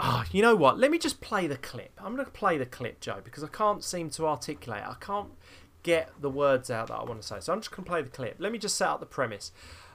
Ah, 0.00 0.24
you 0.30 0.42
know 0.42 0.54
what? 0.54 0.78
Let 0.78 0.92
me 0.92 0.98
just 0.98 1.20
play 1.20 1.48
the 1.48 1.56
clip. 1.56 1.90
I'm 1.98 2.14
going 2.14 2.24
to 2.24 2.30
play 2.30 2.56
the 2.56 2.66
clip, 2.66 3.00
Joe, 3.00 3.20
because 3.22 3.42
I 3.42 3.48
can't 3.48 3.82
seem 3.82 4.10
to 4.10 4.28
articulate. 4.28 4.84
I 4.84 4.94
can't 5.00 5.30
get 5.82 6.12
the 6.20 6.30
words 6.30 6.70
out 6.70 6.86
that 6.86 6.94
I 6.94 7.02
want 7.02 7.20
to 7.20 7.26
say. 7.26 7.40
So 7.40 7.52
I'm 7.52 7.60
just 7.60 7.72
going 7.72 7.82
to 7.84 7.90
play 7.90 8.02
the 8.02 8.08
clip. 8.08 8.36
Let 8.38 8.52
me 8.52 8.58
just 8.58 8.76
set 8.76 8.88
up 8.88 9.00
the 9.00 9.06
premise. 9.06 9.50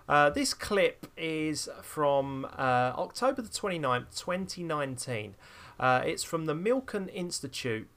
Uh, 0.09 0.29
this 0.29 0.53
clip 0.53 1.07
is 1.15 1.69
from 1.81 2.45
uh, 2.57 2.93
October 2.97 3.41
the 3.41 3.47
29th, 3.47 4.19
2019. 4.19 5.35
Uh, 5.79 6.01
it's 6.05 6.23
from 6.23 6.45
the 6.45 6.53
Milken 6.53 7.09
Institute, 7.13 7.87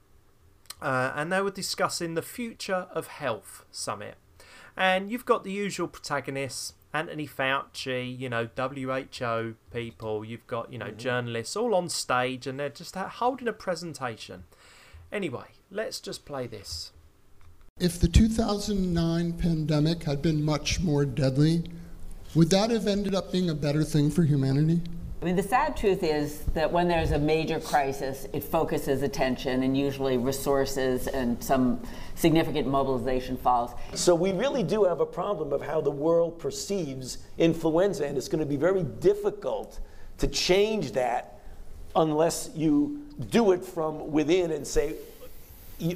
uh, 0.81 1.11
and 1.13 1.31
they 1.31 1.41
were 1.41 1.51
discussing 1.51 2.13
the 2.13 2.21
Future 2.21 2.87
of 2.91 3.07
Health 3.07 3.65
Summit. 3.69 4.15
And 4.77 5.11
you've 5.11 5.25
got 5.25 5.43
the 5.43 5.51
usual 5.51 5.89
protagonists 5.89 6.73
Anthony 6.97 7.27
Fauci, 7.27 8.17
you 8.17 8.27
know, 8.27 8.49
WHO 8.57 9.55
people, 9.71 10.25
you've 10.25 10.47
got, 10.47 10.73
you 10.73 10.79
know, 10.79 10.87
mm-hmm. 10.87 10.97
journalists 10.97 11.55
all 11.55 11.75
on 11.75 11.89
stage 11.89 12.47
and 12.47 12.59
they're 12.59 12.69
just 12.69 12.95
holding 12.95 13.47
a 13.47 13.53
presentation. 13.53 14.45
Anyway, 15.11 15.45
let's 15.69 15.99
just 15.99 16.25
play 16.25 16.47
this. 16.47 16.91
If 17.79 17.99
the 17.99 18.07
2009 18.07 19.33
pandemic 19.33 20.03
had 20.05 20.23
been 20.23 20.43
much 20.43 20.79
more 20.79 21.05
deadly, 21.05 21.69
would 22.33 22.49
that 22.49 22.71
have 22.71 22.87
ended 22.87 23.13
up 23.13 23.31
being 23.31 23.51
a 23.51 23.55
better 23.55 23.83
thing 23.83 24.09
for 24.09 24.23
humanity? 24.23 24.81
I 25.19 25.25
mean, 25.25 25.35
the 25.35 25.43
sad 25.43 25.75
truth 25.75 26.03
is 26.03 26.41
that 26.53 26.71
when 26.71 26.87
there's 26.87 27.09
a 27.09 27.17
major 27.17 27.59
crisis, 27.59 28.27
it 28.33 28.43
focuses 28.43 29.01
attention 29.01 29.63
and 29.63 29.75
usually 29.75 30.15
resources 30.15 31.07
and 31.07 31.43
some 31.43 31.81
significant 32.13 32.67
mobilization 32.67 33.35
follows. 33.35 33.71
So 33.95 34.13
we 34.13 34.31
really 34.31 34.61
do 34.61 34.83
have 34.83 34.99
a 34.99 35.07
problem 35.07 35.53
of 35.53 35.63
how 35.63 35.81
the 35.81 35.89
world 35.89 36.37
perceives 36.37 37.17
influenza, 37.39 38.05
and 38.05 38.15
it's 38.15 38.27
going 38.27 38.41
to 38.41 38.45
be 38.45 38.57
very 38.57 38.83
difficult 38.83 39.79
to 40.19 40.27
change 40.27 40.91
that 40.91 41.39
unless 41.95 42.51
you 42.55 43.03
do 43.31 43.53
it 43.53 43.65
from 43.65 44.11
within 44.11 44.51
and 44.51 44.67
say, 44.67 44.93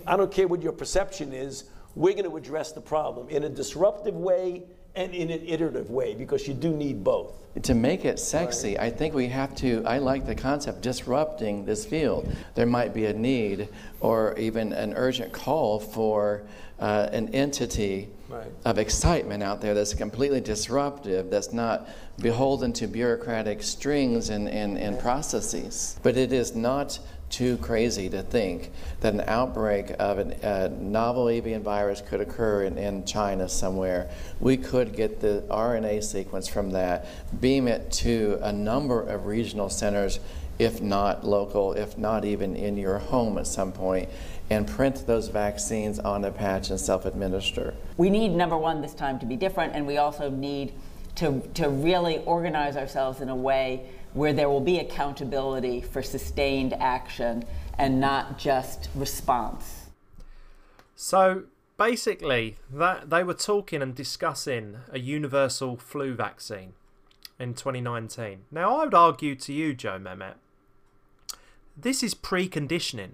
I 0.07 0.17
don't 0.17 0.31
care 0.31 0.47
what 0.47 0.63
your 0.63 0.73
perception 0.73 1.31
is, 1.31 1.65
we're 1.93 2.13
going 2.13 2.29
to 2.29 2.37
address 2.37 2.71
the 2.71 2.81
problem 2.81 3.29
in 3.29 3.43
a 3.43 3.49
disruptive 3.49 4.15
way 4.15 4.63
and 4.95 5.13
in 5.13 5.29
an 5.29 5.41
iterative 5.47 5.89
way 5.89 6.13
because 6.15 6.47
you 6.47 6.53
do 6.53 6.71
need 6.71 7.03
both. 7.03 7.33
to 7.63 7.73
make 7.73 8.05
it 8.05 8.19
sexy, 8.19 8.77
I 8.79 8.89
think 8.89 9.13
we 9.13 9.27
have 9.27 9.55
to. 9.55 9.83
I 9.85 9.97
like 9.99 10.25
the 10.25 10.35
concept 10.35 10.81
disrupting 10.81 11.65
this 11.65 11.85
field. 11.85 12.33
There 12.55 12.65
might 12.65 12.93
be 12.93 13.05
a 13.05 13.13
need 13.13 13.69
or 13.99 14.37
even 14.37 14.73
an 14.73 14.93
urgent 14.95 15.31
call 15.33 15.79
for 15.79 16.43
uh, 16.79 17.09
an 17.11 17.33
entity 17.33 18.09
Right. 18.29 18.47
of 18.63 18.77
excitement 18.77 19.43
out 19.43 19.59
there 19.59 19.73
that's 19.73 19.93
completely 19.93 20.39
disruptive, 20.39 21.29
that's 21.29 21.51
not 21.51 21.89
beholden 22.19 22.71
to 22.73 22.87
bureaucratic 22.87 23.61
strings 23.61 24.29
and, 24.29 24.47
and, 24.47 24.77
and 24.77 24.97
processes. 24.97 25.99
But 26.01 26.15
it 26.15 26.31
is 26.31 26.55
not 26.55 26.97
too 27.31 27.57
crazy 27.57 28.09
to 28.09 28.21
think 28.21 28.71
that 28.99 29.13
an 29.13 29.23
outbreak 29.25 29.91
of 29.97 30.19
an- 30.19 30.33
a 30.43 30.69
novel 30.69 31.29
avian 31.29 31.63
virus 31.63 32.01
could 32.01 32.21
occur 32.21 32.63
in, 32.63 32.77
in 32.77 33.05
China 33.05 33.49
somewhere. 33.49 34.09
We 34.39 34.57
could 34.57 34.95
get 34.95 35.21
the 35.21 35.43
RNA 35.49 36.03
sequence 36.03 36.47
from 36.47 36.71
that, 36.71 37.07
beam 37.39 37.67
it 37.67 37.91
to 37.93 38.37
a 38.41 38.51
number 38.51 39.01
of 39.01 39.25
regional 39.25 39.69
centers, 39.69 40.19
if 40.59 40.81
not 40.81 41.25
local, 41.25 41.73
if 41.73 41.97
not 41.97 42.25
even 42.25 42.55
in 42.55 42.77
your 42.77 42.99
home 42.99 43.37
at 43.37 43.47
some 43.47 43.71
point, 43.71 44.09
and 44.49 44.67
print 44.67 45.07
those 45.07 45.29
vaccines 45.29 45.97
on 45.97 46.25
a 46.25 46.31
patch 46.31 46.69
and 46.69 46.79
self 46.79 47.05
administer. 47.05 47.73
We 47.97 48.09
need, 48.09 48.29
number 48.29 48.57
one, 48.57 48.81
this 48.81 48.93
time 48.93 49.17
to 49.19 49.25
be 49.25 49.37
different, 49.37 49.73
and 49.73 49.87
we 49.87 49.97
also 49.97 50.29
need 50.29 50.73
to, 51.15 51.41
to 51.55 51.69
really 51.69 52.19
organize 52.19 52.77
ourselves 52.77 53.21
in 53.21 53.29
a 53.29 53.35
way 53.35 53.89
where 54.13 54.33
there 54.33 54.49
will 54.49 54.61
be 54.61 54.79
accountability 54.79 55.81
for 55.81 56.01
sustained 56.01 56.73
action 56.73 57.43
and 57.77 57.99
not 57.99 58.37
just 58.37 58.89
response. 58.95 59.89
So 60.95 61.43
basically, 61.77 62.57
that 62.71 63.09
they 63.09 63.23
were 63.23 63.33
talking 63.33 63.81
and 63.81 63.95
discussing 63.95 64.77
a 64.91 64.99
universal 64.99 65.77
flu 65.77 66.13
vaccine 66.13 66.73
in 67.39 67.53
2019. 67.55 68.41
Now, 68.51 68.77
I 68.77 68.83
would 68.83 68.93
argue 68.93 69.35
to 69.35 69.53
you, 69.53 69.73
Joe 69.73 69.97
Mehmet, 69.99 70.35
this 71.75 72.03
is 72.03 72.13
preconditioning. 72.13 73.13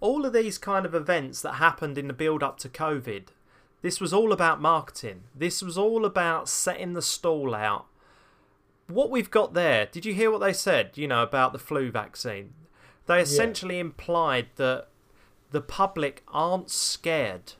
All 0.00 0.24
of 0.24 0.32
these 0.32 0.58
kind 0.58 0.86
of 0.86 0.94
events 0.94 1.42
that 1.42 1.54
happened 1.54 1.98
in 1.98 2.06
the 2.06 2.12
build 2.12 2.42
up 2.42 2.58
to 2.58 2.68
COVID, 2.68 3.28
this 3.82 4.00
was 4.00 4.12
all 4.12 4.32
about 4.32 4.60
marketing. 4.60 5.24
This 5.34 5.62
was 5.62 5.76
all 5.76 6.04
about 6.04 6.48
setting 6.48 6.92
the 6.92 7.02
stall 7.02 7.54
out. 7.54 7.86
What 8.88 9.10
we've 9.10 9.30
got 9.30 9.52
there, 9.54 9.86
did 9.86 10.06
you 10.06 10.14
hear 10.14 10.30
what 10.30 10.38
they 10.40 10.52
said, 10.54 10.92
you 10.96 11.06
know, 11.06 11.22
about 11.22 11.52
the 11.52 11.58
flu 11.58 11.90
vaccine? 11.90 12.54
They 13.06 13.20
essentially 13.20 13.78
implied 13.78 14.48
that 14.56 14.88
the 15.50 15.60
public 15.60 16.22
aren't 16.28 16.70
scared 16.70 17.52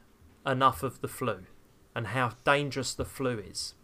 enough 0.47 0.83
of 0.83 1.01
the 1.01 1.09
flu 1.09 1.45
and 1.95 2.09
how 2.09 2.33
dangerous 2.45 2.95
the 2.95 3.05
flu 3.05 3.39
is. 3.39 3.75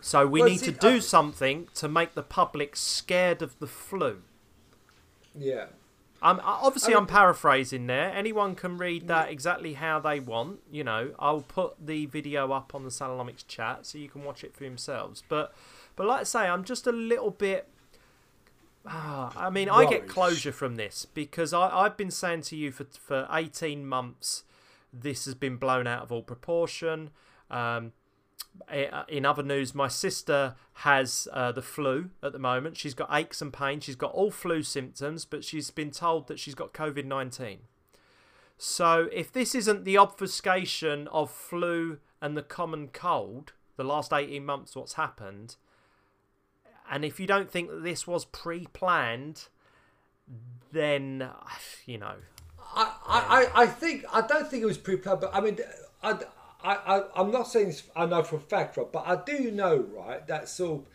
So 0.00 0.26
we 0.26 0.40
Well, 0.40 0.48
need 0.50 0.60
see, 0.60 0.66
to 0.66 0.72
do 0.72 0.96
I- 0.96 0.98
something 1.00 1.68
to 1.74 1.88
make 1.88 2.14
the 2.14 2.22
public 2.22 2.74
scared 2.76 3.40
of 3.42 3.58
the 3.60 3.66
flu. 3.66 4.22
Yeah. 5.34 5.66
I'm 6.22 6.40
obviously 6.44 6.94
I 6.94 6.98
I'm 6.98 7.06
paraphrasing 7.06 7.88
there. 7.88 8.12
Anyone 8.14 8.54
can 8.54 8.78
read 8.78 9.08
that 9.08 9.28
exactly 9.30 9.74
how 9.74 9.98
they 9.98 10.20
want. 10.20 10.60
You 10.70 10.84
know, 10.84 11.10
I'll 11.18 11.40
put 11.40 11.74
the 11.84 12.06
video 12.06 12.52
up 12.52 12.74
on 12.74 12.84
the 12.84 12.90
Salonomics 12.90 13.46
chat 13.46 13.86
so 13.86 13.98
you 13.98 14.08
can 14.08 14.22
watch 14.22 14.44
it 14.44 14.54
for 14.54 14.64
yourselves. 14.64 15.22
But 15.28 15.52
but 15.96 16.06
like 16.06 16.20
I 16.20 16.24
say, 16.24 16.40
I'm 16.40 16.64
just 16.64 16.86
a 16.86 16.92
little 16.92 17.30
bit. 17.30 17.68
Ah, 18.86 19.32
I 19.36 19.50
mean, 19.50 19.68
I 19.68 19.84
get 19.88 20.08
closure 20.08 20.52
from 20.52 20.76
this 20.76 21.06
because 21.12 21.52
I, 21.52 21.68
I've 21.68 21.96
been 21.96 22.10
saying 22.10 22.42
to 22.42 22.56
you 22.56 22.70
for 22.70 22.84
for 22.84 23.26
18 23.30 23.84
months, 23.84 24.44
this 24.92 25.24
has 25.24 25.34
been 25.34 25.56
blown 25.56 25.86
out 25.88 26.02
of 26.02 26.12
all 26.12 26.22
proportion. 26.22 27.10
Um, 27.50 27.92
in 29.08 29.24
other 29.24 29.42
news, 29.42 29.74
my 29.74 29.88
sister 29.88 30.54
has 30.74 31.28
uh, 31.32 31.52
the 31.52 31.62
flu 31.62 32.10
at 32.22 32.32
the 32.32 32.38
moment. 32.38 32.76
She's 32.76 32.94
got 32.94 33.08
aches 33.12 33.40
and 33.42 33.52
pains. 33.52 33.84
She's 33.84 33.96
got 33.96 34.12
all 34.12 34.30
flu 34.30 34.62
symptoms, 34.62 35.24
but 35.24 35.44
she's 35.44 35.70
been 35.70 35.90
told 35.90 36.28
that 36.28 36.38
she's 36.38 36.54
got 36.54 36.72
COVID 36.72 37.04
19. 37.04 37.60
So, 38.58 39.08
if 39.12 39.32
this 39.32 39.54
isn't 39.54 39.84
the 39.84 39.98
obfuscation 39.98 41.08
of 41.08 41.30
flu 41.30 41.98
and 42.20 42.36
the 42.36 42.42
common 42.42 42.88
cold, 42.88 43.52
the 43.76 43.84
last 43.84 44.12
18 44.12 44.44
months, 44.44 44.76
what's 44.76 44.94
happened, 44.94 45.56
and 46.90 47.04
if 47.04 47.18
you 47.18 47.26
don't 47.26 47.50
think 47.50 47.70
that 47.70 47.82
this 47.82 48.06
was 48.06 48.24
pre 48.24 48.66
planned, 48.66 49.48
then, 50.70 51.28
you 51.86 51.98
know, 51.98 52.14
I, 52.74 53.48
I, 53.54 53.62
I 53.62 53.66
think 53.66 54.04
I 54.12 54.22
don't 54.22 54.48
think 54.48 54.62
it 54.62 54.66
was 54.66 54.78
pre-planned, 54.78 55.20
but 55.20 55.30
I 55.34 55.40
mean, 55.40 55.58
I, 56.02 56.18
I, 56.62 56.74
I 56.74 57.02
I'm 57.16 57.30
not 57.30 57.48
saying 57.48 57.74
I 57.96 58.06
know 58.06 58.22
for 58.22 58.36
a 58.36 58.40
fact, 58.40 58.76
right, 58.76 58.90
but 58.90 59.04
I 59.06 59.16
do 59.16 59.50
know, 59.50 59.76
right, 59.78 60.26
that 60.26 60.48
sort 60.48 60.80
of, 60.80 60.86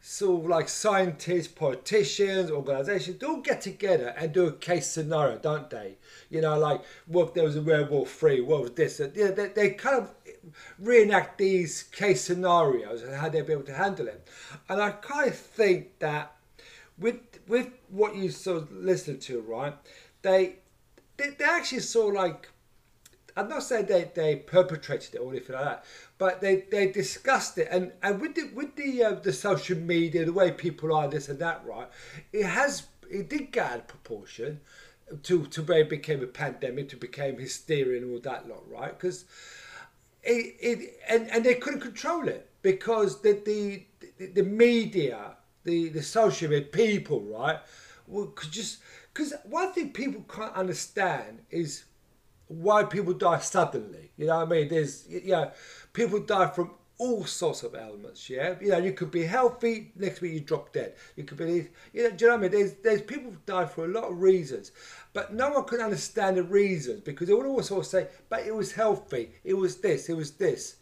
sort 0.00 0.44
of 0.44 0.50
like 0.50 0.68
scientists, 0.68 1.48
politicians, 1.48 2.50
organisations, 2.50 3.18
they 3.18 3.26
all 3.26 3.40
get 3.40 3.60
together 3.60 4.14
and 4.16 4.32
do 4.32 4.46
a 4.46 4.52
case 4.52 4.88
scenario, 4.88 5.38
don't 5.38 5.70
they? 5.70 5.96
You 6.28 6.40
know, 6.40 6.58
like 6.58 6.82
what 7.06 7.28
if 7.28 7.34
there 7.34 7.44
was 7.44 7.56
a 7.56 7.62
World 7.62 7.90
War 7.90 8.06
Three, 8.06 8.40
what 8.40 8.62
was 8.62 8.72
this? 8.72 8.98
You 8.98 9.26
know, 9.26 9.30
they, 9.32 9.48
they 9.48 9.70
kind 9.70 9.96
of 9.96 10.10
reenact 10.78 11.38
these 11.38 11.84
case 11.84 12.22
scenarios 12.24 13.02
and 13.02 13.14
how 13.14 13.28
they'd 13.28 13.46
be 13.46 13.52
able 13.52 13.62
to 13.64 13.74
handle 13.74 14.08
it. 14.08 14.26
And 14.68 14.82
I 14.82 14.90
kind 14.90 15.28
of 15.28 15.36
think 15.36 15.98
that 16.00 16.34
with 16.98 17.20
with 17.46 17.68
what 17.88 18.16
you 18.16 18.30
sort 18.30 18.62
of 18.62 18.72
listened 18.72 19.20
to, 19.22 19.40
right, 19.40 19.74
they 20.22 20.56
they, 21.16 21.30
they 21.30 21.44
actually 21.44 21.80
sort 21.80 22.16
of 22.16 22.22
like 22.22 22.48
I'm 23.36 23.48
not 23.48 23.62
saying 23.62 23.86
they, 23.86 24.10
they 24.14 24.36
perpetrated 24.36 25.14
it 25.14 25.18
or 25.18 25.30
anything 25.30 25.56
like 25.56 25.64
that, 25.64 25.84
but 26.18 26.40
they, 26.40 26.64
they 26.70 26.90
discussed 26.90 27.58
it 27.58 27.68
and, 27.70 27.92
and 28.02 28.20
with 28.20 28.34
the 28.34 28.50
with 28.54 28.76
the 28.76 29.02
uh, 29.04 29.12
the 29.14 29.32
social 29.32 29.78
media, 29.78 30.24
the 30.24 30.32
way 30.32 30.50
people 30.50 30.94
are 30.94 31.08
this 31.08 31.28
and 31.28 31.38
that, 31.38 31.62
right? 31.66 31.88
It 32.32 32.46
has 32.46 32.84
it 33.10 33.28
did 33.28 33.52
get 33.52 33.70
out 33.70 33.78
of 33.78 33.88
proportion 33.88 34.60
to 35.22 35.46
to 35.46 35.62
where 35.62 35.80
it 35.80 35.88
became 35.90 36.22
a 36.22 36.26
pandemic, 36.26 36.88
to 36.90 36.96
became 36.96 37.38
hysteria 37.38 38.00
and 38.00 38.12
all 38.12 38.20
that 38.20 38.48
lot, 38.48 38.68
right? 38.70 38.98
Because 38.98 39.24
it, 40.22 40.56
it 40.60 41.00
and, 41.08 41.28
and 41.30 41.44
they 41.44 41.54
couldn't 41.54 41.80
control 41.80 42.28
it 42.28 42.48
because 42.62 43.22
the 43.22 43.40
the, 43.44 43.84
the, 44.18 44.26
the 44.26 44.42
media, 44.42 45.36
the 45.64 45.88
the 45.88 46.02
social 46.02 46.50
media 46.50 46.66
people, 46.66 47.20
right, 47.20 47.58
well, 48.06 48.26
could 48.34 48.50
just 48.50 48.78
because 49.12 49.34
one 49.44 49.72
thing 49.72 49.90
people 49.90 50.24
can't 50.28 50.54
understand 50.54 51.40
is 51.50 51.84
why 52.60 52.84
people 52.84 53.14
die 53.14 53.38
suddenly. 53.38 54.10
You 54.16 54.26
know 54.26 54.36
what 54.38 54.48
I 54.48 54.50
mean? 54.50 54.68
There's 54.68 55.06
yeah, 55.08 55.50
people 55.92 56.20
die 56.20 56.48
from 56.48 56.72
all 56.98 57.24
sorts 57.24 57.62
of 57.62 57.74
ailments. 57.74 58.28
Yeah, 58.30 58.54
you 58.60 58.68
know 58.68 58.78
you 58.78 58.92
could 58.92 59.10
be 59.10 59.24
healthy, 59.24 59.92
next 59.96 60.20
week 60.20 60.34
you 60.34 60.40
drop 60.40 60.72
dead. 60.72 60.94
You 61.16 61.24
could 61.24 61.38
be 61.38 61.68
you 61.92 62.02
know 62.04 62.10
do 62.10 62.24
you 62.24 62.30
know 62.30 62.36
what 62.36 62.38
I 62.38 62.42
mean? 62.42 62.50
There's 62.50 62.72
there's 62.74 63.02
people 63.02 63.32
die 63.46 63.66
for 63.66 63.84
a 63.84 63.88
lot 63.88 64.04
of 64.04 64.20
reasons, 64.20 64.72
but 65.12 65.34
no 65.34 65.50
one 65.50 65.64
can 65.64 65.80
understand 65.80 66.36
the 66.36 66.42
reasons 66.42 67.00
because 67.00 67.28
they 67.28 67.34
would 67.34 67.46
always 67.46 67.66
sort 67.66 67.80
of 67.80 67.86
say, 67.86 68.08
but 68.28 68.46
it 68.46 68.54
was 68.54 68.72
healthy, 68.72 69.30
it 69.44 69.54
was 69.54 69.76
this, 69.76 70.08
it 70.08 70.16
was 70.16 70.32
this. 70.32 70.76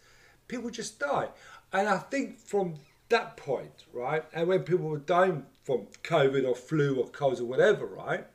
People 0.47 0.69
just 0.69 0.99
die, 0.99 1.29
and 1.71 1.87
I 1.87 1.97
think 1.97 2.39
from 2.39 2.75
that 3.09 3.37
point, 3.37 3.85
right, 3.93 4.23
and 4.33 4.47
when 4.47 4.63
people 4.63 4.89
were 4.89 4.99
dying 4.99 5.45
from 5.63 5.87
COVID 6.03 6.47
or 6.47 6.55
flu 6.55 6.97
or 6.99 7.07
colds 7.07 7.39
or 7.39 7.45
whatever, 7.45 7.85
right, 7.85 8.25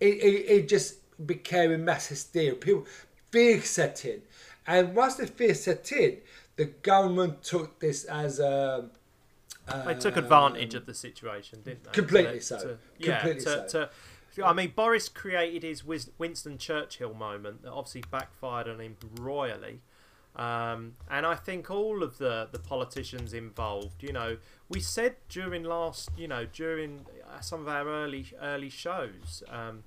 it, 0.00 0.14
it, 0.14 0.50
it 0.50 0.68
just 0.68 0.96
became 1.24 1.72
a 1.72 1.78
mass 1.78 2.06
hysteria. 2.08 2.54
People 2.54 2.86
fear 3.30 3.60
set 3.62 4.04
in, 4.04 4.22
and 4.66 4.94
once 4.94 5.14
the 5.16 5.26
fear 5.26 5.54
set 5.54 5.90
in, 5.92 6.18
the 6.56 6.66
government 6.66 7.42
took 7.42 7.78
this 7.80 8.04
as 8.04 8.38
a. 8.40 8.88
They 9.86 9.94
took 9.94 10.16
advantage 10.16 10.74
of 10.74 10.86
the 10.86 10.94
situation, 10.94 11.60
didn't 11.62 11.84
they? 11.84 11.90
Completely 11.92 12.38
To- 12.38 12.44
so. 12.44 12.58
to- 12.58 12.78
yeah, 12.98 13.20
Completely 13.20 13.44
to, 13.44 13.68
so. 13.68 13.88
to- 14.36 14.44
I 14.44 14.52
mean, 14.54 14.72
Boris 14.74 15.08
created 15.08 15.62
his 15.62 15.84
Winston 15.84 16.56
Churchill 16.58 17.12
moment 17.14 17.62
that 17.62 17.70
obviously 17.70 18.02
backfired 18.10 18.66
on 18.66 18.80
him 18.80 18.96
royally. 19.20 19.82
Um, 20.34 20.94
and 21.10 21.26
I 21.26 21.34
think 21.34 21.70
all 21.70 22.02
of 22.02 22.16
the, 22.16 22.48
the 22.50 22.58
politicians 22.58 23.34
involved, 23.34 24.02
you 24.02 24.12
know, 24.14 24.38
we 24.70 24.80
said 24.80 25.16
during 25.28 25.62
last, 25.62 26.08
you 26.16 26.26
know, 26.26 26.46
during 26.46 27.04
uh, 27.30 27.40
some 27.40 27.60
of 27.60 27.68
our 27.68 27.86
early 27.86 28.24
early 28.40 28.70
shows, 28.70 29.42
um, 29.50 29.84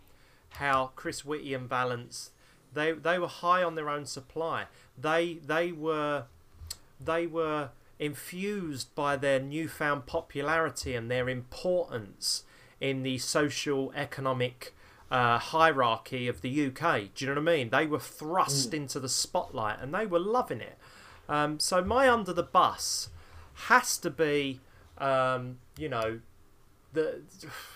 how 0.55 0.91
Chris 0.95 1.23
Whitty 1.23 1.53
and 1.53 1.69
Vallance, 1.69 2.31
they 2.73 2.91
they 2.91 3.17
were 3.19 3.27
high 3.27 3.63
on 3.63 3.75
their 3.75 3.89
own 3.89 4.05
supply. 4.05 4.65
They 4.97 5.35
they 5.45 5.71
were 5.71 6.25
they 6.99 7.27
were 7.27 7.69
infused 7.99 8.93
by 8.95 9.15
their 9.15 9.39
newfound 9.39 10.05
popularity 10.05 10.95
and 10.95 11.09
their 11.09 11.29
importance 11.29 12.43
in 12.81 13.03
the 13.03 13.17
social 13.17 13.91
economic 13.95 14.73
uh, 15.09 15.37
hierarchy 15.37 16.27
of 16.27 16.41
the 16.41 16.67
UK. 16.67 17.13
Do 17.13 17.25
you 17.25 17.33
know 17.33 17.41
what 17.41 17.49
I 17.49 17.55
mean? 17.57 17.69
They 17.69 17.85
were 17.85 17.99
thrust 17.99 18.73
into 18.73 18.99
the 18.99 19.09
spotlight 19.09 19.79
and 19.79 19.93
they 19.93 20.05
were 20.05 20.19
loving 20.19 20.61
it. 20.61 20.77
Um, 21.29 21.59
so 21.59 21.83
my 21.83 22.09
under 22.09 22.33
the 22.33 22.43
bus 22.43 23.09
has 23.67 23.97
to 23.99 24.09
be, 24.09 24.59
um, 24.97 25.59
you 25.77 25.89
know, 25.89 26.19
the 26.95 27.21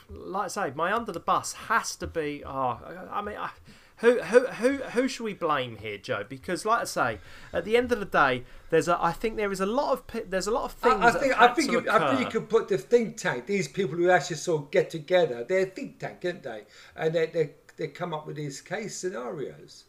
like 0.10 0.46
I 0.46 0.48
say, 0.48 0.74
my 0.76 0.92
under 0.92 1.12
the 1.12 1.20
bus 1.20 1.54
has 1.54 1.96
to 1.98 2.08
be. 2.08 2.44
Oh, 2.46 2.80
I 3.12 3.22
mean, 3.22 3.38
I, 3.38 3.52
who 3.98 4.22
who 4.22 4.48
who 4.48 4.78
who 4.78 5.08
should 5.08 5.24
we 5.24 5.34
blame 5.34 5.78
here, 5.78 5.98
Joe? 5.98 6.26
Because 6.28 6.66
like 6.66 6.82
I 6.82 6.86
say, 6.86 7.20
at 7.54 7.66
the 7.66 7.78
end 7.78 7.92
of 7.92 8.00
the 8.00 8.06
day, 8.06 8.44
there's 8.70 8.88
a. 8.88 8.98
I 9.02 9.12
think 9.12 9.36
there 9.36 9.52
is 9.52 9.60
a 9.60 9.66
lot 9.66 9.92
of 9.94 10.30
there's 10.30 10.48
a 10.48 10.52
lot 10.52 10.66
of 10.66 10.72
things. 10.74 10.96
I, 10.96 11.08
I 11.08 11.12
think 11.12 11.42
I 11.42 11.48
think 11.54 11.72
you, 11.72 11.90
I 11.90 12.10
think 12.10 12.20
you 12.22 12.40
could 12.40 12.50
put 12.50 12.68
the 12.68 12.78
think 12.78 13.18
tank. 13.18 13.46
These 13.46 13.68
people 13.68 13.98
who 13.98 14.10
actually 14.10 14.38
sort 14.38 14.64
of 14.64 14.72
get 14.72 14.90
together, 14.90 15.46
they're 15.48 15.64
a 15.64 15.66
think 15.66 16.00
tank, 16.00 16.24
aren't 16.24 16.44
they? 16.44 16.64
And 16.96 17.14
they 17.14 17.26
they, 17.28 17.52
they 17.78 17.88
come 17.88 18.14
up 18.14 18.26
with 18.26 18.38
these 18.38 18.62
case 18.62 18.98
scenarios. 18.98 19.86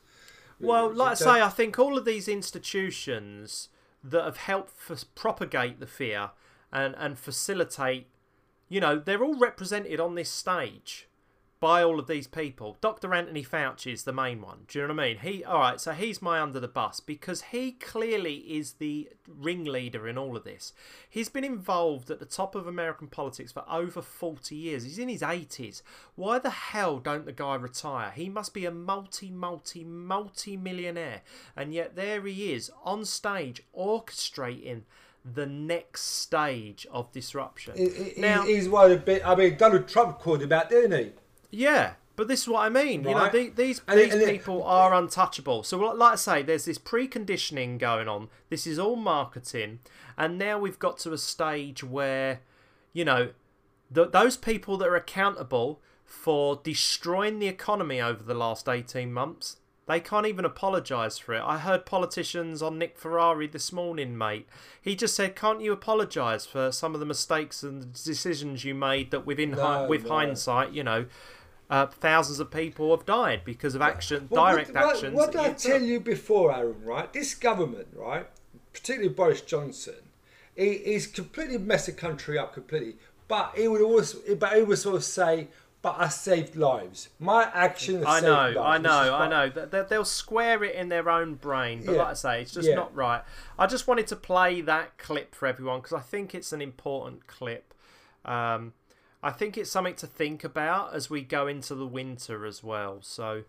Well, 0.61 0.93
like 0.93 1.09
I 1.09 1.13
uh, 1.13 1.15
say, 1.15 1.41
I 1.41 1.49
think 1.49 1.79
all 1.79 1.97
of 1.97 2.05
these 2.05 2.29
institutions 2.29 3.69
that 4.05 4.25
have 4.25 4.37
helped 4.39 4.75
f- 4.91 5.05
propagate 5.15 5.81
the 5.81 5.87
fear 5.87 6.31
and, 6.73 6.95
and 6.99 7.19
facilitate, 7.19 8.07
you 8.71 8.81
know, 8.81 8.99
they're 8.99 9.23
all 9.23 9.37
represented 9.37 10.01
on 10.01 10.15
this 10.15 10.31
stage 10.31 11.09
by 11.59 11.83
all 11.83 11.99
of 11.99 12.07
these 12.07 12.27
people. 12.27 12.79
Dr. 12.81 13.13
Anthony 13.13 13.45
Fauci 13.45 13.93
is 13.93 14.05
the 14.05 14.15
main 14.15 14.41
one. 14.41 14.61
Do 14.67 14.79
you 14.79 14.87
know 14.87 14.95
what 14.95 15.03
I 15.03 15.09
mean? 15.09 15.19
He, 15.19 15.45
all 15.45 15.59
right, 15.59 15.79
so 15.79 15.93
he's 15.93 16.23
my 16.23 16.41
under 16.41 16.59
the 16.59 16.69
bus 16.69 17.01
because 17.01 17.43
he 17.43 17.73
clearly 17.73 18.37
is 18.37 18.75
the 18.75 19.11
ringleader 19.29 20.09
in 20.09 20.17
all 20.17 20.39
of 20.39 20.45
this. 20.45 20.73
He's 21.09 21.29
been 21.29 21.45
involved 21.45 22.11
at 22.11 22.19
the 22.19 22.25
top 22.25 22.55
of 22.55 22.67
American 22.67 23.09
politics 23.09 23.53
for 23.53 23.65
over 23.71 24.01
40 24.01 24.57
years. 24.57 24.85
He's 24.85 24.99
in 24.99 25.11
his 25.11 25.21
80s. 25.21 25.83
Why 26.15 26.39
the 26.39 26.49
hell 26.49 26.99
don't 26.99 27.27
the 27.27 27.33
guy 27.33 27.57
retire? 27.57 28.11
He 28.11 28.31
must 28.31 28.55
be 28.55 28.65
a 28.65 28.71
multi, 28.71 29.31
multi, 29.31 29.85
multi 29.85 30.57
millionaire. 30.57 31.21
And 31.55 31.75
yet 31.75 31.95
there 31.95 32.25
he 32.25 32.55
is 32.55 32.71
on 32.85 33.05
stage 33.05 33.63
orchestrating 33.77 34.85
the 35.25 35.47
next 35.47 36.03
stage 36.03 36.87
of 36.91 37.13
disruption. 37.13 37.75
He- 37.77 37.89
he- 38.15 38.21
now, 38.21 38.43
he's 38.43 38.69
one 38.69 38.85
of 38.87 38.91
the 38.93 38.97
bit. 39.05 39.27
I 39.27 39.35
mean, 39.35 39.57
Donald 39.57 39.87
Trump 39.89 40.19
called 40.19 40.43
him 40.43 40.53
out, 40.53 40.71
didn't 40.71 40.99
he? 40.99 41.13
yeah, 41.51 41.95
but 42.17 42.29
this 42.29 42.43
is 42.43 42.49
what 42.49 42.61
I 42.61 42.69
mean. 42.69 43.05
You 43.05 43.15
know, 43.15 43.31
the, 43.31 43.49
these 43.49 43.81
And 43.89 43.99
these 43.99 44.15
it- 44.15 44.29
people 44.29 44.63
are 44.65 44.93
untouchable. 44.95 45.63
So, 45.63 45.79
like 45.79 45.97
like 45.97 46.13
I 46.13 46.17
say, 46.17 46.43
there's 46.43 46.65
this 46.67 46.79
preconditioning 46.79 47.79
going 47.79 48.09
on. 48.09 48.29
This 48.51 48.67
is 48.67 48.79
all 48.79 48.97
marketing, 48.97 49.81
and 50.19 50.39
now 50.39 50.59
we've 50.59 50.79
got 50.79 50.99
to 51.01 51.13
a 51.13 51.19
stage 51.19 51.83
where, 51.85 52.41
you 52.93 53.05
know, 53.05 53.31
th- 53.95 54.11
those 54.13 54.37
people 54.37 54.77
that 54.79 54.89
are 54.89 54.97
accountable 54.97 55.81
for 56.05 56.61
destroying 56.63 57.39
the 57.39 57.47
economy 57.49 58.01
over 58.01 58.23
the 58.23 58.35
last 58.35 58.69
eighteen 58.69 59.13
months. 59.13 59.57
They 59.91 59.99
can't 59.99 60.25
even 60.27 60.45
apologise 60.45 61.19
for 61.19 61.35
it. 61.35 61.43
I 61.45 61.59
heard 61.59 61.85
politicians 61.85 62.63
on 62.63 62.79
Nick 62.79 62.97
Ferrari 62.97 63.49
this 63.49 63.73
morning, 63.73 64.17
mate. 64.17 64.47
He 64.81 64.95
just 64.95 65.17
said, 65.17 65.35
"Can't 65.35 65.61
you 65.61 65.73
apologise 65.73 66.47
for 66.47 66.71
some 66.71 66.95
of 66.95 67.01
the 67.01 67.07
mistakes 67.07 67.65
and 67.65 67.83
the 67.83 67.87
decisions 67.87 68.65
you 68.65 68.73
made 68.73 69.11
that, 69.11 69.27
within 69.27 69.55
hi- 69.55 69.87
with 69.87 70.05
no. 70.05 70.11
hindsight, 70.11 70.71
you 70.71 70.85
know, 70.85 71.07
uh, 71.69 71.87
thousands 71.87 72.39
of 72.39 72.53
people 72.53 72.97
have 72.97 73.05
died 73.05 73.43
because 73.45 73.75
of 73.75 73.83
action, 73.83 74.29
Well, 74.31 74.53
direct 74.53 74.73
what, 74.73 74.95
actions." 74.95 75.15
What 75.15 75.33
that 75.33 75.43
did 75.43 75.51
I 75.51 75.55
tell 75.55 75.79
took. 75.81 75.89
you 75.89 75.99
before, 75.99 76.55
Aaron? 76.55 76.85
Right, 76.85 77.13
this 77.13 77.35
government, 77.35 77.89
right, 77.93 78.29
particularly 78.73 79.13
Boris 79.13 79.41
Johnson, 79.41 79.97
he, 80.55 80.79
he's 80.79 81.09
completely 81.09 81.59
messed 81.59 81.87
the 81.87 81.93
country 81.93 82.39
up 82.39 82.55
completely. 82.55 82.95
But 83.27 83.55
he 83.57 83.67
would 83.67 83.81
always, 83.83 84.13
but 84.15 84.55
he 84.55 84.63
would 84.63 84.79
sort 84.79 84.95
of 84.95 85.05
say, 85.05 85.49
"But 85.83 85.97
I 85.99 86.09
saved 86.09 86.57
lives. 86.57 87.09
My 87.19 87.51
actions." 87.55 88.05
I 88.05 88.21
saved 88.21 88.27
know, 88.27 88.51
lives." 88.51 88.57
I 88.59 88.79
know, 88.79 89.15
I 89.15 89.29
know. 89.29 89.85
They'll 89.85 90.05
square 90.05 90.63
it 90.65 90.75
in 90.75 90.89
their 90.89 91.09
own 91.09 91.35
brain, 91.35 91.83
but 91.85 91.93
Yeah. 91.93 91.99
like 91.99 92.09
I 92.09 92.15
say, 92.15 92.43
it's 92.43 92.53
just 92.53 92.69
Yeah. 92.69 92.75
not 92.75 92.95
right. 92.95 93.23
I 93.59 93.67
just 93.67 93.87
wanted 93.89 94.07
to 94.09 94.17
play 94.17 94.61
that 94.63 94.99
clip 94.99 95.35
for 95.35 95.47
everyone 95.47 95.81
because 95.81 95.93
I 95.95 96.01
think 96.01 96.35
it's 96.35 96.53
an 96.53 96.61
important 96.61 97.27
clip. 97.27 97.73
Um, 98.25 98.75
I 99.23 99.31
think 99.31 99.57
it's 99.59 99.71
something 99.71 99.95
to 99.97 100.07
think 100.07 100.45
about 100.45 100.95
as 100.95 101.11
we 101.11 101.23
go 101.23 101.47
into 101.47 101.75
the 101.75 101.87
winter 101.87 102.45
as 102.47 102.63
well. 102.63 102.99
So, 103.03 103.45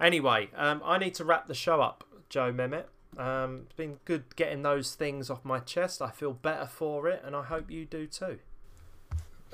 anyway, 0.00 0.50
um, 0.56 0.80
I 0.84 0.98
need 0.98 1.14
to 1.16 1.24
wrap 1.24 1.46
the 1.46 1.54
show 1.54 1.80
up, 1.80 2.04
Joe 2.28 2.52
Mehmet. 2.52 2.86
Um, 3.18 3.62
it's 3.66 3.74
been 3.74 3.98
good 4.04 4.34
getting 4.36 4.62
those 4.62 4.94
things 4.94 5.28
off 5.30 5.44
my 5.44 5.58
chest. 5.58 6.00
I 6.00 6.10
feel 6.10 6.32
better 6.32 6.66
for 6.66 7.08
it, 7.08 7.22
and 7.24 7.36
I 7.36 7.42
hope 7.42 7.70
you 7.70 7.84
do 7.84 8.06
too. 8.06 8.38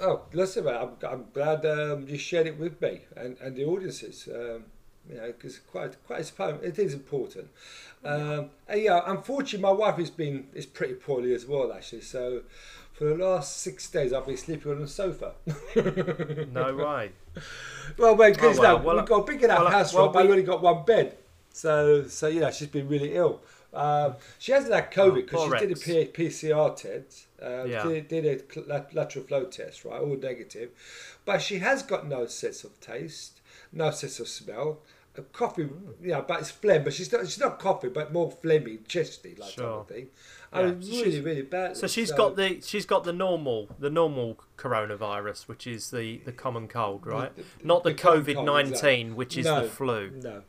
Oh, 0.01 0.23
listen, 0.33 0.65
man, 0.65 0.77
I'm, 0.77 0.91
I'm 1.09 1.25
glad 1.33 1.67
um, 1.67 2.07
you 2.09 2.19
shared 2.19 2.47
it 2.47 2.59
with 2.59 2.81
me 2.81 3.01
and, 3.17 3.37
and 3.41 3.57
the 3.57 3.65
audiences. 3.65 4.29
Um, 4.33 4.65
You 5.09 5.17
know, 5.17 5.27
because 5.29 5.59
quite 5.59 5.97
quite 6.07 6.21
it's, 6.21 6.31
important- 6.31 6.65
it 6.65 6.79
is 6.79 6.93
important. 6.93 7.49
Um, 8.05 8.51
and 8.69 8.81
yeah, 8.83 9.01
unfortunately, 9.07 9.61
my 9.63 9.73
wife 9.73 9.97
has 9.97 10.11
been 10.11 10.47
is 10.55 10.67
pretty 10.67 10.95
poorly 10.95 11.33
as 11.35 11.47
well. 11.47 11.73
Actually, 11.73 12.03
so 12.03 12.43
for 12.93 13.05
the 13.05 13.15
last 13.17 13.57
six 13.63 13.89
days, 13.91 14.13
I've 14.13 14.27
been 14.27 14.37
sleeping 14.37 14.71
on 14.73 14.81
the 14.81 14.87
sofa. 14.89 15.33
No 16.53 16.75
way. 16.77 17.13
well, 17.97 18.15
because 18.17 18.59
Oh, 18.59 18.63
well, 18.63 18.79
no, 18.79 18.85
well, 18.85 18.97
we've 18.97 19.07
got 19.07 19.21
a 19.21 19.25
big 19.33 19.43
enough 19.43 19.61
well, 19.61 19.71
house, 19.71 19.95
well, 19.95 20.09
but 20.11 20.19
we- 20.19 20.25
I've 20.25 20.31
only 20.31 20.43
got 20.43 20.61
one 20.63 20.85
bed. 20.85 21.17
So, 21.53 22.07
so 22.07 22.29
you 22.29 22.41
know, 22.41 22.51
she's 22.51 22.69
been 22.69 22.89
really 22.89 23.15
ill. 23.15 23.41
Um, 23.73 24.17
she 24.39 24.53
hasn't 24.53 24.75
had 24.75 24.93
COVID 24.93 25.15
because 25.25 25.49
poor 25.49 25.59
she 25.59 25.67
did 25.67 25.79
a. 25.79 25.81
PCR 26.13 26.77
test, 26.77 27.28
uh, 27.43 27.65
Yeah. 27.65 27.83
did, 27.85 28.09
did 28.09 28.25
a 28.71 28.87
lateral 28.93 29.25
flow 29.25 29.45
test, 29.45 29.85
right, 29.85 30.01
all 30.01 30.17
negative. 30.17 30.71
But 31.25 31.39
she 31.43 31.59
has 31.59 31.83
got 31.83 32.07
no 32.09 32.27
sense 32.27 32.65
of 32.65 32.79
taste, 32.81 33.41
no 33.73 33.91
sense 33.91 34.21
of 34.21 34.29
smell. 34.29 34.81
A 35.17 35.23
coffee, 35.23 35.65
Mm. 35.65 35.95
yeah, 36.01 36.21
but 36.21 36.39
it's 36.41 36.51
phlegm. 36.53 36.85
But 36.85 36.95
she's 36.95 37.11
not, 37.11 37.23
she's 37.27 37.41
not 37.41 37.59
coughing, 37.59 37.93
but 37.93 38.13
more 38.13 38.31
phlegmy, 38.31 38.87
chesty, 38.87 39.35
like 39.37 39.51
Sure. 39.51 39.65
type 39.65 39.81
of 39.81 39.89
thing. 39.89 40.09
I 40.53 40.61
Yeah. 40.61 40.67
mean, 40.67 40.83
So 40.83 40.93
really, 40.93 41.21
really 41.21 41.43
bad. 41.43 41.77
So 41.77 41.87
she's 41.89 42.13
got 42.13 42.37
the 42.37 42.61
she's 42.61 42.87
got 42.87 43.03
the 43.05 43.13
normal 43.13 43.69
the 43.81 43.91
normal 43.91 44.39
coronavirus, 44.57 45.49
which 45.49 45.67
is 45.67 45.91
the, 45.91 46.19
the 46.19 46.31
common 46.33 46.69
cold, 46.69 47.05
right? 47.07 47.35
the- 47.37 47.45
Not 47.65 47.83
the, 47.83 47.91
the 47.91 47.97
COVID 47.97 48.45
nineteen, 48.45 49.17
which 49.17 49.37
is 49.37 49.45
No, 49.47 49.63
the 49.63 49.69
flu. 49.69 50.11
No, 50.23 50.43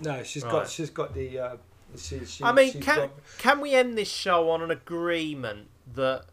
no, 0.00 0.22
she's 0.22 0.42
Right. 0.44 0.50
got 0.52 0.70
she's 0.70 0.90
got 0.90 1.14
the. 1.14 1.38
Uh, 1.38 1.56
she, 1.98 2.24
she, 2.24 2.42
I 2.42 2.52
mean, 2.52 2.72
can 2.80 2.96
got- 2.96 3.10
can 3.38 3.60
we 3.60 3.74
end 3.74 3.98
this 3.98 4.08
show 4.10 4.48
on 4.50 4.62
an 4.62 4.70
agreement 4.70 5.68
that 5.94 6.26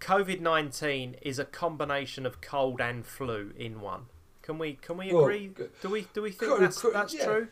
COVID 0.00 0.40
nineteen 0.40 1.16
is 1.22 1.38
a 1.38 1.44
combination 1.44 2.26
of 2.26 2.40
cold 2.40 2.80
and 2.80 3.04
flu 3.06 3.52
in 3.58 3.80
one? 3.80 4.06
Can 4.42 4.58
we 4.58 4.74
can 4.74 4.96
we 4.96 5.08
agree? 5.10 5.48
g- 5.56 5.64
do 5.80 5.88
we 5.88 6.06
do 6.12 6.22
we 6.22 6.30
think 6.30 6.52
could- 6.52 6.60
that's, 6.62 6.80
could- 6.80 6.94
that's 6.94 7.14
yeah. 7.14 7.24
true? 7.24 7.48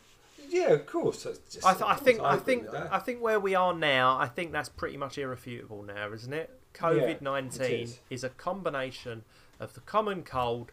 Yeah, 0.49 0.71
of 0.73 0.85
course. 0.85 1.23
just- 1.23 1.65
I, 1.65 1.73
th- 1.73 1.85
I 1.85 1.95
think 1.95 2.19
I 2.19 2.37
think. 2.37 2.67
I 2.73 2.99
think 2.99 3.21
where 3.21 3.39
we 3.39 3.55
are 3.55 3.73
now, 3.73 4.17
I 4.19 4.27
think 4.27 4.51
that's 4.51 4.69
pretty 4.69 4.97
much 4.97 5.17
irrefutable 5.17 5.81
now, 5.83 6.11
isn't 6.13 6.33
it? 6.33 6.51
COVID 6.75 7.21
nineteen 7.21 7.83
is. 7.83 7.99
is 8.09 8.23
a 8.23 8.29
combination 8.29 9.23
of 9.59 9.73
the 9.73 9.79
common 9.81 10.23
cold 10.23 10.71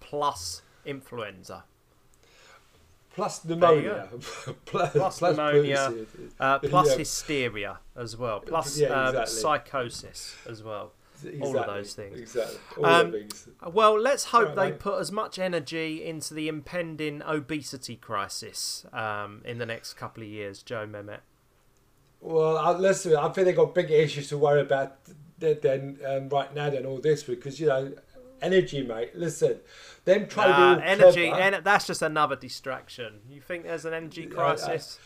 plus 0.00 0.62
influenza. 0.84 1.64
Plus 3.14 3.44
pneumonia, 3.44 4.08
plus, 4.64 4.92
Plus 4.92 5.20
pneumonia. 5.22 5.92
Uh, 6.40 6.58
plus 6.58 6.88
Yeah. 6.90 6.96
hysteria 6.96 7.78
as 7.96 8.16
well, 8.16 8.40
plus 8.40 8.78
Yeah, 8.78 8.88
um, 8.88 9.26
psychosis 9.26 10.34
as 10.48 10.62
well. 10.62 10.92
all 11.40 11.56
of 11.56 11.66
those 11.66 11.94
things. 11.94 12.18
Exactly. 12.18 12.58
All 12.78 12.86
Um, 12.86 13.12
things. 13.12 13.48
Well, 13.72 13.98
let's 14.00 14.24
hope 14.24 14.48
Right, 14.48 14.56
they 14.56 14.70
mate. 14.72 14.80
put 14.80 15.00
as 15.00 15.12
much 15.12 15.38
energy 15.38 16.04
into 16.04 16.34
the 16.34 16.48
impending 16.48 17.22
obesity 17.22 17.94
crisis 17.96 18.84
um, 18.92 19.40
in 19.44 19.58
the 19.58 19.66
next 19.66 19.94
couple 19.94 20.22
of 20.24 20.28
years, 20.28 20.62
Joe 20.64 20.84
Mehmet. 20.86 21.20
Well, 22.20 22.56
I, 22.58 22.72
listen, 22.72 23.14
I 23.16 23.28
think 23.28 23.46
they've 23.46 23.56
got 23.56 23.74
bigger 23.74 23.94
issues 23.94 24.28
to 24.30 24.38
worry 24.38 24.60
about 24.62 24.96
than, 25.38 25.58
than 25.60 25.98
um, 26.06 26.28
right 26.28 26.52
now 26.54 26.70
than 26.70 26.86
all 26.86 26.98
this 26.98 27.22
because 27.24 27.58
you 27.60 27.66
know, 27.66 27.92
energy, 28.42 28.82
mate. 28.82 29.14
Listen, 29.16 29.60
them 30.04 30.26
trying 30.28 30.50
Nah, 30.50 30.74
to 30.76 30.86
energy, 30.86 31.28
clever- 31.28 31.56
en- 31.56 31.62
that's 31.62 31.86
just 31.86 32.02
another 32.02 32.36
distraction. 32.36 33.20
You 33.30 33.40
think 33.40 33.64
there's 33.64 33.84
an 33.84 33.94
energy 33.94 34.22
Yeah, 34.22 34.34
crisis? 34.34 34.98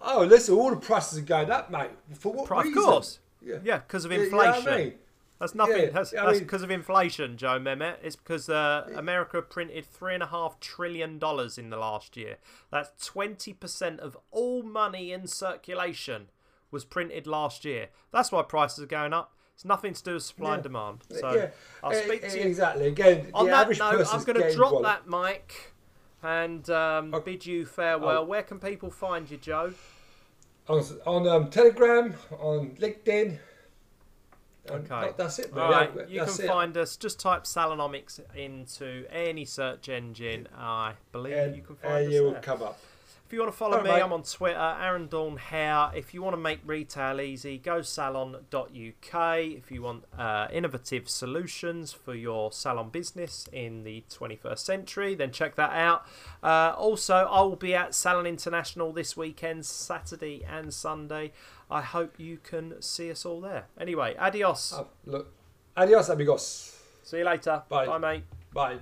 Oh, 0.00 0.24
listen, 0.24 0.54
all 0.54 0.70
the 0.70 0.76
prices 0.76 1.18
are 1.18 1.22
going 1.22 1.50
up, 1.50 1.70
mate. 1.70 1.90
For 2.14 2.32
what 2.32 2.50
Of 2.50 2.64
reason? 2.64 2.82
course. 2.82 3.18
Yeah. 3.42 3.56
Yeah, 3.64 3.78
because 3.78 4.04
of 4.04 4.12
Yeah, 4.12 4.18
you 4.18 4.30
know 4.30 4.38
I 4.40 4.56
inflation. 4.56 4.78
mean? 4.80 4.94
That's 5.40 5.54
nothing. 5.54 5.76
Yeah, 5.82 5.90
that's 5.90 6.14
I 6.14 6.32
mean- 6.32 6.40
because 6.40 6.62
of 6.62 6.70
inflation, 6.70 7.36
Joe 7.36 7.60
Mehmet. 7.60 7.96
It's 8.02 8.16
because 8.16 8.48
uh, 8.48 8.88
America 8.96 9.40
printed 9.40 9.86
three 9.86 10.14
and 10.14 10.22
a 10.22 10.26
half 10.26 10.58
trillion 10.58 11.18
dollars 11.20 11.58
in 11.58 11.70
the 11.70 11.76
last 11.76 12.16
year. 12.16 12.38
That's 12.72 12.90
twenty 13.06 13.52
percent 13.52 14.00
of 14.00 14.16
all 14.32 14.62
money 14.64 15.12
in 15.12 15.26
circulation 15.28 16.28
was 16.72 16.84
printed 16.84 17.26
last 17.28 17.64
year. 17.64 17.88
That's 18.10 18.32
why 18.32 18.42
prices 18.42 18.82
are 18.82 18.86
going 18.88 19.12
up. 19.12 19.32
It's 19.58 19.64
nothing 19.64 19.92
to 19.92 20.02
do 20.04 20.14
with 20.14 20.22
supply 20.22 20.54
and 20.54 20.62
demand. 20.62 20.98
So 21.10 21.32
yeah, 21.32 21.48
I'll 21.82 21.90
eh, 21.90 22.04
speak 22.04 22.22
eh, 22.22 22.28
to 22.28 22.38
you. 22.38 22.44
exactly. 22.46 22.86
Again, 22.86 23.28
On 23.34 23.46
that 23.46 23.62
average 23.62 23.80
note, 23.80 24.06
I'm 24.14 24.22
going 24.22 24.40
to 24.40 24.54
drop 24.54 24.74
what- 24.74 24.82
that 24.84 25.08
mic 25.08 25.74
and 26.22 26.70
um, 26.70 27.12
Okay. 27.12 27.32
bid 27.32 27.44
you 27.44 27.66
farewell. 27.66 28.22
Oh. 28.22 28.24
Where 28.24 28.44
can 28.44 28.60
people 28.60 28.88
find 28.88 29.28
you, 29.28 29.36
Joe? 29.36 29.72
on 30.68 30.84
on 31.06 31.26
um, 31.26 31.50
Telegram, 31.50 32.14
on 32.38 32.76
LinkedIn. 32.76 33.40
Okay. 34.70 34.86
that- 34.88 35.16
that's 35.16 35.40
it. 35.40 35.52
All 35.52 35.72
right, 35.72 36.08
you 36.08 36.20
can 36.24 36.28
it. 36.28 36.46
find 36.46 36.76
us. 36.76 36.96
Just 36.96 37.18
type 37.18 37.42
Salonomics 37.42 38.20
into 38.36 39.06
any 39.10 39.44
search 39.44 39.88
engine. 39.88 40.46
I 40.56 40.92
believe 41.10 41.36
and, 41.36 41.56
you 41.56 41.62
can 41.62 41.74
find 41.74 41.96
and 41.96 42.06
us 42.06 42.12
you 42.12 42.22
will 42.22 42.34
come 42.34 42.62
up. 42.62 42.78
If 43.28 43.34
you 43.34 43.40
want 43.40 43.52
to 43.52 43.58
follow 43.58 43.76
All 43.76 43.84
me, 43.84 43.90
right. 43.90 44.02
I'm 44.02 44.14
on 44.14 44.22
Twitter, 44.22 44.76
Aaron 44.80 45.06
Dawn 45.06 45.36
Hair. 45.36 45.90
If 45.94 46.14
you 46.14 46.22
want 46.22 46.32
to 46.32 46.40
make 46.40 46.60
retail 46.64 47.20
easy, 47.20 47.58
go 47.58 47.82
salon.uk. 47.82 49.38
If 49.38 49.70
you 49.70 49.82
want 49.82 50.04
uh, 50.16 50.46
innovative 50.50 51.10
solutions 51.10 51.92
for 51.92 52.14
your 52.14 52.52
salon 52.52 52.88
business 52.88 53.46
in 53.52 53.84
the 53.84 54.02
21st 54.08 54.58
century, 54.60 55.14
then 55.14 55.30
check 55.30 55.56
that 55.56 55.72
out. 55.72 56.06
Uh, 56.42 56.72
also, 56.74 57.16
I 57.16 57.42
will 57.42 57.56
be 57.56 57.74
at 57.74 57.94
Salon 57.94 58.26
International 58.26 58.94
this 58.94 59.14
weekend, 59.14 59.66
Saturday 59.66 60.42
and 60.48 60.72
Sunday. 60.72 61.32
I 61.70 61.82
hope 61.82 62.14
you 62.18 62.38
can 62.42 62.80
see 62.80 63.10
us 63.10 63.26
all 63.26 63.42
there. 63.42 63.66
Anyway, 63.78 64.16
adios. 64.18 64.72
Uh, 64.72 64.84
look, 65.04 65.30
adios, 65.76 66.08
amigos. 66.08 66.80
See 67.02 67.18
you 67.18 67.24
later. 67.24 67.62
Bye. 67.68 67.84
Bye 67.84 67.98
mate. 67.98 68.24
Bye. 68.54 68.78